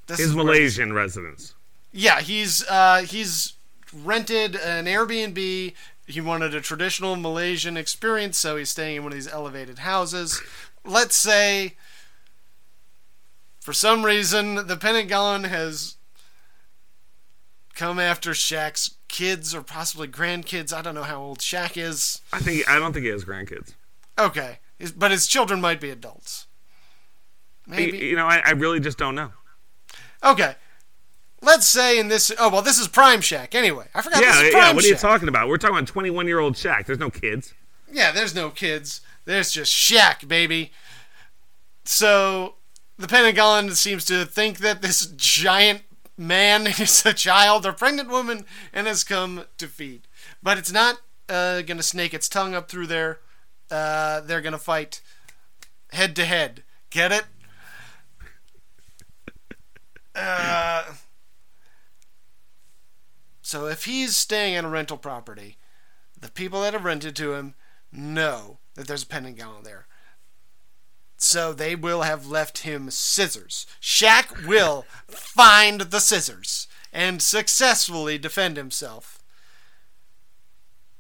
This 0.08 0.20
His 0.20 0.30
is 0.30 0.36
Malaysian 0.36 0.94
residence. 0.94 1.54
Yeah, 1.92 2.22
he's 2.22 2.66
uh, 2.68 3.02
he's 3.02 3.54
rented 3.94 4.56
an 4.56 4.86
Airbnb. 4.86 5.74
He 6.08 6.22
wanted 6.22 6.56
a 6.56 6.62
traditional 6.62 7.16
Malaysian 7.16 7.78
experience, 7.78 8.38
so 8.38 8.56
he's 8.56 8.70
staying 8.70 8.98
in 8.98 9.04
one 9.04 9.12
of 9.12 9.18
these 9.18 9.28
elevated 9.32 9.80
houses. 9.80 10.42
Let's 10.84 11.16
say, 11.16 11.76
for 13.60 13.74
some 13.74 14.04
reason, 14.04 14.68
the 14.68 14.78
Pentagon 14.78 15.44
has 15.44 15.98
come 17.80 17.98
after 17.98 18.32
Shaq's 18.32 18.98
kids 19.08 19.56
or 19.56 19.62
possibly 19.62 20.08
grandkids. 20.08 20.74
I 20.74 20.82
don't 20.82 20.96
know 20.96 21.04
how 21.04 21.22
old 21.22 21.40
Shaq 21.40 21.82
is. 21.82 22.22
I 22.34 22.40
think 22.40 22.70
I 22.70 22.78
don't 22.78 22.92
think 22.92 23.06
he 23.06 23.12
has 23.12 23.24
grandkids. 23.24 23.74
Okay, 24.18 24.60
but 24.98 25.12
his 25.12 25.28
children 25.28 25.62
might 25.62 25.80
be 25.80 25.90
adults. 25.90 26.48
Maybe. 27.66 28.00
You 28.00 28.18
know, 28.18 28.26
I, 28.26 28.42
I 28.44 28.52
really 28.52 28.82
just 28.82 28.98
don't 28.98 29.16
know. 29.16 29.32
Okay. 30.24 30.56
Let's 31.42 31.70
say 31.70 31.98
in 31.98 32.10
this. 32.10 32.34
Oh 32.38 32.50
well, 32.50 32.62
this 32.62 32.78
is 32.78 32.90
Prime 32.90 33.22
Shaq. 33.22 33.56
Anyway, 33.56 33.86
I 33.96 34.02
forgot. 34.02 34.20
this 34.20 34.36
Yeah, 34.36 34.50
yeah. 34.50 34.74
What 34.74 34.84
are 34.84 34.88
you 34.88 34.96
Shaq. 34.96 35.00
talking 35.00 35.30
about? 35.30 35.48
We're 35.48 35.58
talking 35.58 35.78
about 35.78 35.88
21 35.88 36.28
year 36.28 36.40
old 36.40 36.56
Shaq. 36.56 36.86
There's 36.86 37.00
no 37.00 37.10
kids. 37.10 37.54
Yeah, 37.90 38.12
there's 38.12 38.36
no 38.36 38.50
kids. 38.50 39.00
There's 39.24 39.52
just 39.52 39.74
Shaq, 39.74 40.28
baby. 40.28 40.74
So 41.86 42.56
the 42.98 43.08
Pentagon 43.08 43.72
seems 43.72 44.04
to 44.06 44.26
think 44.26 44.58
that 44.58 44.82
this 44.82 45.06
giant 45.16 45.84
man 46.20 46.68
is 46.80 47.06
a 47.06 47.14
child 47.14 47.66
or 47.66 47.74
pregnant 47.74 48.10
woman 48.10 48.46
and 48.74 48.86
has 48.86 49.04
come 49.04 49.46
to 49.58 49.68
feed. 49.68 50.08
But 50.44 50.58
it's 50.58 50.72
not 50.72 51.00
uh, 51.28 51.62
going 51.62 51.78
to 51.78 51.84
snake 51.84 52.14
its 52.14 52.30
tongue 52.30 52.54
up 52.54 52.70
through 52.70 52.88
there. 52.88 53.20
Uh, 53.72 54.22
they're 54.22 54.42
going 54.42 54.54
to 54.54 54.60
fight 54.60 55.02
head 55.92 56.16
to 56.18 56.26
head. 56.26 56.64
Get 56.90 57.12
it? 57.12 57.26
Uh, 60.16 60.84
so 63.42 63.68
if 63.68 63.86
he's 63.86 64.16
staying 64.16 64.56
in 64.56 64.66
a 64.66 64.70
rental 64.70 64.98
property, 64.98 65.58
the 66.20 66.32
people 66.32 66.62
that 66.62 66.74
have 66.74 66.84
rented 66.84 67.16
to 67.16 67.34
him 67.34 67.54
know 67.92 68.58
that 68.76 68.88
there's 68.88 69.04
a 69.04 69.08
Pentagon 69.08 69.64
there. 69.64 69.88
So 71.22 71.52
they 71.52 71.76
will 71.76 72.04
have 72.04 72.28
left 72.28 72.60
him 72.60 72.90
scissors. 72.90 73.66
Shaq 73.82 74.48
will 74.48 74.86
find 75.08 75.82
the 75.82 76.00
scissors 76.00 76.68
and 76.94 77.22
successfully 77.22 78.18
defend 78.18 78.56
himself. 78.56 79.20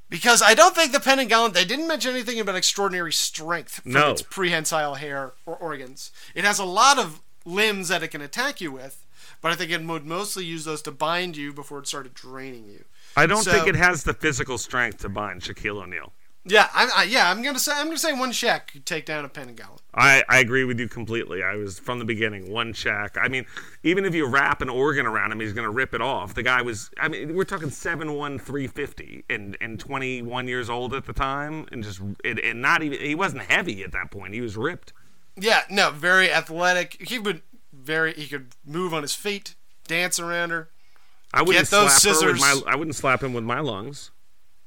Because 0.10 0.42
I 0.42 0.54
don't 0.56 0.76
think 0.76 0.92
the 0.92 1.00
Pentagon, 1.00 1.54
they 1.54 1.64
didn't 1.66 1.88
mention 1.88 2.12
anything 2.12 2.40
about 2.40 2.56
extraordinary 2.56 3.14
strength 3.14 3.82
from 3.82 3.94
No. 3.94 4.12
its 4.12 4.22
prehensile 4.22 4.96
hair 4.96 5.34
or 5.46 5.56
organs. 5.56 6.12
It 6.36 6.44
has 6.44 6.60
a 6.60 6.66
lot 6.66 6.98
of 7.00 7.22
limbs 7.46 7.88
that 7.88 8.04
it 8.04 8.10
can 8.10 8.22
attack 8.22 8.60
you 8.60 8.72
with, 8.72 9.06
but 9.42 9.52
I 9.52 9.56
think 9.56 9.72
it 9.72 9.82
would 9.82 10.06
mostly 10.06 10.44
use 10.44 10.66
those 10.66 10.82
to 10.82 10.92
bind 10.92 11.38
you 11.38 11.54
before 11.54 11.80
it 11.80 11.88
started 11.88 12.14
draining 12.14 12.68
you. 12.68 12.86
I 13.16 13.26
don't 13.26 13.44
So- 13.44 13.52
think 13.52 13.68
it 13.68 13.76
has 13.76 14.04
the 14.04 14.14
physical 14.14 14.58
strength 14.58 14.98
to 15.00 15.10
bind 15.10 15.44
Shaquille 15.44 15.82
O'Neal. 15.84 16.12
Yeah, 16.46 16.70
I, 16.74 16.90
I, 16.96 17.04
yeah, 17.04 17.30
I'm 17.30 17.42
gonna 17.42 17.60
say 17.60 17.74
I'm 17.76 17.86
gonna 17.88 17.98
say 17.98 18.14
one 18.14 18.32
Shaq 18.32 18.68
could 18.68 18.86
take 18.86 19.06
down 19.06 19.26
a 19.26 19.30
Pentagon. 19.30 19.78
I, 19.94 20.24
I 20.30 20.40
agree 20.40 20.64
with 20.64 20.80
you 20.80 20.88
completely. 20.88 21.44
I 21.44 21.56
was 21.56 21.80
from 21.80 22.00
the 22.00 22.06
beginning 22.06 22.52
one 22.52 22.74
Shaq. 22.74 23.18
I 23.22 23.28
mean, 23.28 23.46
even 23.84 24.06
if 24.06 24.16
you 24.16 24.26
wrap 24.26 24.62
an 24.62 24.70
organ 24.70 25.06
around 25.06 25.32
him, 25.32 25.40
he's 25.40 25.52
going 25.52 25.66
to 25.66 25.72
rip 25.72 25.94
it 25.94 26.02
off. 26.02 26.36
The 26.36 26.44
guy 26.44 26.62
was. 26.62 26.92
I 27.00 27.10
mean, 27.10 27.36
we're 27.36 27.44
talking 27.44 27.70
seven 27.70 28.14
one 28.14 28.40
three 28.40 28.68
fifty 28.68 29.26
and 29.30 29.58
and 29.60 29.80
twenty 29.80 30.22
one 30.22 30.48
years 30.48 30.70
old 30.70 30.94
at 30.94 31.06
the 31.06 31.14
time, 31.14 31.68
and 31.72 31.84
just 31.84 32.00
and, 32.00 32.40
and 32.40 32.62
not 32.62 32.84
even. 32.84 33.00
He 33.00 33.16
wasn't 33.16 33.44
heavy 33.44 33.84
at 33.84 33.92
that 33.92 34.10
point. 34.10 34.34
He 34.34 34.42
was 34.42 34.56
ripped. 34.56 34.94
Yeah, 35.36 35.64
no, 35.70 35.92
very 35.92 36.32
athletic. 36.32 36.98
He 37.08 37.20
would 37.20 37.42
very 37.74 38.14
he 38.14 38.28
could 38.28 38.56
move 38.66 38.94
on 38.94 39.02
his 39.02 39.16
feet, 39.16 39.56
dance 39.88 40.20
around 40.20 40.52
her. 40.52 40.70
I 41.34 41.42
wouldn't 41.42 41.66
Get 41.66 41.72
those 41.72 41.94
slap 41.94 42.22
her 42.22 42.32
with 42.32 42.42
my. 42.42 42.62
I 42.68 42.76
wouldn't 42.76 42.96
slap 42.96 43.22
him 43.24 43.34
with 43.34 43.44
my 43.44 43.60
lungs. 43.60 44.12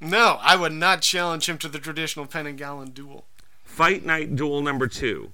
No, 0.03 0.39
I 0.43 0.57
would 0.57 0.73
not 0.73 1.01
challenge 1.01 1.49
him 1.49 1.59
to 1.59 1.69
the 1.69 1.79
traditional 1.79 2.27
Penanggalan 2.27 2.93
duel. 2.93 3.25
Fight 3.65 4.05
Night 4.05 4.35
Duel 4.35 4.61
number 4.61 4.89
two. 4.89 5.33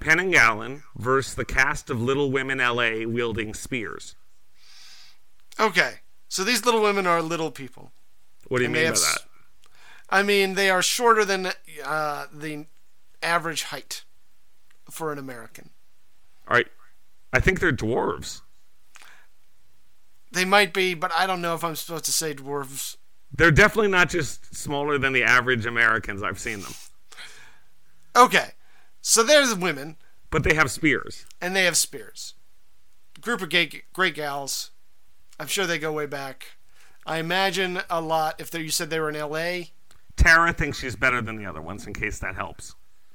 Penanggalan 0.00 0.82
versus 0.96 1.34
the 1.34 1.44
cast 1.44 1.90
of 1.90 2.00
Little 2.02 2.30
Women 2.32 2.58
LA 2.58 3.06
wielding 3.06 3.54
spears. 3.54 4.16
Okay, 5.60 6.00
so 6.28 6.42
these 6.42 6.64
little 6.64 6.82
women 6.82 7.06
are 7.06 7.22
little 7.22 7.50
people. 7.50 7.92
What 8.48 8.58
do 8.58 8.64
you 8.64 8.66
And 8.66 8.74
mean 8.74 8.86
by 8.86 8.90
s- 8.92 9.12
that? 9.14 9.22
I 10.08 10.22
mean, 10.24 10.54
they 10.54 10.68
are 10.70 10.82
shorter 10.82 11.24
than 11.24 11.52
uh, 11.84 12.26
the 12.32 12.66
average 13.22 13.64
height 13.64 14.04
for 14.90 15.12
an 15.12 15.18
American. 15.18 15.70
All 16.48 16.56
right. 16.56 16.66
I 17.32 17.38
think 17.38 17.60
they're 17.60 17.72
dwarves. 17.72 18.40
They 20.32 20.44
might 20.44 20.72
be, 20.74 20.94
but 20.94 21.12
I 21.16 21.26
don't 21.28 21.40
know 21.42 21.54
if 21.54 21.62
I'm 21.62 21.76
supposed 21.76 22.06
to 22.06 22.12
say 22.12 22.34
dwarves. 22.34 22.96
They're 23.32 23.50
definitely 23.50 23.90
not 23.90 24.10
just 24.10 24.54
smaller 24.54 24.98
than 24.98 25.12
the 25.12 25.22
average 25.22 25.66
Americans. 25.66 26.22
I've 26.22 26.38
seen 26.38 26.60
them. 26.60 26.74
Okay, 28.16 28.50
so 29.00 29.22
there's 29.22 29.54
women, 29.54 29.96
But 30.30 30.42
they 30.44 30.54
have 30.54 30.70
spears. 30.70 31.26
and 31.40 31.54
they 31.54 31.64
have 31.64 31.76
spears. 31.76 32.34
Group 33.20 33.40
of 33.42 33.48
gay, 33.48 33.82
great 33.92 34.14
gals. 34.14 34.70
I'm 35.38 35.46
sure 35.46 35.66
they 35.66 35.78
go 35.78 35.92
way 35.92 36.06
back. 36.06 36.52
I 37.06 37.18
imagine 37.18 37.80
a 37.88 38.00
lot. 38.00 38.40
If 38.40 38.50
they, 38.50 38.60
you 38.60 38.70
said 38.70 38.90
they 38.90 39.00
were 39.00 39.08
in 39.08 39.16
L.A., 39.16 39.70
Terra 40.16 40.52
thinks 40.52 40.78
she's 40.80 40.96
better 40.96 41.22
than 41.22 41.36
the 41.36 41.46
other 41.46 41.62
ones, 41.62 41.86
in 41.86 41.94
case 41.94 42.18
that 42.18 42.34
helps. 42.34 42.74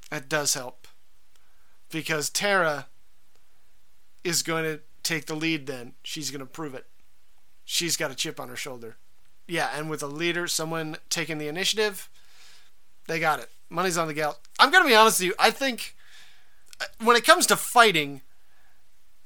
that 0.09 0.27
does 0.29 0.53
help, 0.55 0.87
because 1.91 2.29
Terra 2.29 2.87
is 4.23 4.41
going 4.41 4.63
to 4.63 4.81
take 5.03 5.25
the 5.27 5.35
lead. 5.35 5.67
Then 5.67 5.93
she's 6.03 6.31
going 6.31 6.39
to 6.39 6.45
prove 6.47 6.73
it. 6.73 6.87
She's 7.63 7.95
got 7.97 8.09
a 8.11 8.15
chip 8.15 8.39
on 8.39 8.49
her 8.49 8.55
shoulder. 8.55 8.97
Yeah, 9.47 9.69
and 9.75 9.89
with 9.89 10.01
a 10.01 10.07
leader, 10.07 10.47
someone 10.47 10.97
taking 11.09 11.37
the 11.37 11.47
initiative, 11.47 12.09
they 13.07 13.19
got 13.19 13.39
it. 13.39 13.49
Money's 13.69 13.97
on 13.97 14.07
the 14.07 14.13
gal. 14.13 14.39
I'm 14.59 14.71
going 14.71 14.83
to 14.83 14.89
be 14.89 14.95
honest 14.95 15.19
with 15.19 15.27
you. 15.27 15.33
I 15.37 15.51
think 15.51 15.95
uh, 16.81 16.85
when 17.03 17.15
it 17.15 17.25
comes 17.25 17.45
to 17.47 17.55
fighting, 17.55 18.21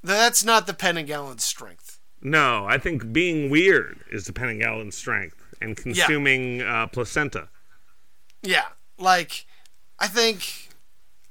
that's 0.03 0.43
not 0.43 0.67
the 0.67 0.73
Penanggalan 0.73 1.39
strength. 1.39 1.99
No, 2.21 2.65
I 2.67 2.77
think 2.77 3.13
being 3.13 3.49
weird 3.49 3.99
is 4.11 4.25
the 4.25 4.33
Gallon 4.33 4.91
strength 4.91 5.37
and 5.61 5.77
consuming 5.77 6.61
uh, 6.61 6.87
placenta. 6.87 7.47
Yeah, 8.41 8.65
like 8.97 9.45
I 9.99 10.07
think, 10.07 10.69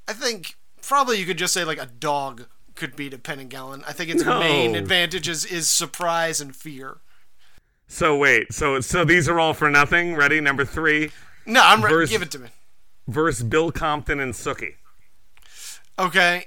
I 0.06 0.12
think 0.14 0.56
probably 0.82 1.18
you 1.18 1.26
could 1.26 1.38
just 1.38 1.52
say 1.52 1.64
like 1.64 1.80
a 1.80 1.86
dog 1.86 2.46
could 2.74 2.96
beat 2.96 3.12
a 3.12 3.18
Penanggalan. 3.18 3.82
I 3.86 3.92
think 3.92 4.10
its 4.10 4.24
No. 4.24 4.38
main 4.38 4.74
advantage 4.74 5.28
is, 5.28 5.44
is 5.44 5.68
surprise 5.68 6.40
and 6.40 6.54
fear. 6.56 6.98
So 7.88 8.16
wait, 8.16 8.52
so 8.52 8.80
so 8.80 9.04
these 9.04 9.28
are 9.28 9.40
all 9.40 9.54
for 9.54 9.70
nothing. 9.70 10.14
Ready? 10.14 10.40
Number 10.40 10.64
three 10.64 11.10
No, 11.46 11.62
I'm 11.64 11.82
ready. 11.82 12.06
Give 12.06 12.22
it 12.22 12.30
to 12.32 12.38
me. 12.38 12.48
versus 13.06 13.42
Bill 13.44 13.72
Compton 13.72 14.20
and 14.20 14.34
Sookie. 14.34 14.74
Okay. 15.98 16.46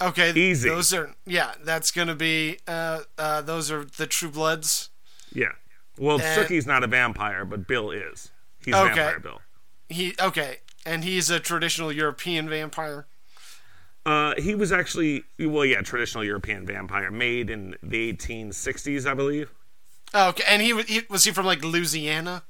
Okay. 0.00 0.32
Easy. 0.34 0.68
Those 0.68 0.92
are 0.92 1.14
yeah. 1.26 1.52
That's 1.62 1.90
gonna 1.90 2.14
be 2.14 2.58
uh 2.66 3.00
uh. 3.18 3.42
Those 3.42 3.70
are 3.70 3.84
the 3.84 4.06
True 4.06 4.30
Bloods. 4.30 4.90
Yeah. 5.32 5.52
Well, 5.98 6.20
And- 6.20 6.24
Sookie's 6.40 6.66
not 6.66 6.84
a 6.84 6.86
vampire, 6.86 7.44
but 7.44 7.66
Bill 7.66 7.90
is. 7.90 8.30
He's 8.64 8.74
Okay. 8.74 8.94
Vampire 8.94 9.20
Bill. 9.20 9.40
He 9.88 10.14
okay, 10.20 10.58
and 10.84 11.04
he's 11.04 11.30
a 11.30 11.40
traditional 11.40 11.92
European 11.92 12.48
vampire. 12.48 13.06
Uh, 14.04 14.34
he 14.38 14.54
was 14.54 14.70
actually, 14.70 15.24
well, 15.40 15.64
yeah, 15.64 15.80
traditional 15.80 16.22
European 16.22 16.64
vampire, 16.64 17.10
made 17.10 17.50
in 17.50 17.74
the 17.82 18.12
1860s, 18.12 19.04
I 19.04 19.14
believe. 19.14 19.52
Oh, 20.14 20.28
okay, 20.30 20.44
and 20.46 20.62
he, 20.62 20.80
he 20.82 21.02
was 21.10 21.24
he 21.24 21.32
from 21.32 21.46
like 21.46 21.64
Louisiana? 21.64 22.44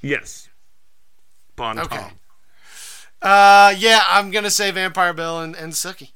Yes. 0.00 0.48
Bon 1.56 1.78
Okay. 1.78 1.96
Tom. 1.96 2.12
Uh, 3.22 3.74
yeah, 3.76 4.02
I'm 4.08 4.30
gonna 4.30 4.50
say 4.50 4.70
Vampire 4.70 5.12
Bill 5.12 5.40
and 5.40 5.54
and 5.54 5.72
Sookie. 5.72 6.12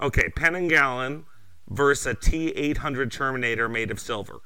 Okay, 0.00 0.28
Penanggalan 0.36 1.24
versus 1.68 2.06
a 2.06 2.14
T800 2.14 3.12
Terminator 3.12 3.68
made 3.68 3.90
of 3.90 4.00
silver. 4.00 4.40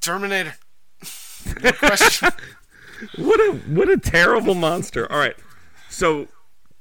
Terminator. 0.00 0.54
No 1.62 1.72
question. 1.72 2.30
What 3.16 3.38
a 3.40 3.52
what 3.68 3.90
a 3.90 3.98
terrible 3.98 4.54
monster. 4.54 5.10
All 5.10 5.18
right, 5.18 5.36
so 5.90 6.28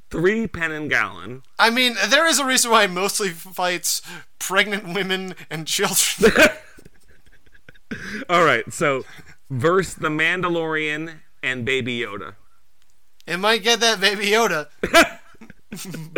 three 0.10 0.48
Penanggalan. 0.48 1.42
I 1.60 1.70
mean, 1.70 1.96
there 2.08 2.28
is 2.28 2.40
a 2.40 2.46
reason 2.46 2.72
why 2.72 2.88
he 2.88 2.94
mostly 2.94 3.30
fights 3.30 4.02
pregnant 4.40 4.94
women 4.94 5.36
and 5.50 5.68
children. 5.68 6.32
All 8.30 8.44
right, 8.44 8.72
so 8.74 9.04
verse 9.50 9.94
the 9.94 10.10
Mandalorian 10.10 11.20
and 11.42 11.66
Baby 11.66 12.00
Yoda. 12.00 12.36
it 13.28 13.38
might 13.38 13.64
get 13.64 13.80
that 13.82 14.00
Baby 14.02 14.28
Yoda, 14.28 14.68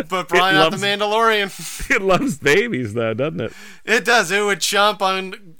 but 0.08 0.28
probably 0.28 0.52
not 0.52 0.70
the 0.72 0.76
Mandalorian. 0.78 1.50
It 1.90 2.02
loves 2.02 2.38
babies, 2.38 2.94
though, 2.94 3.14
doesn't 3.14 3.40
it? 3.40 3.52
It 3.84 4.04
does. 4.04 4.30
It 4.30 4.42
would 4.44 4.58
chomp 4.60 5.00
on 5.00 5.56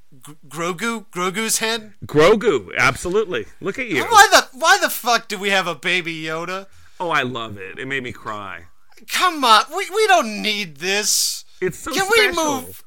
Grogu, 0.49 1.07
Grogu's 1.11 1.59
head. 1.59 1.95
Grogu, 2.05 2.77
absolutely. 2.77 3.47
Look 3.61 3.79
at 3.79 3.87
you. 3.87 4.03
Why 4.05 4.27
the 4.33 4.49
why 4.59 4.79
the 4.83 4.91
fuck 4.91 5.29
do 5.29 5.39
we 5.39 5.51
have 5.51 5.67
a 5.67 5.75
Baby 5.75 6.23
Yoda? 6.25 6.67
Oh, 6.99 7.11
I 7.11 7.23
love 7.23 7.59
it. 7.59 7.79
It 7.79 7.87
made 7.87 8.03
me 8.03 8.13
cry. 8.13 8.65
Come 9.09 9.45
on, 9.45 9.65
we 9.71 9.89
we 9.95 10.07
don't 10.09 10.43
need 10.43 10.79
this. 10.79 11.45
It's 11.61 11.79
so 11.79 11.93
Can 11.93 12.05
special. 12.07 12.45
we 12.45 12.61
move? 12.67 12.85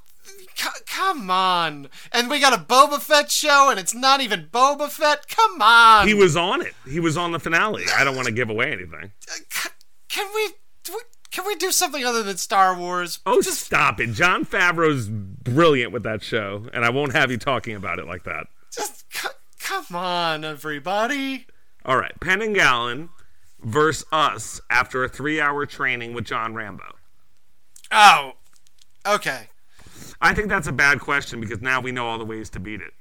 C- 0.59 0.67
come 0.87 1.29
on. 1.31 1.89
And 2.11 2.29
we 2.29 2.39
got 2.39 2.53
a 2.53 2.61
Boba 2.61 2.99
Fett 2.99 3.31
show, 3.31 3.69
and 3.69 3.79
it's 3.79 3.93
not 3.93 4.19
even 4.21 4.47
Boba 4.51 4.89
Fett. 4.89 5.27
Come 5.29 5.61
on. 5.61 6.07
He 6.07 6.13
was 6.13 6.35
on 6.35 6.61
it. 6.61 6.73
He 6.87 6.99
was 6.99 7.15
on 7.17 7.31
the 7.31 7.39
finale. 7.39 7.85
I 7.95 8.03
don't 8.03 8.15
want 8.15 8.27
to 8.27 8.33
give 8.33 8.49
away 8.49 8.71
anything. 8.71 9.11
Uh, 9.31 9.35
c- 9.49 9.69
Can 10.09 10.27
we? 10.35 10.49
Can 11.31 11.45
we 11.45 11.55
do 11.55 11.71
something 11.71 12.03
other 12.03 12.23
than 12.23 12.37
Star 12.37 12.75
Wars? 12.75 13.19
Oh, 13.25 13.39
Just... 13.41 13.61
stop 13.61 13.99
it. 14.01 14.13
Jon 14.13 14.43
Favreau's 14.45 15.07
brilliant 15.09 15.91
with 15.93 16.01
that 16.03 16.23
show, 16.23 16.65
and 16.73 16.83
I 16.83 16.89
won't 16.89 17.13
have 17.13 17.29
you 17.29 17.37
talking 17.37 17.75
about 17.75 17.99
it 17.99 18.07
like 18.07 18.23
that. 18.23 18.47
Just 18.73 19.05
c- 19.13 19.29
come 19.59 19.85
on, 19.95 20.43
everybody. 20.43 21.45
All 21.85 21.97
right, 21.97 22.19
Penanggalan 22.19 23.09
versus 23.61 24.05
us 24.11 24.59
after 24.71 25.03
a 25.03 25.07
three-hour 25.09 25.67
training 25.67 26.13
with 26.13 26.25
John 26.25 26.55
Rambo? 26.55 26.95
Oh, 27.91 28.33
okay. 29.05 29.49
I 30.21 30.33
think 30.33 30.49
that's 30.49 30.67
a 30.67 30.73
bad 30.73 30.99
question 30.99 31.39
because 31.39 31.61
now 31.61 31.79
we 31.79 31.91
know 31.91 32.07
all 32.07 32.17
the 32.17 32.25
ways 32.25 32.49
to 32.51 32.59
beat 32.59 32.81
it. 32.81 32.93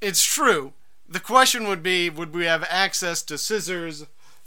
It's 0.00 0.24
true. 0.24 0.72
The 1.08 1.20
question 1.20 1.68
would 1.68 1.82
be 1.82 2.10
would 2.10 2.34
we 2.34 2.44
have 2.46 2.66
access 2.68 3.22
to 3.22 3.38
scissors, 3.38 4.06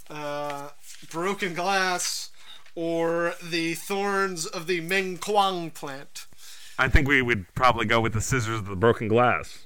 uh, 0.10 0.70
broken 1.10 1.54
glass, 1.54 2.32
or 2.76 3.34
the 3.42 3.76
thorns 3.76 4.46
of 4.46 4.68
the 4.68 4.82
mengkuang 4.82 5.74
plant? 5.74 6.28
I 6.78 6.88
think 6.88 7.08
we 7.08 7.22
would 7.22 7.54
probably 7.56 7.86
go 7.86 8.02
with 8.02 8.14
the 8.14 8.22
scissors 8.22 8.60
of 8.60 8.68
the 8.68 8.76
broken 8.76 9.08
glass. 9.08 9.66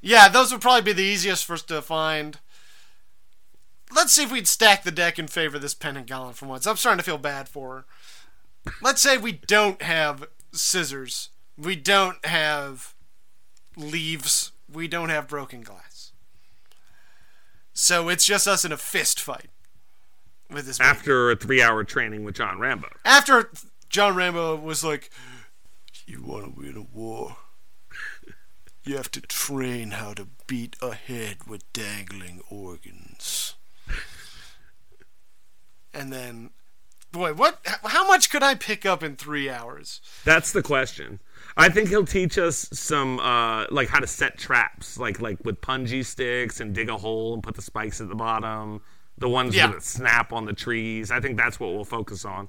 Yeah, 0.00 0.28
those 0.28 0.52
would 0.52 0.60
probably 0.60 0.82
be 0.82 0.92
the 0.92 1.02
easiest 1.02 1.44
for 1.46 1.54
us 1.54 1.62
to 1.62 1.80
find. 1.80 2.38
Let's 3.94 4.12
see 4.12 4.24
if 4.24 4.32
we'd 4.32 4.46
stack 4.46 4.82
the 4.82 4.90
deck 4.90 5.18
in 5.18 5.28
favor 5.28 5.56
of 5.56 5.62
this 5.62 5.74
Penanggalan 5.74 6.34
for 6.34 6.46
once. 6.46 6.66
I'm 6.66 6.76
starting 6.76 6.98
to 6.98 7.04
feel 7.04 7.18
bad 7.18 7.48
for 7.48 7.86
her. 8.64 8.72
Let's 8.82 9.00
say 9.00 9.16
we 9.16 9.32
don't 9.32 9.80
have 9.82 10.26
scissors. 10.52 11.30
We 11.56 11.76
don't 11.76 12.24
have 12.24 12.94
leaves. 13.76 14.52
We 14.72 14.88
don't 14.88 15.08
have 15.10 15.28
broken 15.28 15.62
glass. 15.62 16.12
So 17.72 18.08
it's 18.08 18.24
just 18.24 18.46
us 18.46 18.64
in 18.64 18.72
a 18.72 18.76
fist 18.76 19.20
fight 19.20 19.50
with 20.50 20.66
this. 20.66 20.78
baby. 20.78 20.88
After 20.88 21.30
a 21.30 21.36
three-hour 21.36 21.84
training 21.84 22.24
with 22.24 22.36
John 22.36 22.58
Rambo. 22.58 22.88
After 23.04 23.50
John 23.88 24.14
Rambo 24.14 24.56
was 24.56 24.84
like, 24.84 25.10
"You 26.06 26.22
want 26.22 26.44
to 26.44 26.60
win 26.60 26.76
a 26.76 26.82
war? 26.82 27.36
You 28.84 28.96
have 28.96 29.10
to 29.12 29.20
train 29.20 29.92
how 29.92 30.14
to 30.14 30.28
beat 30.46 30.76
a 30.82 30.94
head 30.94 31.46
with 31.46 31.72
dangling 31.72 32.42
organs." 32.50 33.54
And 35.92 36.12
then, 36.12 36.50
boy, 37.12 37.34
what? 37.34 37.60
How 37.84 38.06
much 38.06 38.30
could 38.30 38.42
I 38.42 38.54
pick 38.54 38.84
up 38.84 39.02
in 39.02 39.16
three 39.16 39.48
hours? 39.48 40.00
That's 40.24 40.52
the 40.52 40.62
question. 40.62 41.20
I 41.56 41.68
think 41.68 41.88
he'll 41.88 42.04
teach 42.04 42.36
us 42.36 42.68
some 42.72 43.20
uh, 43.20 43.66
like 43.70 43.88
how 43.88 44.00
to 44.00 44.06
set 44.06 44.38
traps, 44.38 44.98
like 44.98 45.20
like 45.20 45.44
with 45.44 45.60
punji 45.60 46.04
sticks 46.04 46.60
and 46.60 46.74
dig 46.74 46.88
a 46.88 46.96
hole 46.96 47.34
and 47.34 47.42
put 47.42 47.54
the 47.54 47.62
spikes 47.62 48.00
at 48.00 48.08
the 48.08 48.14
bottom. 48.14 48.80
The 49.18 49.28
ones 49.28 49.54
Yeah. 49.54 49.68
that 49.68 49.82
snap 49.84 50.32
on 50.32 50.44
the 50.46 50.52
trees. 50.52 51.10
I 51.12 51.20
think 51.20 51.36
that's 51.36 51.60
what 51.60 51.72
we'll 51.72 51.84
focus 51.84 52.24
on. 52.24 52.48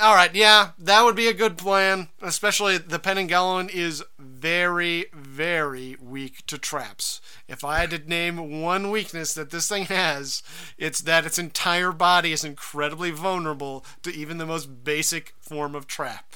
All 0.00 0.14
right, 0.16 0.34
yeah, 0.34 0.70
that 0.78 1.04
would 1.04 1.14
be 1.14 1.28
a 1.28 1.32
good 1.32 1.56
plan. 1.56 2.08
Especially 2.20 2.78
the 2.78 2.98
Penanggalan 2.98 3.70
is 3.72 4.02
very, 4.18 5.06
very 5.14 5.96
weak 6.00 6.44
to 6.46 6.58
traps. 6.58 7.20
If 7.46 7.62
I 7.62 7.78
had 7.78 7.90
to 7.90 7.98
name 7.98 8.60
one 8.60 8.90
weakness 8.90 9.34
that 9.34 9.50
this 9.50 9.68
thing 9.68 9.84
has, 9.84 10.42
it's 10.78 11.00
that 11.02 11.26
its 11.26 11.38
entire 11.38 11.92
body 11.92 12.32
is 12.32 12.42
incredibly 12.44 13.12
vulnerable 13.12 13.84
to 14.02 14.12
even 14.12 14.38
the 14.38 14.46
most 14.46 14.82
basic 14.84 15.34
form 15.40 15.76
of 15.76 15.86
trap. 15.86 16.33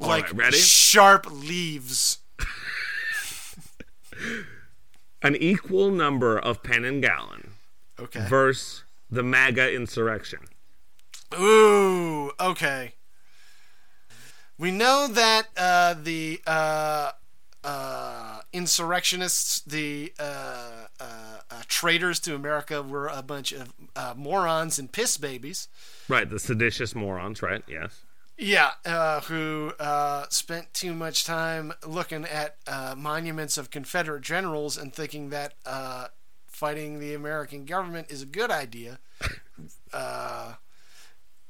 All 0.00 0.08
like 0.08 0.32
right, 0.36 0.54
sharp 0.54 1.26
leaves. 1.30 2.18
An 5.22 5.34
equal 5.36 5.90
number 5.90 6.38
of 6.38 6.62
Penanggalan 6.62 7.48
Okay. 8.00 8.24
versus 8.28 8.84
the 9.10 9.22
MAGA 9.24 9.74
insurrection. 9.74 10.40
Ooh, 11.38 12.30
okay. 12.38 12.92
We 14.56 14.70
know 14.70 15.08
that 15.08 15.48
uh, 15.56 15.94
the 16.00 16.40
uh, 16.46 17.10
uh, 17.64 18.40
insurrectionists, 18.52 19.60
the 19.62 20.12
uh, 20.18 20.86
uh, 21.00 21.04
uh, 21.50 21.62
traitors 21.66 22.20
to 22.20 22.34
America, 22.36 22.82
were 22.82 23.08
a 23.08 23.22
bunch 23.22 23.50
of 23.52 23.72
uh, 23.96 24.14
morons 24.16 24.78
and 24.78 24.92
piss 24.92 25.16
babies. 25.16 25.66
Right, 26.08 26.28
the 26.30 26.38
seditious 26.38 26.94
morons, 26.94 27.42
right? 27.42 27.62
Yes. 27.66 28.02
Yeah, 28.40 28.70
uh, 28.84 29.22
who 29.22 29.72
uh, 29.80 30.26
spent 30.30 30.72
too 30.72 30.94
much 30.94 31.24
time 31.24 31.72
looking 31.84 32.24
at 32.24 32.56
uh, 32.68 32.94
monuments 32.96 33.58
of 33.58 33.72
Confederate 33.72 34.22
generals 34.22 34.78
and 34.78 34.94
thinking 34.94 35.30
that 35.30 35.54
uh, 35.66 36.06
fighting 36.46 37.00
the 37.00 37.14
American 37.14 37.64
government 37.64 38.12
is 38.12 38.22
a 38.22 38.26
good 38.26 38.52
idea. 38.52 39.00
uh, 39.92 40.54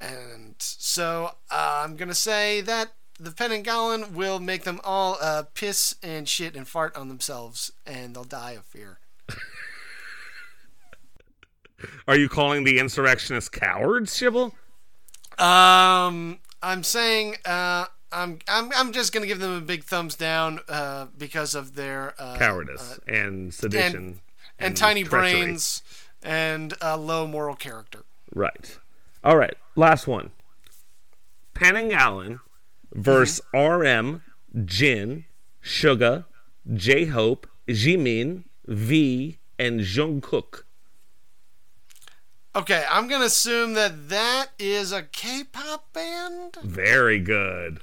and 0.01 0.55
so 0.59 1.33
uh, 1.51 1.83
I'm 1.85 1.97
going 1.97 2.09
to 2.09 2.15
say 2.15 2.63
that 2.63 2.95
the 3.21 3.31
Penanggalan 3.31 4.13
will 4.13 4.41
make 4.41 4.65
them 4.65 4.81
all 4.83 5.19
uh, 5.21 5.43
piss 5.53 5.95
and 6.03 6.27
shit 6.27 6.57
and 6.57 6.67
fart 6.67 6.97
on 6.97 7.09
themselves, 7.09 7.71
and 7.87 8.17
they'll 8.17 8.25
die 8.25 8.53
of 8.53 8.65
fear. 8.65 8.99
Are 12.09 12.17
you 12.17 12.31
calling 12.31 12.65
the 12.65 12.79
insurrectionists 12.79 13.51
cowards, 13.51 14.19
Shibble? 14.19 14.53
Um, 15.39 16.39
I'm 16.63 16.83
saying 16.83 17.37
uh, 17.45 17.87
I'm 18.11 18.39
I'm 18.49 18.71
I'm 18.75 18.93
just 18.93 19.13
gonna 19.13 19.27
give 19.27 19.41
them 19.41 19.57
a 19.57 19.61
big 19.61 19.85
thumbs 19.85 20.15
down 20.15 20.61
uh, 20.69 21.07
because 21.17 21.55
of 21.55 21.75
their 21.75 22.15
uh, 22.19 22.37
Cowardice 22.39 22.99
and 23.07 23.53
sedition. 23.53 24.21
and, 24.59 24.77
tiny 24.77 25.05
treachery. 25.05 25.43
brains 25.43 25.83
and 26.23 26.75
uh, 26.83 26.97
low 26.97 27.27
moral 27.27 27.55
character. 27.55 28.05
Right. 28.35 28.79
All 29.23 29.37
right. 29.37 29.57
Last 29.77 30.07
one. 30.07 30.31
Penanggalan 31.55 32.41
versus 32.93 33.41
RM, 33.53 34.23
Jin, 34.65 35.25
Suga, 35.63 36.25
J 36.73 37.07
Hope, 37.07 37.47
Jimin, 37.69 38.45
V, 38.67 39.39
and 39.59 39.81
Jungkook. 39.81 40.63
Okay, 42.59 42.85
I'm 42.91 43.07
gonna 43.07 43.27
assume 43.27 43.75
that 43.75 44.09
that 44.09 44.49
is 44.59 44.91
a 44.91 45.05
K-pop 45.05 45.93
band. 45.93 46.57
Very 46.65 47.21
good. 47.21 47.79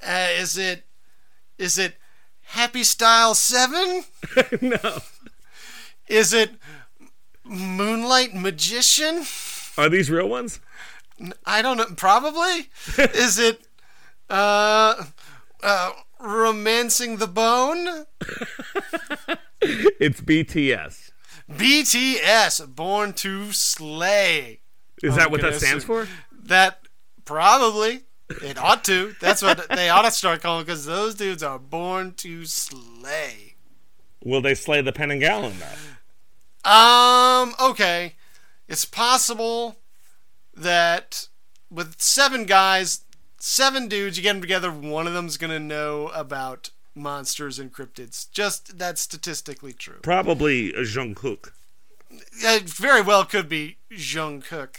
Uh, 0.00 0.28
is 0.38 0.56
it 0.56 0.84
is 1.58 1.76
it 1.76 1.96
Happy 2.42 2.84
Style 2.84 3.34
Seven? 3.34 4.04
no. 4.60 5.00
Is 6.06 6.32
it 6.32 6.52
Moonlight 7.42 8.32
Magician? 8.32 9.24
Are 9.76 9.88
these 9.88 10.08
real 10.08 10.28
ones? 10.28 10.60
I 11.44 11.60
don't 11.60 11.76
know. 11.76 11.86
Probably. 11.96 12.70
is 12.98 13.40
it 13.40 13.66
uh, 14.30 15.02
uh, 15.64 15.90
Romancing 16.20 17.16
the 17.16 17.26
Bone? 17.26 18.06
It's 19.64 20.20
BTS. 20.20 21.11
BTS, 21.56 22.74
Born 22.74 23.12
to 23.14 23.52
Slay. 23.52 24.60
Is 25.02 25.16
that 25.16 25.30
what 25.30 25.40
that 25.42 25.56
stands 25.56 25.84
assume- 25.84 26.06
for? 26.06 26.12
That 26.32 26.80
probably 27.24 28.02
it 28.42 28.58
ought 28.58 28.84
to. 28.84 29.14
That's 29.20 29.42
what 29.42 29.68
they 29.68 29.88
ought 29.88 30.02
to 30.02 30.10
start 30.10 30.42
calling 30.42 30.64
because 30.64 30.84
those 30.86 31.14
dudes 31.14 31.42
are 31.42 31.58
born 31.58 32.14
to 32.14 32.44
slay. 32.46 33.56
Will 34.24 34.40
they 34.40 34.54
slay 34.54 34.80
the 34.80 34.92
Penanggalan 34.92 35.54
though? 35.58 36.70
Um. 36.70 37.54
Okay, 37.60 38.14
it's 38.68 38.84
possible 38.84 39.76
that 40.54 41.28
with 41.70 42.00
seven 42.00 42.44
guys, 42.44 43.00
seven 43.38 43.88
dudes, 43.88 44.16
you 44.16 44.22
get 44.22 44.34
them 44.34 44.40
together, 44.40 44.70
one 44.70 45.06
of 45.06 45.14
them's 45.14 45.36
gonna 45.36 45.58
know 45.60 46.08
about 46.08 46.70
monsters 46.94 47.58
and 47.58 47.72
cryptids. 47.72 48.30
Just 48.30 48.78
that's 48.78 49.00
statistically 49.00 49.72
true. 49.72 50.00
Probably 50.02 50.72
Jungkook. 50.72 51.50
it 52.10 52.62
very 52.64 53.02
well 53.02 53.24
could 53.24 53.48
be 53.48 53.78
Jungkook. 53.90 54.76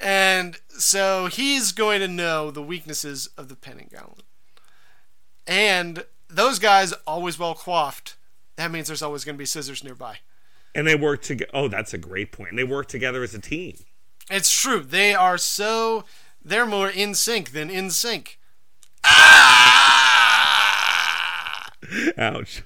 And 0.00 0.58
so 0.68 1.26
he's 1.26 1.72
going 1.72 2.00
to 2.00 2.08
know 2.08 2.50
the 2.50 2.62
weaknesses 2.62 3.28
of 3.36 3.48
the 3.48 3.56
Gallon. 3.56 4.22
And 5.46 6.04
those 6.28 6.58
guys 6.58 6.92
always 7.06 7.38
well 7.38 7.54
coiffed. 7.54 8.16
That 8.56 8.70
means 8.70 8.86
there's 8.86 9.02
always 9.02 9.24
going 9.24 9.34
to 9.36 9.38
be 9.38 9.46
scissors 9.46 9.82
nearby. 9.82 10.18
And 10.74 10.86
they 10.86 10.94
work 10.94 11.22
together. 11.22 11.50
Oh, 11.54 11.68
that's 11.68 11.94
a 11.94 11.98
great 11.98 12.30
point. 12.32 12.54
They 12.54 12.64
work 12.64 12.86
together 12.86 13.22
as 13.22 13.34
a 13.34 13.40
team. 13.40 13.76
It's 14.30 14.50
true. 14.50 14.80
They 14.80 15.14
are 15.14 15.38
so 15.38 16.04
they're 16.44 16.66
more 16.66 16.90
in 16.90 17.14
sync 17.14 17.52
than 17.52 17.70
NSYNC. 17.70 18.36
Ah! 19.04 19.57
Ouch. 22.18 22.62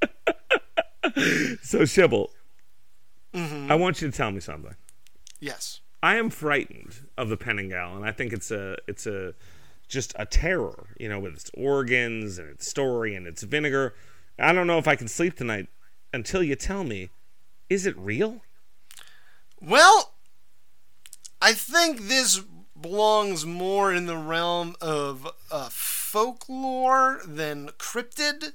so, 1.62 1.80
Shibble, 1.80 2.28
I 3.34 3.74
want 3.74 4.00
you 4.00 4.10
to 4.10 4.16
tell 4.16 4.30
me 4.30 4.40
something. 4.40 4.74
Yes. 5.40 5.80
I 6.02 6.16
am 6.16 6.30
frightened 6.30 7.08
of 7.16 7.28
the 7.28 7.36
Pen 7.36 7.58
and. 7.58 8.04
I 8.04 8.12
think 8.12 8.32
it's 8.32 8.50
a 8.50 8.76
it's 8.86 9.06
a 9.06 9.34
just 9.88 10.14
a 10.18 10.26
terror, 10.26 10.88
you 10.98 11.08
know, 11.08 11.18
with 11.18 11.34
its 11.34 11.50
organs 11.54 12.38
and 12.38 12.48
its 12.50 12.68
story 12.68 13.14
and 13.14 13.26
its 13.26 13.42
vinegar. 13.42 13.94
I 14.38 14.52
don't 14.52 14.66
know 14.66 14.78
if 14.78 14.88
I 14.88 14.96
can 14.96 15.08
sleep 15.08 15.36
tonight 15.36 15.68
until 16.12 16.42
you 16.42 16.56
tell 16.56 16.84
me, 16.84 17.10
is 17.70 17.86
it 17.86 17.96
real? 17.96 18.42
Well, 19.60 20.12
I 21.40 21.52
think 21.52 22.08
this 22.08 22.40
belongs 22.80 23.46
more 23.46 23.92
in 23.92 24.06
the 24.06 24.16
realm 24.16 24.76
of 24.80 25.26
uh, 25.50 25.70
folklore 26.14 27.20
than 27.26 27.70
cryptid. 27.76 28.52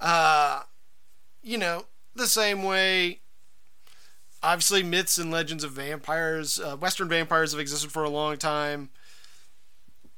Uh, 0.00 0.62
you 1.44 1.56
know, 1.56 1.84
the 2.16 2.26
same 2.26 2.64
way 2.64 3.20
obviously 4.42 4.82
myths 4.82 5.16
and 5.16 5.30
legends 5.30 5.62
of 5.62 5.70
vampires. 5.70 6.58
Uh, 6.58 6.76
Western 6.76 7.08
vampires 7.08 7.52
have 7.52 7.60
existed 7.60 7.92
for 7.92 8.02
a 8.02 8.10
long 8.10 8.36
time. 8.36 8.90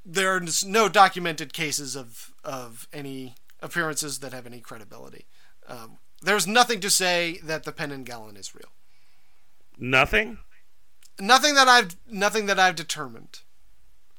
There 0.07 0.35
are 0.35 0.43
no 0.65 0.89
documented 0.89 1.53
cases 1.53 1.95
of 1.95 2.33
of 2.43 2.89
any 2.95 3.35
appearances 3.61 4.21
that 4.21 4.33
have 4.33 4.47
any 4.47 4.61
credibility. 4.61 5.27
Um, 5.69 5.99
there's 6.23 6.47
nothing 6.47 6.81
to 6.81 6.89
say 6.89 7.41
that 7.45 7.65
the 7.65 7.73
Penanggalan 7.73 8.39
is 8.39 8.55
real. 8.55 8.71
Nothing. 9.79 10.39
Nothing 11.21 11.55
that 11.57 11.69
I've 11.69 11.95
nothing 12.11 12.47
that 12.47 12.59
I've 12.59 12.77
determined. 12.77 13.41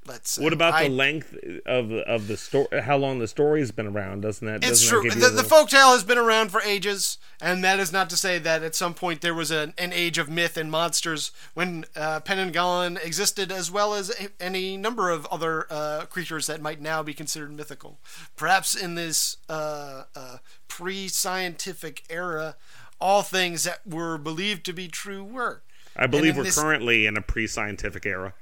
Let's. 0.08 0.32
Say. 0.32 0.44
What 0.44 0.54
about 0.54 0.74
I- 0.74 0.84
the 0.88 0.90
length 0.94 1.36
of 1.66 1.92
of 1.92 2.28
the 2.28 2.38
story? 2.38 2.68
How 2.82 2.98
long 2.98 3.20
the 3.20 3.28
story's 3.28 3.72
been 3.72 3.88
around? 3.88 4.22
Doesn't 4.22 4.46
that? 4.48 4.58
It's 4.64 4.82
doesn't 4.82 4.90
true. 4.90 5.10
That 5.10 5.16
give 5.20 5.22
The, 5.34 5.40
a 5.40 5.44
the 5.44 5.50
folktale 5.50 5.94
has 5.94 6.04
been 6.04 6.18
around 6.18 6.50
for 6.50 6.62
ages, 6.62 7.18
and 7.42 7.64
that 7.64 7.80
is 7.80 7.92
not 7.92 8.10
to 8.12 8.18
say 8.18 8.40
that 8.40 8.64
at 8.64 8.76
some 8.76 8.94
point 8.94 9.22
there 9.22 9.34
was 9.34 9.52
an, 9.52 9.74
an 9.78 9.92
age 9.94 10.18
of 10.18 10.30
myth 10.30 10.58
and 10.58 10.72
monsters 10.72 11.32
when 11.54 11.86
uh, 11.96 12.20
Penanggalan 12.22 13.04
existed, 13.06 13.52
as 13.52 13.70
well 13.70 13.94
as 13.94 14.12
any 14.40 14.78
number 14.78 15.10
of 15.10 15.26
other 15.28 15.68
uh, 15.70 16.06
creatures 16.06 16.48
that 16.48 16.62
might 16.62 16.82
now 16.82 17.04
be 17.04 17.14
considered 17.14 17.52
mythical. 17.52 18.00
Perhaps 18.36 18.76
in 18.76 18.96
this 18.96 19.38
uh, 19.50 20.04
uh, 20.16 20.38
pre-scientific 20.68 22.04
era, 22.10 22.56
all 23.00 23.22
things 23.22 23.64
that 23.64 23.86
were 23.86 24.18
believed 24.18 24.66
to 24.66 24.74
be 24.74 24.88
true 24.88 25.24
were. 25.24 25.62
I 25.96 26.08
believe 26.08 26.38
we're 26.38 26.44
this- 26.44 26.56
currently 26.60 27.06
in 27.06 27.18
a 27.18 27.22
pre-scientific 27.22 28.06
era. 28.06 28.34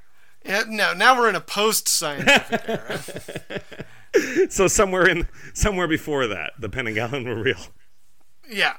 Uh, 0.47 0.63
no, 0.67 0.93
now 0.93 1.17
we're 1.17 1.29
in 1.29 1.35
a 1.35 1.41
post-scientific 1.41 2.61
era. 4.15 4.49
So 4.49 4.67
somewhere 4.67 5.07
in 5.07 5.27
somewhere 5.53 5.87
before 5.87 6.27
that, 6.27 6.53
the 6.57 6.69
Penanggalan 6.69 7.25
were 7.25 7.41
real. 7.41 7.59
Yeah. 8.49 8.75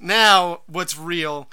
Now, 0.00 0.60
what's 0.66 0.96
real 0.96 1.50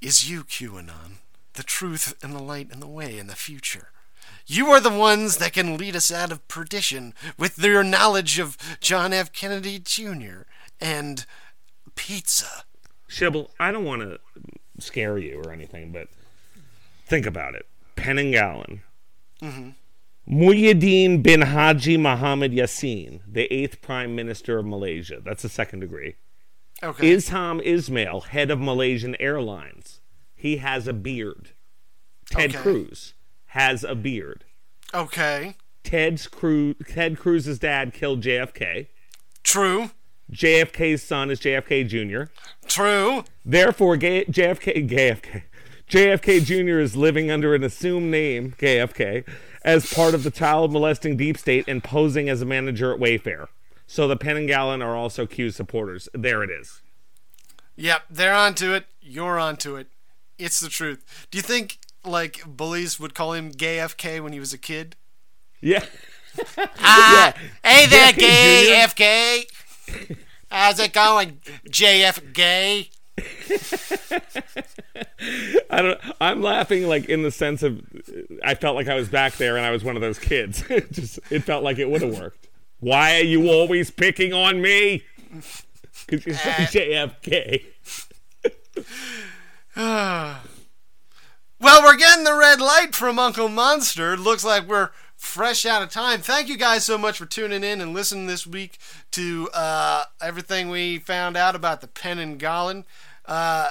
is 0.00 0.30
you, 0.30 0.44
QAnon. 0.44 1.18
The 1.54 1.62
truth 1.62 2.14
and 2.22 2.34
the 2.34 2.42
light 2.42 2.68
and 2.72 2.80
the 2.80 2.86
way 2.86 3.18
and 3.18 3.28
the 3.28 3.36
future. 3.36 3.88
You 4.46 4.68
are 4.68 4.80
the 4.80 4.90
ones 4.90 5.36
that 5.36 5.52
can 5.52 5.76
lead 5.76 5.94
us 5.94 6.10
out 6.10 6.32
of 6.32 6.46
perdition 6.48 7.14
with 7.38 7.58
your 7.58 7.84
knowledge 7.84 8.38
of 8.38 8.56
John 8.80 9.12
F. 9.12 9.32
Kennedy 9.32 9.78
Jr. 9.78 10.42
and 10.80 11.26
pizza. 11.94 12.64
Shibble, 13.08 13.50
I 13.60 13.70
don't 13.70 13.84
want 13.84 14.02
to 14.02 14.18
scare 14.78 15.18
you 15.18 15.42
or 15.44 15.52
anything, 15.52 15.92
but 15.92 16.08
think 17.12 17.26
about 17.26 17.54
it. 17.54 17.66
Penanggalan. 17.94 18.80
Mm-hmm. 19.42 19.70
Muhyiddin 20.30 21.22
bin 21.22 21.42
Haji 21.42 21.98
Muhammad 21.98 22.52
Yassin, 22.52 23.20
the 23.30 23.52
eighth 23.52 23.82
prime 23.82 24.14
minister 24.16 24.58
of 24.58 24.64
Malaysia. 24.64 25.20
That's 25.22 25.44
a 25.44 25.48
second 25.50 25.80
degree. 25.80 26.14
Okay. 26.82 27.10
Izham 27.14 27.60
Ismail, 27.62 28.20
head 28.22 28.50
of 28.50 28.58
Malaysian 28.60 29.14
Airlines. 29.20 30.00
He 30.34 30.56
has 30.56 30.88
a 30.88 30.94
beard. 30.94 31.50
Ted 32.30 32.50
Okay. 32.54 32.58
Cruz 32.62 33.12
has 33.48 33.84
a 33.84 33.94
beard. 33.94 34.44
okay. 34.94 35.56
Ted's 35.84 36.28
Cruz, 36.28 36.76
Ted 36.88 37.18
Cruz's 37.18 37.58
dad 37.58 37.92
killed 37.92 38.22
JFK. 38.22 38.86
True. 39.42 39.90
JFK's 40.32 41.02
son 41.02 41.30
is 41.30 41.40
JFK 41.40 41.86
Jr. 41.86 42.30
True. 42.66 43.24
Therefore, 43.44 43.96
gay, 43.96 44.24
JFK, 44.26 44.88
JFK, 44.88 45.42
JFK 45.92 46.42
Jr. 46.42 46.78
is 46.78 46.96
living 46.96 47.30
under 47.30 47.54
an 47.54 47.62
assumed 47.62 48.10
name, 48.10 48.54
JFK, 48.58 49.28
as 49.62 49.92
part 49.92 50.14
of 50.14 50.22
the 50.22 50.30
child 50.30 50.72
molesting 50.72 51.18
deep 51.18 51.36
state 51.36 51.66
and 51.68 51.84
posing 51.84 52.30
as 52.30 52.40
a 52.40 52.46
manager 52.46 52.94
at 52.94 52.98
Wayfair. 52.98 53.48
So 53.86 54.08
the 54.08 54.16
Penanggalan 54.16 54.82
are 54.82 54.96
also 54.96 55.26
Q 55.26 55.50
supporters. 55.50 56.08
There 56.14 56.42
it 56.42 56.48
is. 56.48 56.80
Yep, 57.76 58.04
they're 58.08 58.34
onto 58.34 58.72
it. 58.72 58.86
You're 59.02 59.38
onto 59.38 59.76
it. 59.76 59.88
It's 60.38 60.60
the 60.60 60.70
truth. 60.70 61.26
Do 61.30 61.36
you 61.36 61.42
think, 61.42 61.78
like, 62.06 62.42
bullies 62.46 62.98
would 62.98 63.14
call 63.14 63.34
him 63.34 63.50
Gay 63.50 63.76
FK 63.76 64.22
when 64.22 64.32
he 64.32 64.40
was 64.40 64.54
a 64.54 64.58
kid? 64.58 64.96
Yeah. 65.60 65.84
Ah, 66.78 67.34
hey 67.62 67.84
there, 67.84 68.10
gay 68.14 68.82
FK. 68.88 70.16
How's 70.50 70.80
it 70.80 70.94
going, 70.94 71.42
JF 71.68 72.32
Gay? 72.32 72.88
I 75.70 75.82
don't. 75.82 76.00
I'm 76.20 76.42
laughing 76.42 76.86
like 76.86 77.08
in 77.08 77.22
the 77.22 77.30
sense 77.30 77.62
of 77.62 77.80
I 78.44 78.54
felt 78.54 78.76
like 78.76 78.88
I 78.88 78.94
was 78.94 79.08
back 79.08 79.36
there 79.36 79.56
and 79.56 79.64
I 79.64 79.70
was 79.70 79.84
one 79.84 79.96
of 79.96 80.02
those 80.02 80.18
kids. 80.18 80.64
It 80.70 80.92
Just 80.92 81.18
it 81.30 81.44
felt 81.44 81.62
like 81.62 81.78
it 81.78 81.88
would 81.88 82.02
have 82.02 82.18
worked. 82.18 82.48
Why 82.80 83.16
are 83.16 83.24
you 83.24 83.48
always 83.48 83.90
picking 83.90 84.32
on 84.32 84.60
me? 84.60 85.04
Because 86.06 86.26
you're 86.26 86.34
so 86.34 86.50
JFK. 86.50 87.64
Well, 91.62 91.84
we're 91.84 91.96
getting 91.96 92.24
the 92.24 92.34
red 92.34 92.60
light 92.60 92.92
from 92.92 93.20
Uncle 93.20 93.48
Monster. 93.48 94.16
Looks 94.16 94.44
like 94.44 94.66
we're 94.66 94.90
fresh 95.14 95.64
out 95.64 95.80
of 95.80 95.90
time. 95.90 96.20
Thank 96.20 96.48
you 96.48 96.56
guys 96.56 96.84
so 96.84 96.98
much 96.98 97.18
for 97.18 97.24
tuning 97.24 97.62
in 97.62 97.80
and 97.80 97.94
listening 97.94 98.26
this 98.26 98.44
week 98.48 98.78
to 99.12 99.48
uh, 99.54 100.02
everything 100.20 100.70
we 100.70 100.98
found 100.98 101.36
out 101.36 101.54
about 101.54 101.80
the 101.80 101.86
Penanggalan. 101.86 102.82
Uh, 103.24 103.70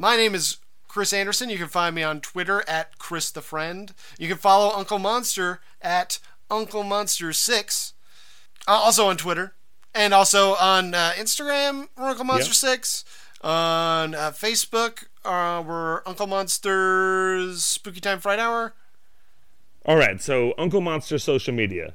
my 0.00 0.16
name 0.16 0.34
is 0.34 0.56
Chris 0.88 1.12
Anderson. 1.12 1.50
You 1.50 1.58
can 1.58 1.68
find 1.68 1.94
me 1.94 2.02
on 2.02 2.22
Twitter 2.22 2.64
at 2.66 2.98
Chris 2.98 3.30
the 3.30 3.42
Friend. 3.42 3.92
You 4.18 4.28
can 4.28 4.38
follow 4.38 4.74
Uncle 4.74 4.98
Monster 4.98 5.60
at 5.82 6.18
Uncle 6.50 6.82
Monster 6.82 7.34
Six, 7.34 7.92
uh, 8.66 8.72
also 8.72 9.08
on 9.08 9.18
Twitter, 9.18 9.52
and 9.94 10.14
also 10.14 10.54
on 10.54 10.94
uh, 10.94 11.12
Instagram. 11.16 11.88
We're 11.98 12.08
Uncle 12.08 12.24
Monster 12.24 12.54
Six. 12.54 13.04
On 13.42 14.14
uh, 14.14 14.30
Facebook, 14.30 15.04
uh, 15.24 15.62
we're 15.66 16.02
Uncle 16.06 16.26
Monster's 16.26 17.62
Spooky 17.62 18.00
Time 18.00 18.20
Fright 18.20 18.38
Hour. 18.38 18.74
All 19.84 19.96
right, 19.96 20.20
so 20.20 20.54
Uncle 20.58 20.80
Monster 20.80 21.18
social 21.18 21.54
media. 21.54 21.94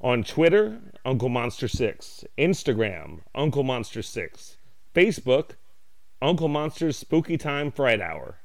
On 0.00 0.22
Twitter, 0.22 0.78
Uncle 1.04 1.28
Monster 1.28 1.66
6. 1.66 2.24
Instagram, 2.38 3.20
Uncle 3.34 3.64
Monster 3.64 4.02
6. 4.02 4.58
Facebook, 4.94 5.52
Uncle 6.22 6.48
Monster's 6.48 6.96
Spooky 6.96 7.36
Time 7.36 7.70
Fright 7.70 8.00
Hour. 8.00 8.38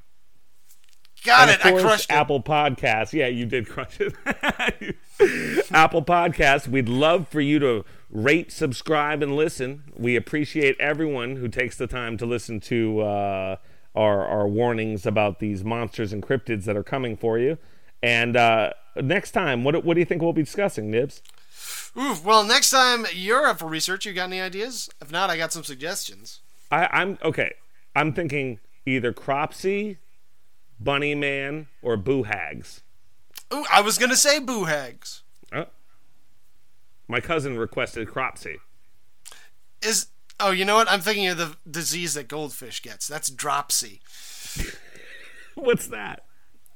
Got 1.24 1.50
And 1.50 1.52
it. 1.52 1.60
of 1.60 1.66
I 1.66 1.70
course, 1.72 1.84
crushed 1.84 2.12
it. 2.12 2.14
Apple 2.16 2.42
Podcasts. 2.42 3.14
Yeah, 3.14 3.28
you 3.28 3.46
did 3.46 3.68
crush 3.70 4.00
it. 4.02 4.14
Apple 5.72 6.04
Podcasts. 6.04 6.68
We'd 6.68 6.90
love 6.90 7.28
for 7.28 7.42
you 7.42 7.60
to 7.60 7.86
rate, 8.10 8.52
subscribe, 8.52 9.22
and 9.22 9.36
listen. 9.36 9.84
We 9.96 10.16
appreciate 10.16 10.76
everyone 10.80 11.36
who 11.36 11.48
takes 11.48 11.78
the 11.78 11.86
time 11.88 12.18
to 12.18 12.26
listen 12.26 12.60
to 12.62 13.02
uh, 13.02 13.56
our 13.96 14.26
our 14.26 14.48
warnings 14.48 15.06
about 15.06 15.40
these 15.40 15.64
monsters 15.64 16.12
and 16.12 16.24
cryptids 16.24 16.66
that 16.66 16.76
are 16.76 16.84
coming 16.84 17.16
for 17.16 17.38
you. 17.38 17.58
And 18.02 18.36
uh, 18.36 18.72
next 18.96 19.32
time, 19.32 19.64
what 19.64 19.84
what 19.86 19.94
do 19.94 20.00
you 20.00 20.06
think 20.06 20.24
we'll 20.24 20.34
be 20.34 20.44
discussing, 20.44 20.90
Nibs? 20.90 21.22
Ooh, 21.96 22.16
well, 22.26 22.44
next 22.44 22.72
time 22.72 23.06
you're 23.14 23.46
up 23.46 23.60
for 23.60 23.68
research, 23.68 24.06
you 24.08 24.14
got 24.14 24.24
any 24.24 24.42
ideas? 24.42 24.90
If 25.00 25.12
not, 25.12 25.30
I 25.30 25.38
got 25.38 25.54
some 25.54 25.64
suggestions. 25.64 26.40
I, 26.72 26.88
I'm 26.92 27.20
okay. 27.24 27.52
I'm 27.96 28.14
thinking 28.14 28.60
either 28.86 29.14
Cropsey, 29.14 29.98
Bunny 30.80 31.16
Man, 31.16 31.68
or 31.82 31.98
Boo 31.98 32.24
Hags. 32.24 32.82
Ooh, 33.54 33.66
I 33.72 33.82
was 33.82 33.98
gonna 33.98 34.16
say 34.16 34.40
boo 34.40 34.64
hags. 34.64 35.24
Oh. 35.52 35.66
My 37.08 37.20
cousin 37.20 37.58
requested 37.58 38.08
Cropsey. 38.08 38.58
Is 39.82 40.08
oh, 40.40 40.52
you 40.52 40.64
know 40.64 40.76
what? 40.76 40.90
I'm 40.90 41.02
thinking 41.02 41.28
of 41.28 41.38
the 41.38 41.56
disease 41.70 42.14
that 42.14 42.28
goldfish 42.28 42.82
gets. 42.82 43.08
That's 43.08 43.30
dropsy. 43.30 44.02
What's 45.56 45.88
that? 45.88 46.24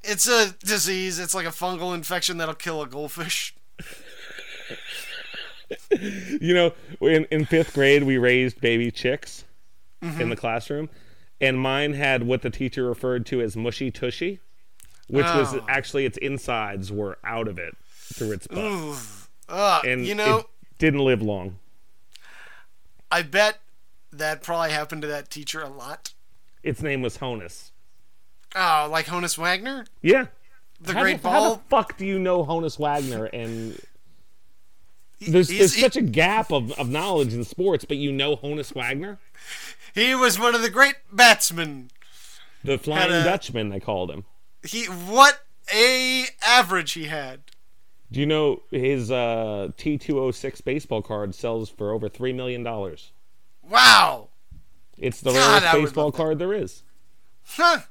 It's 0.03 0.27
a 0.27 0.53
disease. 0.63 1.17
It's 1.17 1.33
like 1.33 1.45
a 1.45 1.49
fungal 1.49 1.95
infection 1.95 2.37
that'll 2.37 2.55
kill 2.55 2.81
a 2.81 2.87
goldfish. 2.87 3.55
You 5.89 6.53
know, 6.53 6.73
in, 7.01 7.25
in 7.31 7.45
fifth 7.45 7.73
grade, 7.73 8.03
we 8.03 8.17
raised 8.17 8.61
baby 8.61 8.91
chicks 8.91 9.45
in 10.01 10.09
mm-hmm. 10.09 10.29
the 10.29 10.35
classroom, 10.35 10.89
and 11.41 11.59
mine 11.59 11.93
had 11.93 12.23
what 12.23 12.41
the 12.41 12.49
teacher 12.49 12.85
referred 12.85 13.25
to 13.27 13.41
as 13.41 13.55
mushy 13.57 13.91
tushy, 13.91 14.39
which 15.07 15.25
was 15.25 15.53
Oh. 15.55 15.65
actually 15.69 16.05
its 16.05 16.17
insides 16.17 16.91
were 16.91 17.17
out 17.23 17.47
of 17.47 17.57
it 17.59 17.75
through 17.89 18.31
its 18.33 18.47
butt. 18.47 18.97
Uh, 19.47 19.81
And 19.85 20.05
you 20.05 20.15
know, 20.15 20.45
didn't 20.79 21.01
live 21.01 21.21
long. 21.21 21.59
I 23.11 23.21
bet 23.21 23.59
that 24.11 24.41
probably 24.41 24.71
happened 24.71 25.01
to 25.03 25.07
that 25.09 25.29
teacher 25.29 25.61
a 25.61 25.69
lot. 25.69 26.13
Its 26.63 26.81
name 26.81 27.01
was 27.01 27.17
Honus. 27.19 27.71
Oh, 28.55 28.87
like 28.89 29.05
Honus 29.07 29.37
Wagner, 29.37 29.85
Yeah. 30.01 30.27
the 30.79 30.93
How 30.93 31.01
great 31.01 31.21
the, 31.21 31.29
How 31.29 31.53
the 31.55 31.59
fuck 31.69 31.97
do 31.97 32.05
you 32.05 32.17
know 32.17 32.43
Honus 32.45 32.79
Wagner? 32.79 33.25
And 33.25 33.79
there's, 35.19 35.47
there's 35.49 35.73
he, 35.73 35.81
such 35.81 35.95
a 35.95 36.01
gap 36.01 36.51
of, 36.51 36.71
of 36.73 36.89
knowledge 36.89 37.33
in 37.33 37.43
sports, 37.43 37.85
but 37.85 37.97
you 37.97 38.11
know 38.11 38.35
Honus 38.35 38.73
Wagner? 38.73 39.19
He 39.93 40.13
was 40.13 40.39
one 40.39 40.55
of 40.55 40.61
the 40.61 40.69
great 40.69 40.95
batsmen. 41.11 41.89
The 42.63 42.77
Flying 42.77 43.11
a, 43.11 43.23
Dutchman, 43.23 43.69
they 43.69 43.79
called 43.79 44.11
him. 44.11 44.25
He 44.63 44.85
What 44.85 45.45
a 45.73 46.25
average 46.45 46.93
he 46.93 47.05
had. 47.05 47.41
Do 48.11 48.19
you 48.19 48.25
know 48.25 48.61
his 48.71 49.11
uh, 49.11 49.69
T206 49.77 50.63
baseball 50.63 51.01
card 51.01 51.33
sells 51.33 51.69
for 51.69 51.91
over 51.91 52.09
$3 52.09 52.35
million? 52.35 52.63
Wow. 53.63 54.29
It's 54.97 55.21
the 55.21 55.31
God, 55.31 55.63
rarest 55.63 55.73
baseball 55.73 56.11
card 56.11 56.39
that. 56.39 56.45
there 56.45 56.53
is. 56.53 56.83
Huh. 57.43 57.81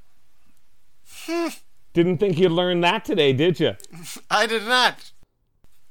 Didn't 1.93 2.18
think 2.18 2.39
you'd 2.39 2.53
learn 2.53 2.81
that 2.81 3.05
today, 3.05 3.33
did 3.33 3.61
you? 3.61 3.75
I 4.31 4.47
did 4.47 4.64
not. 4.64 5.12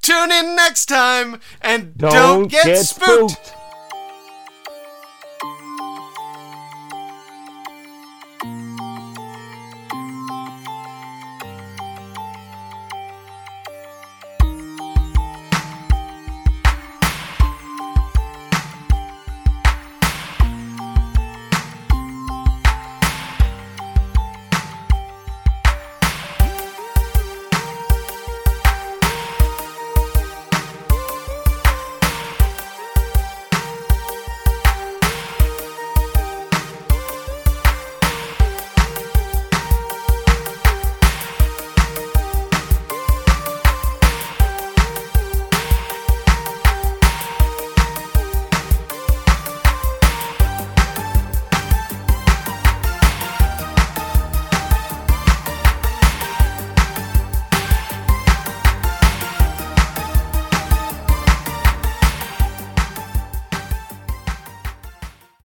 Tune 0.03 0.31
in 0.33 0.55
next 0.57 0.87
time 0.87 1.39
and 1.61 1.97
don't, 1.97 2.11
don't 2.11 2.47
get, 2.49 2.65
get, 2.65 2.85
spooked. 2.85 3.31
spooked. 3.31 3.62